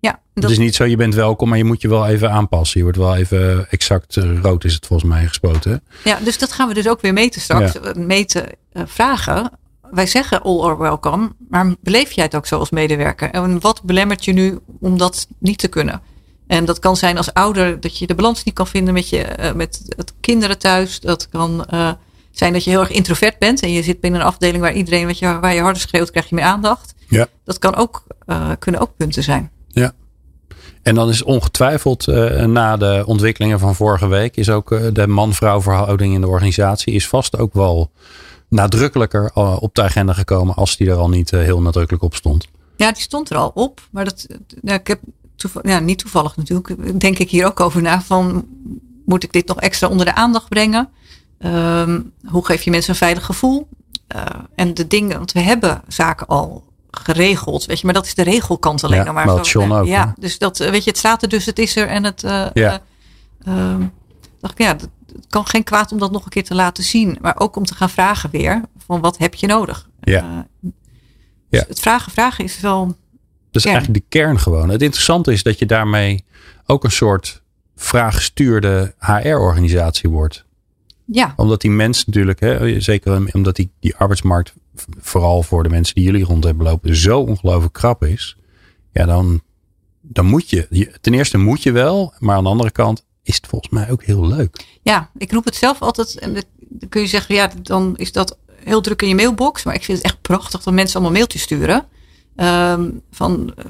ja 0.00 0.20
dat... 0.34 0.42
Het 0.42 0.52
is 0.52 0.58
niet 0.58 0.74
zo, 0.74 0.84
je 0.84 0.96
bent 0.96 1.14
welkom, 1.14 1.48
maar 1.48 1.58
je 1.58 1.64
moet 1.64 1.82
je 1.82 1.88
wel 1.88 2.06
even 2.06 2.30
aanpassen. 2.30 2.78
Je 2.78 2.82
wordt 2.82 2.98
wel 2.98 3.16
even 3.16 3.70
exact 3.70 4.16
rood 4.42 4.64
is 4.64 4.74
het 4.74 4.86
volgens 4.86 5.10
mij 5.10 5.26
gespoten. 5.26 5.82
Ja, 6.04 6.18
dus 6.24 6.38
dat 6.38 6.52
gaan 6.52 6.68
we 6.68 6.74
dus 6.74 6.88
ook 6.88 7.00
weer 7.00 7.12
meten 7.12 7.40
straks. 7.40 7.72
Ja. 7.72 7.92
Meten 7.96 8.46
vragen 8.72 9.50
wij 9.90 10.06
zeggen 10.06 10.42
all 10.42 10.62
are 10.62 10.78
welcome, 10.78 11.32
maar 11.48 11.74
beleef 11.80 12.12
jij 12.12 12.24
het 12.24 12.34
ook 12.34 12.46
zo 12.46 12.58
als 12.58 12.70
medewerker? 12.70 13.30
En 13.30 13.60
wat 13.60 13.82
belemmert 13.82 14.24
je 14.24 14.32
nu 14.32 14.58
om 14.80 14.98
dat 14.98 15.26
niet 15.38 15.58
te 15.58 15.68
kunnen? 15.68 16.00
En 16.46 16.64
dat 16.64 16.78
kan 16.78 16.96
zijn 16.96 17.16
als 17.16 17.32
ouder 17.32 17.80
dat 17.80 17.98
je 17.98 18.06
de 18.06 18.14
balans 18.14 18.44
niet 18.44 18.54
kan 18.54 18.66
vinden 18.66 18.94
met, 18.94 19.08
je, 19.08 19.26
uh, 19.40 19.52
met 19.52 19.94
het 19.96 20.12
kinderen 20.20 20.58
thuis. 20.58 21.00
Dat 21.00 21.28
kan 21.28 21.66
uh, 21.72 21.92
zijn 22.30 22.52
dat 22.52 22.64
je 22.64 22.70
heel 22.70 22.80
erg 22.80 22.90
introvert 22.90 23.38
bent 23.38 23.62
en 23.62 23.72
je 23.72 23.82
zit 23.82 24.00
binnen 24.00 24.20
een 24.20 24.26
afdeling 24.26 24.62
waar 24.62 24.72
iedereen, 24.72 25.06
wat 25.06 25.18
je, 25.18 25.40
waar 25.40 25.54
je 25.54 25.60
harder 25.60 25.82
schreeuwt, 25.82 26.10
krijg 26.10 26.28
je 26.28 26.34
meer 26.34 26.44
aandacht. 26.44 26.94
Ja. 27.08 27.26
Dat 27.44 27.58
kan 27.58 27.74
ook, 27.74 28.04
uh, 28.26 28.50
kunnen 28.58 28.80
ook 28.80 28.96
punten 28.96 29.22
zijn. 29.22 29.50
Ja. 29.68 29.92
En 30.82 30.94
dan 30.94 31.08
is 31.08 31.22
ongetwijfeld 31.22 32.06
na 32.46 32.76
de 32.76 33.02
ontwikkelingen 33.06 33.58
van 33.58 33.74
vorige 33.74 34.06
week, 34.06 34.36
is 34.36 34.50
ook 34.50 34.94
de 34.94 35.06
man-vrouw 35.06 35.62
verhouding 35.62 36.14
in 36.14 36.20
de 36.20 36.28
organisatie 36.28 36.94
is 36.94 37.08
vast 37.08 37.38
ook 37.38 37.52
wel 37.52 37.90
nadrukkelijker 38.54 39.30
op 39.60 39.74
de 39.74 39.82
agenda 39.82 40.12
gekomen 40.12 40.54
als 40.54 40.76
die 40.76 40.90
er 40.90 40.96
al 40.96 41.08
niet 41.08 41.30
heel 41.30 41.60
nadrukkelijk 41.60 42.04
op 42.04 42.14
stond. 42.14 42.46
Ja, 42.76 42.92
die 42.92 43.02
stond 43.02 43.30
er 43.30 43.36
al 43.36 43.50
op. 43.54 43.80
Maar 43.90 44.04
dat, 44.04 44.26
nou, 44.60 44.78
ik 44.78 44.86
heb 44.86 45.00
ja, 45.62 45.78
niet 45.78 45.98
toevallig 45.98 46.36
natuurlijk, 46.36 47.00
denk 47.00 47.18
ik 47.18 47.30
hier 47.30 47.46
ook 47.46 47.60
over 47.60 47.82
na. 47.82 48.02
Van, 48.02 48.46
moet 49.04 49.22
ik 49.22 49.32
dit 49.32 49.46
nog 49.46 49.60
extra 49.60 49.88
onder 49.88 50.06
de 50.06 50.14
aandacht 50.14 50.48
brengen? 50.48 50.88
Um, 51.38 52.12
hoe 52.24 52.44
geef 52.44 52.62
je 52.62 52.70
mensen 52.70 52.90
een 52.90 52.96
veilig 52.96 53.24
gevoel? 53.24 53.68
Uh, 54.16 54.22
en 54.54 54.74
de 54.74 54.86
dingen, 54.86 55.16
want 55.16 55.32
we 55.32 55.40
hebben 55.40 55.82
zaken 55.88 56.26
al 56.26 56.64
geregeld, 56.90 57.64
weet 57.64 57.78
je, 57.78 57.84
maar 57.84 57.94
dat 57.94 58.06
is 58.06 58.14
de 58.14 58.22
regelkant 58.22 58.84
alleen 58.84 59.04
ja, 59.04 59.12
maar. 59.12 59.26
Maar 59.26 59.46
zo, 59.46 59.78
ook, 59.78 59.86
ja, 59.86 60.14
dus 60.18 60.38
dat, 60.38 60.58
weet 60.58 60.84
je, 60.84 60.90
het 60.90 60.98
staat 60.98 61.22
er 61.22 61.28
dus, 61.28 61.46
het 61.46 61.58
is 61.58 61.76
er 61.76 61.88
en 61.88 62.04
het. 62.04 62.22
Uh, 62.24 62.46
ja. 62.54 62.80
Uh, 63.48 63.76
dacht 64.40 64.58
ik, 64.58 64.66
ja, 64.66 64.76
het 65.16 65.26
kan 65.28 65.46
geen 65.46 65.64
kwaad 65.64 65.92
om 65.92 65.98
dat 65.98 66.10
nog 66.10 66.24
een 66.24 66.30
keer 66.30 66.44
te 66.44 66.54
laten 66.54 66.84
zien, 66.84 67.18
maar 67.20 67.40
ook 67.40 67.56
om 67.56 67.64
te 67.64 67.74
gaan 67.74 67.90
vragen 67.90 68.30
weer 68.30 68.62
van 68.86 69.00
wat 69.00 69.18
heb 69.18 69.34
je 69.34 69.46
nodig? 69.46 69.88
Ja. 70.00 70.46
Dus 70.60 70.70
ja. 71.48 71.64
Het 71.68 71.80
vragen, 71.80 72.12
vragen 72.12 72.44
is 72.44 72.60
wel 72.60 72.96
dat 73.54 73.64
is 73.64 73.70
eigenlijk 73.70 74.00
de 74.00 74.08
kern 74.08 74.38
gewoon. 74.38 74.68
Het 74.68 74.82
interessante 74.82 75.32
is 75.32 75.42
dat 75.42 75.58
je 75.58 75.66
daarmee 75.66 76.24
ook 76.66 76.84
een 76.84 76.90
soort 76.90 77.42
vraaggestuurde 77.76 78.94
HR-organisatie 78.98 80.10
wordt. 80.10 80.44
Ja. 81.04 81.32
Omdat 81.36 81.60
die 81.60 81.70
mensen 81.70 82.04
natuurlijk, 82.06 82.40
hè, 82.40 82.80
zeker 82.80 83.34
omdat 83.34 83.56
die, 83.56 83.70
die 83.80 83.96
arbeidsmarkt, 83.96 84.54
vooral 85.00 85.42
voor 85.42 85.62
de 85.62 85.68
mensen 85.68 85.94
die 85.94 86.04
jullie 86.04 86.24
rond 86.24 86.44
hebben 86.44 86.66
lopen, 86.66 86.96
zo 86.96 87.20
ongelooflijk 87.20 87.72
krap 87.72 88.04
is. 88.04 88.36
Ja, 88.92 89.04
dan, 89.04 89.42
dan 90.00 90.26
moet 90.26 90.50
je, 90.50 90.88
ten 91.00 91.14
eerste 91.14 91.38
moet 91.38 91.62
je 91.62 91.72
wel, 91.72 92.14
maar 92.18 92.36
aan 92.36 92.44
de 92.44 92.50
andere 92.50 92.70
kant 92.70 93.04
is 93.24 93.36
het 93.36 93.46
volgens 93.46 93.72
mij 93.72 93.90
ook 93.90 94.04
heel 94.04 94.26
leuk. 94.26 94.64
Ja, 94.82 95.10
ik 95.16 95.32
roep 95.32 95.44
het 95.44 95.56
zelf 95.56 95.82
altijd, 95.82 96.18
en 96.18 96.34
dan 96.58 96.88
kun 96.88 97.00
je 97.00 97.06
zeggen, 97.06 97.34
ja, 97.34 97.50
dan 97.62 97.96
is 97.96 98.12
dat 98.12 98.36
heel 98.64 98.80
druk 98.80 99.02
in 99.02 99.08
je 99.08 99.14
mailbox. 99.14 99.62
Maar 99.62 99.74
ik 99.74 99.84
vind 99.84 99.98
het 99.98 100.06
echt 100.06 100.20
prachtig 100.20 100.62
dat 100.62 100.74
mensen 100.74 100.94
allemaal 100.94 101.16
mailtjes 101.16 101.42
sturen. 101.42 101.86
Um, 102.36 103.02
van 103.10 103.54
uh, 103.58 103.64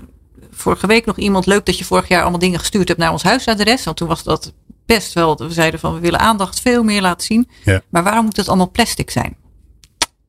vorige 0.51 0.87
week 0.87 1.07
nog 1.07 1.17
iemand, 1.17 1.47
leuk 1.47 1.67
dat 1.67 1.79
je 1.79 1.85
vorig 1.85 2.09
jaar 2.09 2.23
allemaal 2.23 2.39
dingen 2.39 2.59
gestuurd 2.59 2.89
hebt 2.89 3.01
naar 3.01 3.13
ons 3.13 3.23
huisadres. 3.23 3.85
Want 3.85 3.97
toen 3.97 4.09
was 4.09 4.23
dat 4.23 4.53
best 4.87 5.13
wel, 5.13 5.37
we 5.37 5.53
zeiden 5.53 5.81
van 5.81 5.95
we 5.95 6.01
willen 6.01 6.21
aandacht 6.21 6.61
veel 6.61 6.83
meer 6.83 7.01
laten 7.01 7.27
zien. 7.27 7.49
Ja. 7.65 7.81
Maar 7.89 8.03
waarom 8.03 8.25
moet 8.25 8.37
het 8.37 8.49
allemaal 8.49 8.71
plastic 8.71 9.11
zijn? 9.11 9.37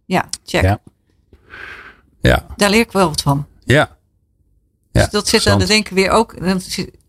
Ja, 0.06 0.30
check. 0.46 0.64
Ja. 0.64 0.82
ja. 2.22 2.46
Daar 2.56 2.70
leer 2.70 2.80
ik 2.80 2.92
wel 2.92 3.08
wat 3.08 3.22
van. 3.22 3.48
Ja. 3.64 3.98
ja 4.92 5.02
dus 5.02 5.10
dat 5.10 5.28
zit 5.28 5.48
aan 5.48 5.60
de 5.60 5.66
denken 5.66 5.96
weer 5.96 6.10
ook. 6.10 6.36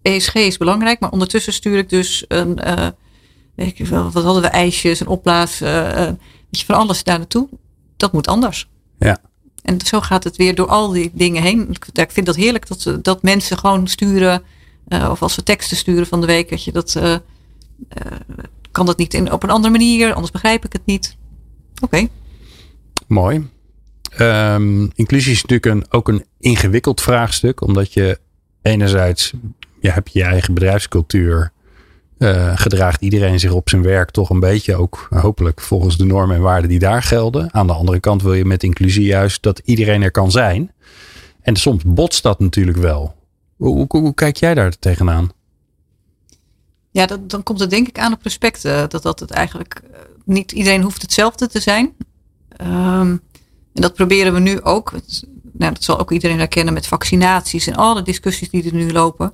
ESG 0.07 0.35
is 0.35 0.57
belangrijk, 0.57 1.01
maar 1.01 1.11
ondertussen 1.11 1.53
stuur 1.53 1.79
ik 1.79 1.89
dus 1.89 2.25
een, 2.29 2.59
uh, 2.67 2.89
weet 3.55 3.79
ik 3.79 3.87
wel, 3.87 4.11
wat 4.11 4.25
hadden 4.25 4.43
we, 4.43 4.49
ijsjes, 4.49 5.01
een 5.01 5.07
opblaas, 5.07 5.63
uh, 5.63 5.95
weet 5.95 6.17
je, 6.51 6.65
van 6.65 6.75
alles 6.75 7.05
daar 7.05 7.19
naartoe. 7.19 7.49
Dat 7.97 8.13
moet 8.13 8.27
anders. 8.27 8.69
Ja. 8.99 9.19
En 9.63 9.81
zo 9.81 10.01
gaat 10.01 10.25
het 10.25 10.37
weer 10.37 10.55
door 10.55 10.69
al 10.69 10.91
die 10.91 11.11
dingen 11.15 11.43
heen. 11.43 11.77
Ik 11.93 12.11
vind 12.11 12.27
dat 12.27 12.37
heerlijk 12.37 12.67
dat, 12.69 12.99
dat 13.03 13.23
mensen 13.23 13.59
gewoon 13.59 13.89
sturen. 13.89 14.43
Uh, 14.89 15.09
of 15.11 15.23
als 15.23 15.37
we 15.37 15.43
teksten 15.43 15.77
sturen 15.77 16.07
van 16.07 16.21
de 16.21 16.27
week. 16.27 16.51
Dat 16.51 16.65
je 16.65 16.73
dat. 16.73 17.01
Kan 18.71 18.87
dat 18.87 18.99
niet 18.99 19.15
in, 19.15 19.33
op 19.33 19.43
een 19.43 19.51
andere 19.51 19.73
manier? 19.73 20.13
Anders 20.13 20.33
begrijp 20.33 20.65
ik 20.65 20.73
het 20.73 20.87
niet. 20.87 21.17
Oké. 21.75 21.85
Okay. 21.85 22.11
Mooi. 23.07 23.49
Um, 24.19 24.91
inclusie 24.95 25.33
is 25.33 25.43
natuurlijk 25.43 25.67
een, 25.67 25.93
ook 25.93 26.09
een 26.09 26.25
ingewikkeld 26.39 27.01
vraagstuk. 27.01 27.61
Omdat 27.61 27.93
je 27.93 28.19
enerzijds. 28.63 29.33
Je 29.87 29.93
hebt 29.93 30.13
je 30.13 30.23
eigen 30.23 30.55
bedrijfscultuur. 30.55 31.53
Uh, 32.19 32.53
gedraagt 32.57 33.03
iedereen 33.03 33.41
zich 33.41 33.53
op 33.53 33.69
zijn 33.69 33.83
werk 33.83 34.11
toch 34.11 34.31
een 34.31 34.41
beetje 34.41 34.77
ook 34.77 35.07
hopelijk 35.11 35.61
volgens 35.61 35.97
de 35.97 36.05
normen 36.05 36.37
en 36.37 36.43
waarden 36.43 36.69
die 36.69 36.79
daar 36.79 37.03
gelden. 37.03 37.55
Aan 37.55 37.67
de 37.67 37.73
andere 37.73 38.01
kant 38.01 38.23
wil 38.23 38.33
je 38.35 38.45
met 38.45 38.63
inclusie 38.63 39.05
juist 39.05 39.43
dat 39.43 39.61
iedereen 39.65 40.03
er 40.03 40.11
kan 40.11 40.31
zijn. 40.31 40.73
En 41.43 41.57
soms 41.57 41.83
botst 41.87 42.23
dat 42.23 42.41
natuurlijk 42.41 42.77
wel. 42.79 43.15
Hoe, 43.57 43.87
hoe, 43.89 44.15
kijk 44.15 44.37
jij 44.37 44.55
daar 44.55 44.79
tegenaan? 44.79 45.31
Ja, 46.91 47.07
dat, 47.07 47.31
dan 47.31 47.43
komt 47.43 47.61
het 47.61 47.71
denk 47.71 47.89
ik 47.89 47.99
aan 47.99 48.13
op 48.13 48.23
respecten. 48.23 48.91
Dat 48.91 49.03
dat 49.03 49.21
het 49.21 49.31
eigenlijk 49.31 49.83
niet 50.25 50.53
iedereen 50.53 50.83
hoeft 50.83 51.03
hetzelfde 51.03 51.47
te 51.47 51.61
zijn. 51.61 51.93
Um, 52.61 53.21
en 53.73 53.83
dat 53.83 53.95
proberen 53.95 54.33
we 54.33 54.41
nu 54.41 54.63
ook. 54.63 54.93
Nou, 55.53 55.73
dat 55.73 55.85
zal 55.85 55.99
ook 55.99 56.11
iedereen 56.11 56.39
herkennen 56.39 56.75
met 56.75 56.87
vaccinaties 56.87 57.67
en 57.67 57.75
alle 57.75 58.03
discussies 58.03 58.51
die 58.51 58.65
er 58.65 58.75
nu 58.75 58.93
lopen. 58.93 59.33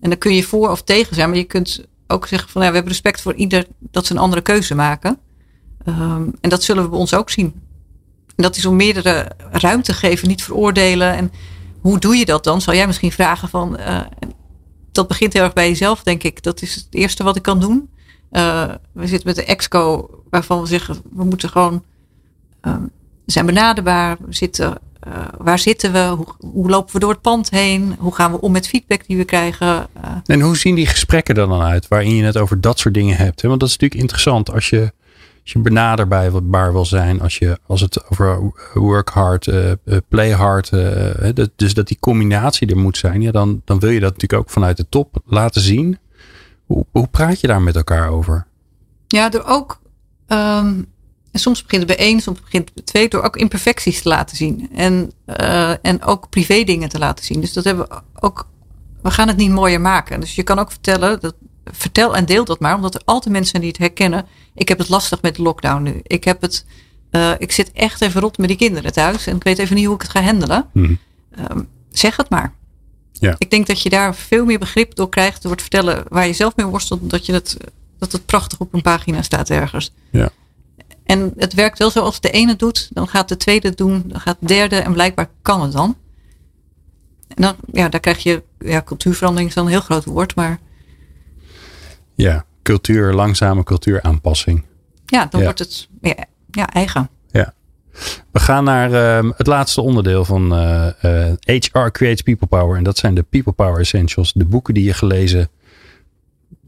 En 0.00 0.10
dan 0.10 0.18
kun 0.18 0.34
je 0.34 0.42
voor 0.42 0.70
of 0.70 0.82
tegen 0.82 1.14
zijn, 1.14 1.28
maar 1.28 1.38
je 1.38 1.44
kunt 1.44 1.84
ook 2.06 2.26
zeggen 2.26 2.48
van 2.48 2.62
ja, 2.62 2.68
we 2.68 2.74
hebben 2.74 2.92
respect 2.92 3.20
voor 3.20 3.34
ieder 3.34 3.66
dat 3.78 4.06
ze 4.06 4.12
een 4.12 4.18
andere 4.18 4.42
keuze 4.42 4.74
maken. 4.74 5.18
Um, 5.88 6.32
en 6.40 6.50
dat 6.50 6.62
zullen 6.62 6.82
we 6.82 6.88
bij 6.88 6.98
ons 6.98 7.14
ook 7.14 7.30
zien. 7.30 7.54
En 8.36 8.42
dat 8.42 8.56
is 8.56 8.66
om 8.66 8.76
meerdere 8.76 9.30
ruimte 9.50 9.92
geven, 9.92 10.28
niet 10.28 10.42
veroordelen. 10.42 11.16
En 11.16 11.32
hoe 11.80 11.98
doe 11.98 12.16
je 12.16 12.24
dat 12.24 12.44
dan? 12.44 12.60
Zal 12.60 12.74
jij 12.74 12.86
misschien 12.86 13.12
vragen 13.12 13.48
van. 13.48 13.80
Uh, 13.80 14.00
dat 14.92 15.08
begint 15.08 15.32
heel 15.32 15.42
erg 15.42 15.52
bij 15.52 15.68
jezelf, 15.68 16.02
denk 16.02 16.22
ik. 16.22 16.42
Dat 16.42 16.62
is 16.62 16.74
het 16.74 16.86
eerste 16.90 17.22
wat 17.24 17.36
ik 17.36 17.42
kan 17.42 17.60
doen. 17.60 17.88
Uh, 18.32 18.74
we 18.92 19.06
zitten 19.06 19.26
met 19.26 19.36
de 19.36 19.44
exco, 19.44 20.10
waarvan 20.30 20.60
we 20.60 20.66
zeggen, 20.66 21.02
we 21.10 21.24
moeten 21.24 21.48
gewoon. 21.48 21.84
We 22.60 23.32
zijn 23.32 23.46
benaderbaar. 23.46 24.16
We 24.26 24.34
zitten 24.34 24.78
uh, 25.08 25.24
waar 25.38 25.58
zitten 25.58 25.92
we? 25.92 25.98
Hoe, 25.98 26.26
hoe, 26.52 26.70
lopen 26.70 26.92
we 26.92 26.98
door 26.98 27.10
het 27.10 27.20
pand 27.20 27.50
heen? 27.50 27.96
Hoe 27.98 28.14
gaan 28.14 28.32
we 28.32 28.40
om 28.40 28.52
met 28.52 28.68
feedback 28.68 29.06
die 29.06 29.16
we 29.16 29.24
krijgen? 29.24 29.66
Uh, 29.66 30.10
en 30.26 30.40
hoe 30.40 30.56
zien 30.56 30.74
die 30.74 30.86
gesprekken 30.86 31.34
er 31.34 31.48
dan 31.48 31.62
uit 31.62 31.88
waarin 31.88 32.14
je 32.14 32.24
het 32.24 32.36
over 32.36 32.60
dat 32.60 32.78
soort 32.78 32.94
dingen 32.94 33.16
hebt? 33.16 33.42
Want 33.42 33.60
dat 33.60 33.68
is 33.68 33.76
natuurlijk 33.76 34.00
interessant 34.00 34.52
als 34.52 34.70
je, 34.70 34.92
als 35.42 35.52
je 35.52 35.58
benaderbaar 35.58 36.72
wil 36.72 36.84
zijn. 36.84 37.20
Als, 37.20 37.38
je, 37.38 37.58
als 37.66 37.80
het 37.80 38.10
over 38.10 38.52
work 38.74 39.08
hard, 39.08 39.46
uh, 39.46 39.72
play 40.08 40.30
hard. 40.30 40.70
dat, 41.34 41.50
dus 41.56 41.74
dat 41.74 41.88
die 41.88 41.98
combinatie 42.00 42.68
er 42.68 42.78
moet 42.78 42.96
zijn. 42.96 43.22
Ja, 43.22 43.30
dan, 43.30 43.62
dan 43.64 43.78
wil 43.78 43.90
je 43.90 44.00
dat 44.00 44.12
natuurlijk 44.12 44.42
ook 44.42 44.50
vanuit 44.50 44.76
de 44.76 44.86
top 44.88 45.22
laten 45.24 45.60
zien. 45.60 45.98
Hoe, 46.66 46.86
hoe 46.90 47.08
praat 47.08 47.40
je 47.40 47.46
daar 47.46 47.62
met 47.62 47.76
elkaar 47.76 48.08
over? 48.08 48.46
Ja, 49.06 49.28
door 49.28 49.44
ook 49.44 49.80
um, 50.28 50.86
en 51.32 51.40
soms 51.40 51.62
begint 51.62 51.88
het 51.88 51.96
bij 51.96 52.06
één, 52.06 52.20
soms 52.20 52.40
begint 52.40 52.64
het 52.64 52.74
bij 52.74 52.84
twee, 52.84 53.08
door 53.08 53.22
ook 53.22 53.36
imperfecties 53.36 54.02
te 54.02 54.08
laten 54.08 54.36
zien. 54.36 54.70
En, 54.74 55.12
uh, 55.40 55.74
en 55.82 56.02
ook 56.02 56.28
privé 56.28 56.62
dingen 56.62 56.88
te 56.88 56.98
laten 56.98 57.24
zien. 57.24 57.40
Dus 57.40 57.52
dat 57.52 57.64
hebben 57.64 57.88
we 57.88 58.00
ook 58.20 58.48
we 59.02 59.10
gaan 59.10 59.28
het 59.28 59.36
niet 59.36 59.50
mooier 59.50 59.80
maken. 59.80 60.20
Dus 60.20 60.34
je 60.34 60.42
kan 60.42 60.58
ook 60.58 60.70
vertellen, 60.70 61.20
dat, 61.20 61.34
vertel 61.64 62.16
en 62.16 62.24
deel 62.24 62.44
dat 62.44 62.60
maar, 62.60 62.74
omdat 62.74 62.94
er 62.94 63.02
altijd 63.04 63.32
mensen 63.32 63.50
zijn 63.50 63.62
die 63.62 63.70
het 63.70 63.80
herkennen. 63.80 64.26
Ik 64.54 64.68
heb 64.68 64.78
het 64.78 64.88
lastig 64.88 65.22
met 65.22 65.36
de 65.36 65.42
lockdown 65.42 65.82
nu. 65.82 66.00
Ik 66.02 66.24
heb 66.24 66.40
het, 66.40 66.66
uh, 67.10 67.32
ik 67.38 67.52
zit 67.52 67.72
echt 67.72 68.00
even 68.00 68.20
rot 68.20 68.38
met 68.38 68.48
die 68.48 68.56
kinderen 68.56 68.92
thuis 68.92 69.26
en 69.26 69.36
ik 69.36 69.44
weet 69.44 69.58
even 69.58 69.76
niet 69.76 69.86
hoe 69.86 69.94
ik 69.94 70.02
het 70.02 70.10
ga 70.10 70.22
handelen. 70.22 70.66
Mhm. 70.72 70.94
Um, 71.50 71.68
zeg 71.90 72.16
het 72.16 72.30
maar. 72.30 72.54
Ja. 73.12 73.34
Ik 73.38 73.50
denk 73.50 73.66
dat 73.66 73.82
je 73.82 73.88
daar 73.88 74.14
veel 74.14 74.44
meer 74.44 74.58
begrip 74.58 74.94
door 74.94 75.08
krijgt 75.08 75.42
door 75.42 75.56
te 75.56 75.62
vertellen 75.62 76.04
waar 76.08 76.26
je 76.26 76.32
zelf 76.32 76.56
mee 76.56 76.66
worstelt, 76.66 77.10
dat 77.10 77.26
je 77.26 77.32
het, 77.32 77.56
dat 77.98 78.12
het 78.12 78.26
prachtig 78.26 78.58
op 78.58 78.74
een 78.74 78.82
pagina 78.82 79.22
staat 79.22 79.50
ergens. 79.50 79.92
Ja. 80.10 80.30
En 81.10 81.32
het 81.36 81.54
werkt 81.54 81.78
wel 81.78 81.90
zo 81.90 82.00
als 82.00 82.20
de 82.20 82.30
ene 82.30 82.56
doet, 82.56 82.88
dan 82.92 83.08
gaat 83.08 83.28
de 83.28 83.36
tweede 83.36 83.74
doen, 83.74 84.02
dan 84.06 84.20
gaat 84.20 84.36
de 84.40 84.46
derde 84.46 84.76
en 84.76 84.92
blijkbaar 84.92 85.30
kan 85.42 85.62
het 85.62 85.72
dan. 85.72 85.96
En 87.28 87.42
dan, 87.42 87.56
ja, 87.72 87.88
daar 87.88 88.00
krijg 88.00 88.18
je, 88.22 88.42
ja, 88.58 88.82
cultuurverandering 88.82 89.48
is 89.48 89.54
dan 89.54 89.64
een 89.64 89.70
heel 89.70 89.80
groot 89.80 90.04
woord, 90.04 90.34
maar 90.34 90.58
Ja, 92.14 92.44
cultuur, 92.62 93.12
langzame 93.12 93.62
cultuuraanpassing. 93.64 94.64
ja, 95.06 95.26
dan 95.26 95.40
Ja. 95.40 95.44
wordt 95.46 95.58
het 95.60 95.88
meer 96.00 96.24
ja, 96.50 96.68
eigen. 96.68 97.08
Ja. 97.30 97.54
We 98.32 98.40
gaan 98.40 98.64
naar 98.64 98.92
ehm, 98.92 99.30
het 99.36 99.46
laatste 99.46 99.80
onderdeel 99.80 100.24
van 100.24 100.52
eh, 100.54 101.28
eh, 101.28 101.32
HR 101.44 101.90
Creates 101.90 102.22
People 102.22 102.46
Power. 102.46 102.76
En 102.76 102.84
dat 102.84 102.98
zijn 102.98 103.14
de 103.14 103.22
People 103.22 103.52
Power 103.52 103.80
Essentials. 103.80 104.32
De 104.32 104.44
boeken 104.44 104.74
die 104.74 104.84
je 104.84 104.92
gelezen, 104.94 105.48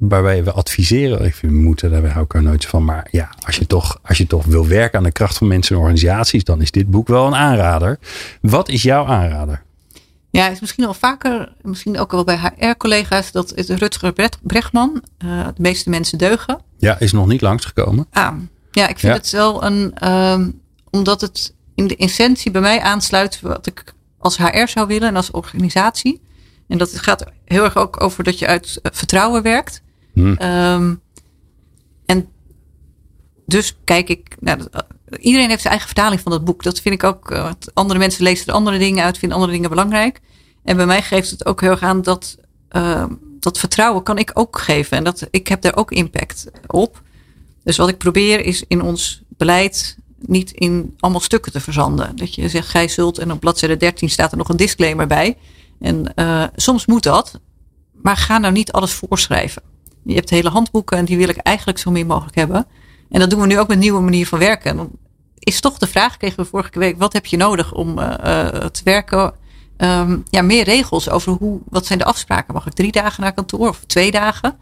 waarbij 0.09 0.45
we 0.45 0.53
adviseren. 0.53 1.25
Ik 1.25 1.35
vind 1.35 1.53
moeten, 1.53 1.91
daar 1.91 2.07
hou 2.11 2.25
ik 2.25 2.35
er 2.35 2.43
nooit 2.43 2.67
van. 2.67 2.85
Maar 2.85 3.09
ja, 3.11 3.29
als 3.47 3.57
je, 3.57 3.67
toch, 3.67 3.99
als 4.03 4.19
je 4.19 4.27
toch 4.27 4.45
wil 4.45 4.67
werken 4.67 4.99
aan 4.99 5.05
de 5.05 5.13
kracht 5.13 5.39
van 5.39 5.47
mensen 5.47 5.75
en 5.77 5.81
organisaties, 5.83 6.45
dan 6.45 6.61
is 6.61 6.71
dit 6.71 6.91
boek 6.91 7.09
wel 7.09 7.27
een 7.27 7.35
aanrader. 7.35 7.99
Wat 8.41 8.69
is 8.69 8.83
jouw 8.83 9.05
aanrader? 9.07 9.63
Ja, 10.31 10.45
het 10.45 10.53
is 10.53 10.61
misschien 10.61 10.85
al 10.85 10.95
vaker, 10.95 11.53
misschien 11.63 11.99
ook 11.99 12.11
wel 12.11 12.25
bij 12.25 12.39
HR-collega's, 12.59 13.33
dat 13.33 13.55
is 13.55 13.69
Rutger 13.69 14.13
Bre- 14.13 14.29
Bregman, 14.43 15.03
eh, 15.19 15.47
de 15.47 15.63
meeste 15.63 15.91
mensen 15.91 16.19
deugen. 16.19 16.61
Ja, 16.79 16.99
is 17.01 17.13
nog 17.13 17.27
niet 17.27 17.41
langsgekomen. 17.41 18.07
Ah, 18.13 18.35
ja, 18.71 18.89
ik 18.89 18.99
vind 18.99 19.13
Ja. 19.13 19.19
het 19.19 19.31
wel 19.31 19.65
een, 19.65 19.93
ehm, 19.95 20.51
omdat 20.91 21.21
het 21.21 21.55
in 21.75 21.87
de 21.87 21.97
essentie 21.97 22.51
bij 22.51 22.61
mij 22.61 22.81
aansluit 22.81 23.41
wat 23.41 23.67
ik 23.67 23.95
als 24.19 24.37
HR 24.39 24.67
zou 24.67 24.87
willen 24.87 25.09
en 25.09 25.17
als 25.17 25.31
organisatie. 25.31 26.21
En 26.69 26.79
dat 26.79 26.99
gaat 26.99 27.25
heel 27.45 27.65
erg 27.65 27.77
ook 27.77 28.03
over 28.03 28.25
dat 28.25 28.39
je 28.39 28.47
uit 28.47 28.79
eh, 28.83 28.93
vertrouwen 28.95 29.43
werkt. 29.43 29.83
Hm. 30.13 30.33
Ehm, 30.33 30.95
en 32.07 32.29
dus 33.47 33.77
kijk 33.85 34.09
ik, 34.09 34.37
nou, 34.41 34.61
iedereen 35.19 35.49
heeft 35.49 35.63
zijn 35.63 35.73
eigen 35.73 35.87
vertaling 35.89 36.21
van 36.21 36.33
dat 36.33 36.45
boek. 36.45 36.63
Dat 36.63 36.81
vind 36.81 36.95
ik 36.95 37.05
ook, 37.05 37.31
eh, 37.31 37.51
andere 37.75 37.99
mensen 37.99 38.23
lezen 38.23 38.47
er 38.47 38.53
andere 38.53 38.79
dingen 38.79 39.05
uit, 39.05 39.19
vinden 39.19 39.37
andere 39.37 39.55
dingen 39.55 39.71
belangrijk. 39.71 40.21
En 40.65 40.77
bij 40.77 40.87
mij 40.87 41.03
geeft 41.03 41.31
het 41.31 41.47
ook 41.47 41.61
heel 41.61 41.71
erg 41.71 41.83
aan 41.83 42.03
dat, 42.03 42.37
ehm, 42.69 43.09
dat 43.41 43.59
vertrouwen 43.59 44.03
kan 44.03 44.19
ik 44.19 44.31
ook 44.35 44.59
geven. 44.59 44.97
En 44.97 45.05
dat, 45.05 45.27
ik 45.31 45.49
heb 45.49 45.63
daar 45.63 45.77
ook 45.77 45.91
impact 45.91 46.51
op. 46.67 47.03
Dus 47.65 47.77
wat 47.77 47.89
ik 47.89 47.99
probeer 47.99 48.45
is 48.45 48.65
in 48.69 48.83
ons 48.83 49.23
beleid 49.29 49.97
niet 50.19 50.51
in 50.51 50.95
allemaal 50.99 51.21
stukken 51.21 51.53
te 51.53 51.61
verzanden. 51.61 52.17
Dat 52.17 52.35
je 52.35 52.49
zegt, 52.49 52.69
gij 52.69 52.89
zult, 52.89 53.19
en 53.19 53.33
op 53.33 53.41
bladzijde 53.41 53.77
13 53.77 54.11
staat 54.11 54.31
er 54.31 54.39
nog 54.39 54.49
een 54.49 54.57
disclaimer 54.57 55.07
bij. 55.07 55.37
En 55.81 56.15
eh, 56.15 56.45
soms 56.57 56.87
moet 56.87 57.03
dat, 57.03 57.41
maar 57.93 58.17
ga 58.17 58.39
nou 58.39 58.53
niet 58.53 58.73
alles 58.73 58.93
voorschrijven. 58.93 59.63
Je 60.05 60.15
hebt 60.15 60.31
hele 60.31 60.49
handboeken 60.49 60.99
en 60.99 61.05
die 61.05 61.17
wil 61.17 61.29
ik 61.29 61.37
eigenlijk 61.37 61.79
zo 61.79 61.91
min 61.91 62.07
mogelijk 62.07 62.37
hebben. 62.37 62.67
En 63.11 63.21
dat 63.21 63.31
doen 63.31 63.41
we 63.41 63.47
nu 63.47 63.59
ook 63.59 63.69
met 63.69 63.77
een 63.77 63.83
nieuwe 63.83 64.01
manier 64.01 64.27
van 64.27 64.39
werken. 64.39 64.77
Dan 64.77 64.91
is 65.39 65.61
toch 65.61 65.79
de 65.79 65.87
vraag, 65.87 66.17
kregen 66.17 66.43
we 66.43 66.51
vorige 66.51 66.79
week, 66.79 66.99
wat 66.99 67.13
heb 67.13 67.27
je 67.27 67.37
nodig 67.37 67.73
om 67.73 67.99
eh, 67.99 68.47
eh, 68.47 68.65
te 68.65 68.81
werken? 68.85 69.35
Ehm, 69.77 70.19
ja, 70.31 70.43
meer 70.43 70.65
regels 70.65 71.11
over 71.11 71.33
hoe, 71.33 71.61
wat 71.69 71.87
zijn 71.87 71.99
de 71.99 72.05
afspraken? 72.05 72.55
Mag 72.55 72.67
ik 72.67 72.73
drie 72.73 72.93
dagen 72.93 73.23
naar 73.23 73.33
kantoor 73.33 73.69
of 73.69 73.81
twee 73.87 74.11
dagen? 74.11 74.57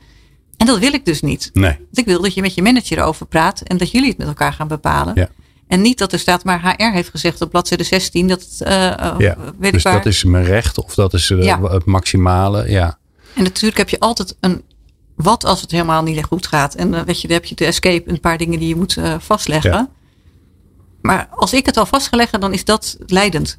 En 0.56 0.66
dat 0.66 0.78
wil 0.78 0.92
ik 0.92 1.04
dus 1.04 1.20
niet. 1.20 1.50
Nee. 1.52 1.76
Want 1.76 1.98
ik 1.98 2.04
wil 2.04 2.22
dat 2.22 2.34
je 2.34 2.40
met 2.40 2.54
je 2.54 2.62
manager 2.62 2.98
erover 2.98 3.26
praat 3.26 3.60
en 3.60 3.76
dat 3.76 3.90
jullie 3.90 4.08
het 4.08 4.18
met 4.18 4.26
elkaar 4.26 4.52
gaan 4.52 4.68
bepalen. 4.68 5.14
Ja. 5.14 5.28
En 5.66 5.80
niet 5.80 5.98
dat 5.98 6.12
er 6.12 6.18
staat, 6.18 6.44
maar 6.44 6.74
HR 6.76 6.92
heeft 6.92 7.08
gezegd 7.10 7.40
op 7.40 7.50
bladzijde 7.50 7.84
16 7.84 8.28
dat 8.28 8.40
het, 8.40 8.60
eh, 8.60 8.74
Ja, 9.18 9.36
weet 9.58 9.66
ik 9.66 9.72
dus 9.72 9.82
dat 9.82 10.06
is 10.06 10.24
mijn 10.24 10.44
recht 10.44 10.78
of 10.84 10.94
dat 10.94 11.14
is 11.14 11.28
Ja. 11.28 11.62
het 11.62 11.84
maximale. 11.84 12.70
Ja. 12.70 12.98
En 13.34 13.42
natuurlijk 13.42 13.78
heb 13.78 13.88
je 13.88 13.98
altijd 14.00 14.36
een 14.40 14.62
wat 15.22 15.44
als 15.44 15.60
het 15.60 15.70
helemaal 15.70 16.02
niet 16.02 16.24
goed 16.24 16.46
gaat. 16.46 16.74
En 16.74 16.90
dan 16.90 17.04
weet 17.04 17.20
je, 17.20 17.28
dan 17.28 17.36
heb 17.36 17.46
je 17.46 17.54
de 17.54 17.64
escape, 17.64 18.10
een 18.10 18.20
paar 18.20 18.38
dingen 18.38 18.58
die 18.58 18.68
je 18.68 18.76
moet 18.76 18.96
eh, 18.96 19.14
vastleggen. 19.18 19.70
Ja. 19.70 19.90
Maar 21.02 21.28
als 21.30 21.52
ik 21.52 21.66
het 21.66 21.76
al 21.76 21.86
vast 21.86 22.08
ga 22.08 22.16
leggen, 22.16 22.40
dan 22.40 22.52
is 22.52 22.64
dat 22.64 22.96
leidend. 23.06 23.58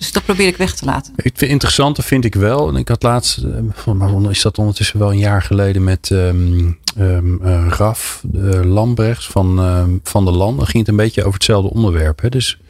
Dus 0.00 0.12
dat 0.12 0.24
probeer 0.24 0.46
ik 0.46 0.56
weg 0.56 0.74
te 0.74 0.84
laten. 0.84 1.12
Vind 1.16 1.42
interessante 1.42 2.02
vind 2.02 2.24
ik 2.24 2.34
wel. 2.34 2.68
En 2.68 2.76
ik 2.76 2.88
had 2.88 3.02
laatst, 3.02 3.38
eh, 3.84 3.92
maar 3.92 4.30
is 4.30 4.42
dat 4.42 4.58
ondertussen 4.58 4.98
wel 4.98 5.10
een 5.10 5.18
jaar 5.18 5.42
geleden 5.42 5.84
met 5.84 6.10
ehm, 6.10 6.72
eh, 6.96 7.66
Raf 7.68 8.22
uh, 8.34 8.64
Lambrechts 8.64 9.26
van, 9.26 9.58
ehm, 9.58 9.90
van 10.02 10.24
de 10.24 10.30
Land. 10.30 10.56
Dan 10.56 10.66
ging 10.66 10.78
het 10.78 10.88
een 10.88 11.04
beetje 11.04 11.20
over 11.20 11.34
hetzelfde 11.34 11.70
onderwerp. 11.70 12.20
Hè? 12.20 12.28
Dus 12.28 12.60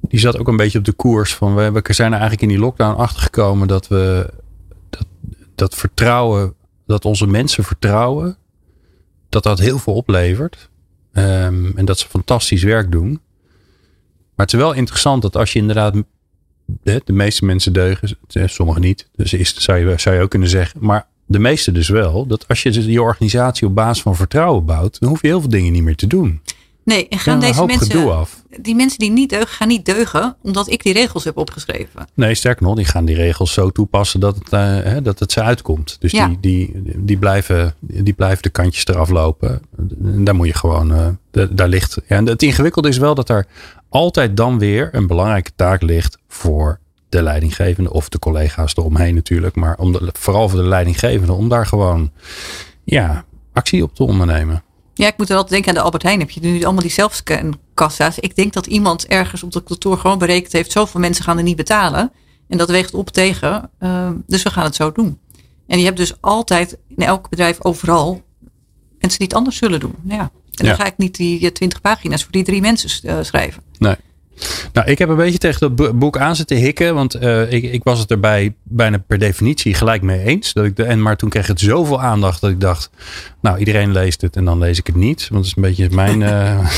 die 0.00 0.20
zat 0.20 0.38
ook 0.38 0.48
een 0.48 0.56
beetje 0.56 0.78
op 0.78 0.84
de 0.84 0.92
koers 0.92 1.34
van 1.34 1.54
we, 1.54 1.70
we 1.72 1.92
zijn 1.92 2.12
er 2.12 2.18
eigenlijk 2.18 2.42
in 2.42 2.48
die 2.48 2.58
lockdown 2.58 2.98
achter 2.98 3.22
gekomen 3.22 3.68
dat 3.68 3.88
we 3.88 4.30
dat, 4.90 5.06
dat 5.54 5.74
vertrouwen, 5.74 6.54
dat 6.86 7.04
onze 7.04 7.26
mensen 7.26 7.64
vertrouwen, 7.64 8.36
dat 9.28 9.42
dat 9.42 9.58
heel 9.58 9.78
veel 9.78 9.94
oplevert. 9.94 10.68
Ehm, 11.12 11.70
en 11.76 11.84
dat 11.84 11.98
ze 11.98 12.08
fantastisch 12.08 12.62
werk 12.62 12.92
doen. 12.92 13.10
Maar 14.34 14.46
het 14.46 14.52
is 14.54 14.60
wel 14.60 14.72
interessant 14.72 15.22
dat 15.22 15.36
als 15.36 15.52
je 15.52 15.58
inderdaad 15.58 15.94
de, 16.66 17.02
de 17.04 17.12
meeste 17.12 17.44
mensen 17.44 17.72
deugen, 17.72 18.16
sommigen 18.28 18.80
niet. 18.80 19.08
Dus 19.14 19.32
is, 19.32 19.54
zou, 19.56 19.78
je, 19.78 19.98
zou 19.98 20.16
je 20.16 20.22
ook 20.22 20.30
kunnen 20.30 20.48
zeggen. 20.48 20.80
Maar 20.82 21.06
de 21.26 21.38
meeste 21.38 21.72
dus 21.72 21.88
wel. 21.88 22.26
Dat 22.26 22.48
als 22.48 22.62
je 22.62 22.70
dus 22.70 22.84
je 22.84 23.02
organisatie 23.02 23.66
op 23.66 23.74
basis 23.74 24.02
van 24.02 24.16
vertrouwen 24.16 24.64
bouwt, 24.64 25.00
dan 25.00 25.08
hoef 25.08 25.22
je 25.22 25.26
heel 25.26 25.40
veel 25.40 25.50
dingen 25.50 25.72
niet 25.72 25.82
meer 25.82 25.96
te 25.96 26.06
doen. 26.06 26.40
Nee, 26.86 27.08
en 27.08 27.18
gaan 27.18 27.40
deze 27.40 27.64
mensen, 27.64 28.12
af. 28.12 28.42
die 28.60 28.74
mensen 28.74 28.98
die 28.98 29.10
niet 29.10 29.28
deugen, 29.30 29.48
gaan 29.48 29.68
niet 29.68 29.84
deugen 29.84 30.36
omdat 30.42 30.70
ik 30.70 30.82
die 30.82 30.92
regels 30.92 31.24
heb 31.24 31.36
opgeschreven. 31.36 32.06
Nee, 32.14 32.34
sterker 32.34 32.62
nog, 32.66 32.74
die 32.76 32.84
gaan 32.84 33.04
die 33.04 33.16
regels 33.16 33.52
zo 33.52 33.70
toepassen 33.70 34.20
dat 34.20 34.34
het, 34.34 34.48
eh, 34.52 34.60
hè, 34.60 35.02
dat 35.02 35.18
het 35.18 35.32
ze 35.32 35.42
uitkomt. 35.42 35.96
Dus 36.00 36.12
Ja. 36.12 36.26
die, 36.28 36.38
die, 36.40 36.72
die, 36.96 37.16
blijven, 37.18 37.74
die 37.80 38.12
blijven 38.12 38.42
de 38.42 38.48
kantjes 38.50 38.86
eraf 38.86 39.08
lopen. 39.10 39.62
En 40.04 40.24
daar 40.24 40.34
moet 40.34 40.46
je 40.46 40.54
gewoon, 40.54 40.94
eh, 40.94 41.06
da- 41.30 41.48
daar 41.50 41.68
ligt. 41.68 41.96
Ja, 42.08 42.16
en 42.16 42.26
het 42.26 42.42
ingewikkelde 42.42 42.88
is 42.88 42.98
wel 42.98 43.14
dat 43.14 43.28
er 43.28 43.46
altijd 43.88 44.36
dan 44.36 44.58
weer 44.58 44.88
een 44.92 45.06
belangrijke 45.06 45.50
taak 45.56 45.82
ligt 45.82 46.18
voor 46.28 46.78
de 47.08 47.22
leidinggevende 47.22 47.92
of 47.92 48.08
de 48.08 48.18
collega's 48.18 48.76
eromheen 48.76 49.14
natuurlijk. 49.14 49.54
Maar 49.54 49.76
om 49.78 49.92
de, 49.92 50.10
vooral 50.18 50.48
voor 50.48 50.60
de 50.60 50.68
leidinggevende 50.68 51.32
om 51.32 51.48
daar 51.48 51.66
gewoon 51.66 52.10
ja, 52.84 53.24
actie 53.52 53.82
op 53.82 53.94
te 53.94 54.02
ondernemen. 54.04 54.62
Ja, 54.98 55.06
ik 55.06 55.16
moet 55.16 55.28
er 55.30 55.34
altijd 55.36 55.52
denken 55.52 55.68
aan 55.68 55.74
de 55.76 55.84
Albert 55.84 56.02
Heijn. 56.02 56.20
Heb 56.20 56.30
je 56.30 56.40
nu 56.40 56.62
allemaal 56.64 56.82
die 56.82 56.90
zelfscankassa's. 56.90 58.18
Ik 58.18 58.36
denk 58.36 58.52
dat 58.52 58.66
iemand 58.66 59.06
ergens 59.06 59.42
op 59.42 59.52
de 59.52 59.62
kantoor 59.62 59.98
gewoon 59.98 60.18
berekend 60.18 60.52
heeft. 60.52 60.72
Zoveel 60.72 61.00
mensen 61.00 61.24
gaan 61.24 61.36
er 61.36 61.42
niet 61.42 61.56
betalen. 61.56 62.12
En 62.48 62.58
dat 62.58 62.70
weegt 62.70 62.94
op 62.94 63.10
tegen. 63.10 63.70
eh, 63.78 64.10
dus 64.26 64.42
we 64.42 64.50
gaan 64.50 64.64
het 64.64 64.74
zo 64.74 64.92
doen. 64.92 65.18
En 65.66 65.78
je 65.78 65.84
hebt 65.84 65.96
dus 65.96 66.20
altijd 66.20 66.78
in 66.88 67.04
elk 67.04 67.28
bedrijf 67.28 67.64
overal 67.64 68.22
mensen 68.98 69.18
die 69.18 69.28
het 69.28 69.36
anders 69.36 69.56
zullen 69.56 69.80
doen. 69.80 69.94
Ja. 70.08 70.30
En 70.50 70.66
dan 70.66 70.74
ga 70.76 70.84
ik 70.84 70.96
niet 70.96 71.16
die 71.16 71.52
twintig 71.52 71.80
pagina's 71.80 72.22
voor 72.22 72.32
die 72.32 72.44
drie 72.44 72.60
mensen 72.60 73.08
eh, 73.10 73.18
schrijven. 73.22 73.62
Nee. 73.78 73.96
Nou, 74.72 74.90
ik 74.90 74.98
heb 74.98 75.08
een 75.08 75.16
beetje 75.16 75.38
tegen 75.38 75.60
dat 75.60 75.76
bo- 75.76 75.94
boek 75.94 76.18
aan 76.18 76.36
zitten 76.36 76.56
hikken. 76.56 76.94
Want 76.94 77.14
eh, 77.14 77.52
ik, 77.52 77.62
ik 77.62 77.84
was 77.84 77.98
het 77.98 78.10
erbij 78.10 78.54
bijna 78.62 78.98
per 78.98 79.18
definitie 79.18 79.74
gelijk 79.74 80.02
mee 80.02 80.20
eens. 80.20 80.52
Dat 80.52 80.64
ik 80.64 80.76
de, 80.76 80.84
en, 80.84 81.02
maar 81.02 81.16
toen 81.16 81.28
kreeg 81.28 81.46
het 81.46 81.60
zoveel 81.60 82.02
aandacht 82.02 82.40
dat 82.40 82.50
ik 82.50 82.60
dacht... 82.60 82.90
Nou, 83.40 83.58
iedereen 83.58 83.92
leest 83.92 84.20
het 84.20 84.36
en 84.36 84.44
dan 84.44 84.58
lees 84.58 84.78
ik 84.78 84.86
het 84.86 84.96
niet. 84.96 85.28
Want 85.28 85.34
dat 85.34 85.44
is 85.44 85.56
een 85.56 85.62
beetje 85.62 85.88
mijn, 85.90 86.22
eh, 86.22 86.68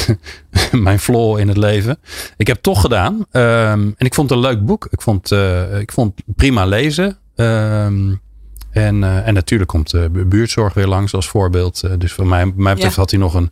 mijn 0.72 0.98
flaw 0.98 1.38
in 1.38 1.48
het 1.48 1.56
leven. 1.56 1.98
Ik 2.36 2.46
heb 2.46 2.56
het 2.56 2.64
toch 2.64 2.80
gedaan. 2.80 3.26
Ehm, 3.30 3.80
en 3.96 4.06
ik 4.06 4.14
vond 4.14 4.30
het 4.30 4.38
een 4.38 4.44
leuk 4.44 4.64
boek. 4.66 4.86
Ik 4.90 5.02
vond, 5.02 5.32
eh, 5.32 5.80
ik 5.80 5.92
vond 5.92 6.14
prima 6.36 6.66
lezen. 6.66 7.18
Ehm, 7.36 8.10
en, 8.70 9.04
eh, 9.04 9.26
en 9.26 9.34
natuurlijk 9.34 9.70
komt 9.70 9.90
de 9.90 10.24
buurtzorg 10.26 10.74
weer 10.74 10.86
langs 10.86 11.14
als 11.14 11.28
voorbeeld. 11.28 11.82
Eh, 11.82 11.92
dus 11.98 12.12
voor 12.12 12.26
mij, 12.26 12.52
mij 12.56 12.74
betreft 12.74 12.94
Ja. 12.94 13.00
had 13.00 13.10
hij 13.10 13.20
nog 13.20 13.34
een, 13.34 13.50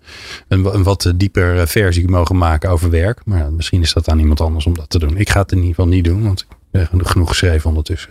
een, 0.49 0.75
een 0.75 0.83
wat 0.83 1.13
dieper 1.17 1.61
eh, 1.61 1.67
versie 1.67 2.09
mogen 2.09 2.37
maken 2.37 2.71
over 2.71 2.91
werk. 2.91 3.21
Maar 3.25 3.53
misschien 3.53 3.83
is 3.83 3.93
dat 3.93 4.09
aan 4.09 4.19
iemand 4.19 4.41
anders 4.41 4.67
om 4.67 4.75
dat 4.75 4.91
te 4.91 4.99
doen. 4.99 5.17
Ik 5.17 5.31
ga 5.31 5.41
het 5.41 5.51
in 5.51 5.57
ieder 5.59 5.75
geval 5.75 5.91
niet 5.91 6.05
doen, 6.05 6.23
want 6.23 6.41
ik 6.41 6.56
genoeg- 6.85 7.29
geschreven 7.29 7.69
ondertussen. 7.69 8.11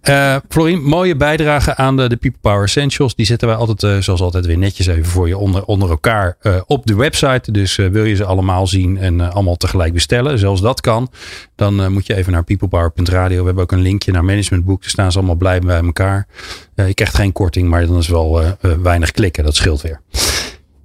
Eh 0.00 0.36
Florien, 0.48 0.82
mooie 0.82 1.16
bijdrage 1.16 1.76
aan 1.76 1.96
de, 1.96 2.08
de 2.08 2.16
People 2.16 2.40
Power 2.40 2.62
Essentials. 2.62 3.14
Die 3.14 3.26
zetten 3.26 3.48
wij 3.48 3.56
altijd, 3.56 3.82
eh, 3.82 4.02
zoals 4.02 4.20
altijd, 4.20 4.46
weer 4.46 4.58
netjes 4.58 4.86
even 4.86 5.04
voor 5.04 5.28
je 5.28 5.38
onder, 5.38 5.64
onder 5.64 5.90
elkaar 5.90 6.36
eh, 6.40 6.60
op 6.66 6.86
de 6.86 6.94
website. 6.94 7.52
Dus 7.52 7.76
wil 7.76 8.04
je 8.04 8.14
ze 8.14 8.24
allemaal 8.24 8.66
zien 8.66 8.98
en 8.98 9.20
allemaal 9.32 9.56
tegelijk 9.56 9.92
bestellen, 9.92 10.38
zelfs 10.38 10.60
dat 10.60 10.80
kan, 10.80 11.10
dan 11.56 11.92
moet 11.92 12.06
je 12.06 12.14
even 12.14 12.32
naar 12.32 12.44
peoplepower.radio. 12.44 13.38
We 13.38 13.44
hebben 13.44 13.62
ook 13.62 13.72
een 13.72 13.82
linkje 13.82 14.12
naar 14.12 14.24
managementboek. 14.24 14.80
Daar 14.80 14.90
staan 14.90 15.12
ze 15.12 15.18
allemaal 15.18 15.36
blij 15.36 15.58
bij 15.60 15.82
elkaar. 15.82 16.26
Je 16.74 16.94
krijgt 16.94 17.14
geen 17.14 17.32
korting, 17.32 17.68
maar 17.68 17.86
dan 17.86 17.98
is 17.98 18.08
wel 18.08 18.42
weinig 18.82 19.10
klikken. 19.10 19.44
Dat 19.44 19.56
scheelt 19.56 19.82
weer. 19.82 20.00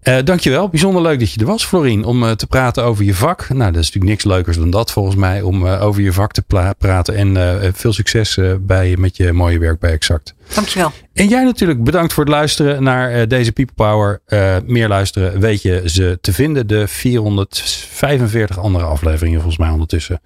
Uh, 0.04 0.18
dankjewel. 0.24 0.70
Bijzonder 0.70 1.01
leuk 1.01 1.20
dat 1.20 1.32
je 1.32 1.39
er 1.39 1.45
was, 1.45 1.66
Florien, 1.66 2.04
om 2.04 2.24
uh, 2.24 2.32
te 2.32 2.47
praten 2.47 2.84
over 2.84 3.04
je 3.04 3.16
vak. 3.16 3.49
Nou, 3.49 3.72
dat 3.72 3.82
is 3.82 3.86
natuurlijk 3.86 4.12
niks 4.12 4.24
leukers 4.24 4.58
dan 4.58 4.70
dat 4.70 4.91
volgens 4.91 5.16
mij, 5.16 5.41
om 5.41 5.66
uh, 5.66 5.84
over 5.84 6.01
je 6.01 6.14
vak 6.14 6.32
te 6.32 6.43
praten. 6.78 7.16
En 7.16 7.74
veel 7.76 7.93
succes 7.93 8.39
bij, 8.60 8.95
met 8.97 9.18
je 9.18 9.32
mooie 9.32 9.60
werk 9.60 9.80
bij 9.80 9.91
Exact. 9.91 10.34
Dankjewel. 10.54 10.91
En 11.14 11.28
jij 11.28 11.43
natuurlijk 11.43 11.84
bedankt 11.84 12.14
voor 12.14 12.24
het 12.24 12.34
luisteren 12.34 12.84
naar 12.84 13.28
deze 13.28 13.51
People 13.51 13.76
Power. 13.76 14.22
meer 14.66 14.88
luisteren 14.88 15.39
weet 15.39 15.62
je 15.62 15.82
ze 15.86 16.18
te 16.22 16.34
vinden. 16.34 16.68
De 16.68 16.88
445 16.88 18.60
andere 18.60 18.86
afleveringen 18.86 19.39
volgens 19.39 19.62
mij 19.62 19.70
ondertussen. 19.70 20.22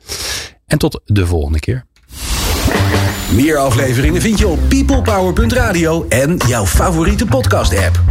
En 0.66 0.78
tot 0.78 1.02
de 1.06 1.28
volgende 1.28 1.60
keer. 1.60 1.86
Meer 3.32 3.58
afleveringen 3.58 4.22
vind 4.22 4.40
je 4.40 4.48
op 4.48 4.60
peoplepower.radio 4.70 6.06
en 6.10 6.38
jouw 6.48 6.66
favoriete 6.66 7.26
podcast 7.26 7.78
app. 7.78 8.02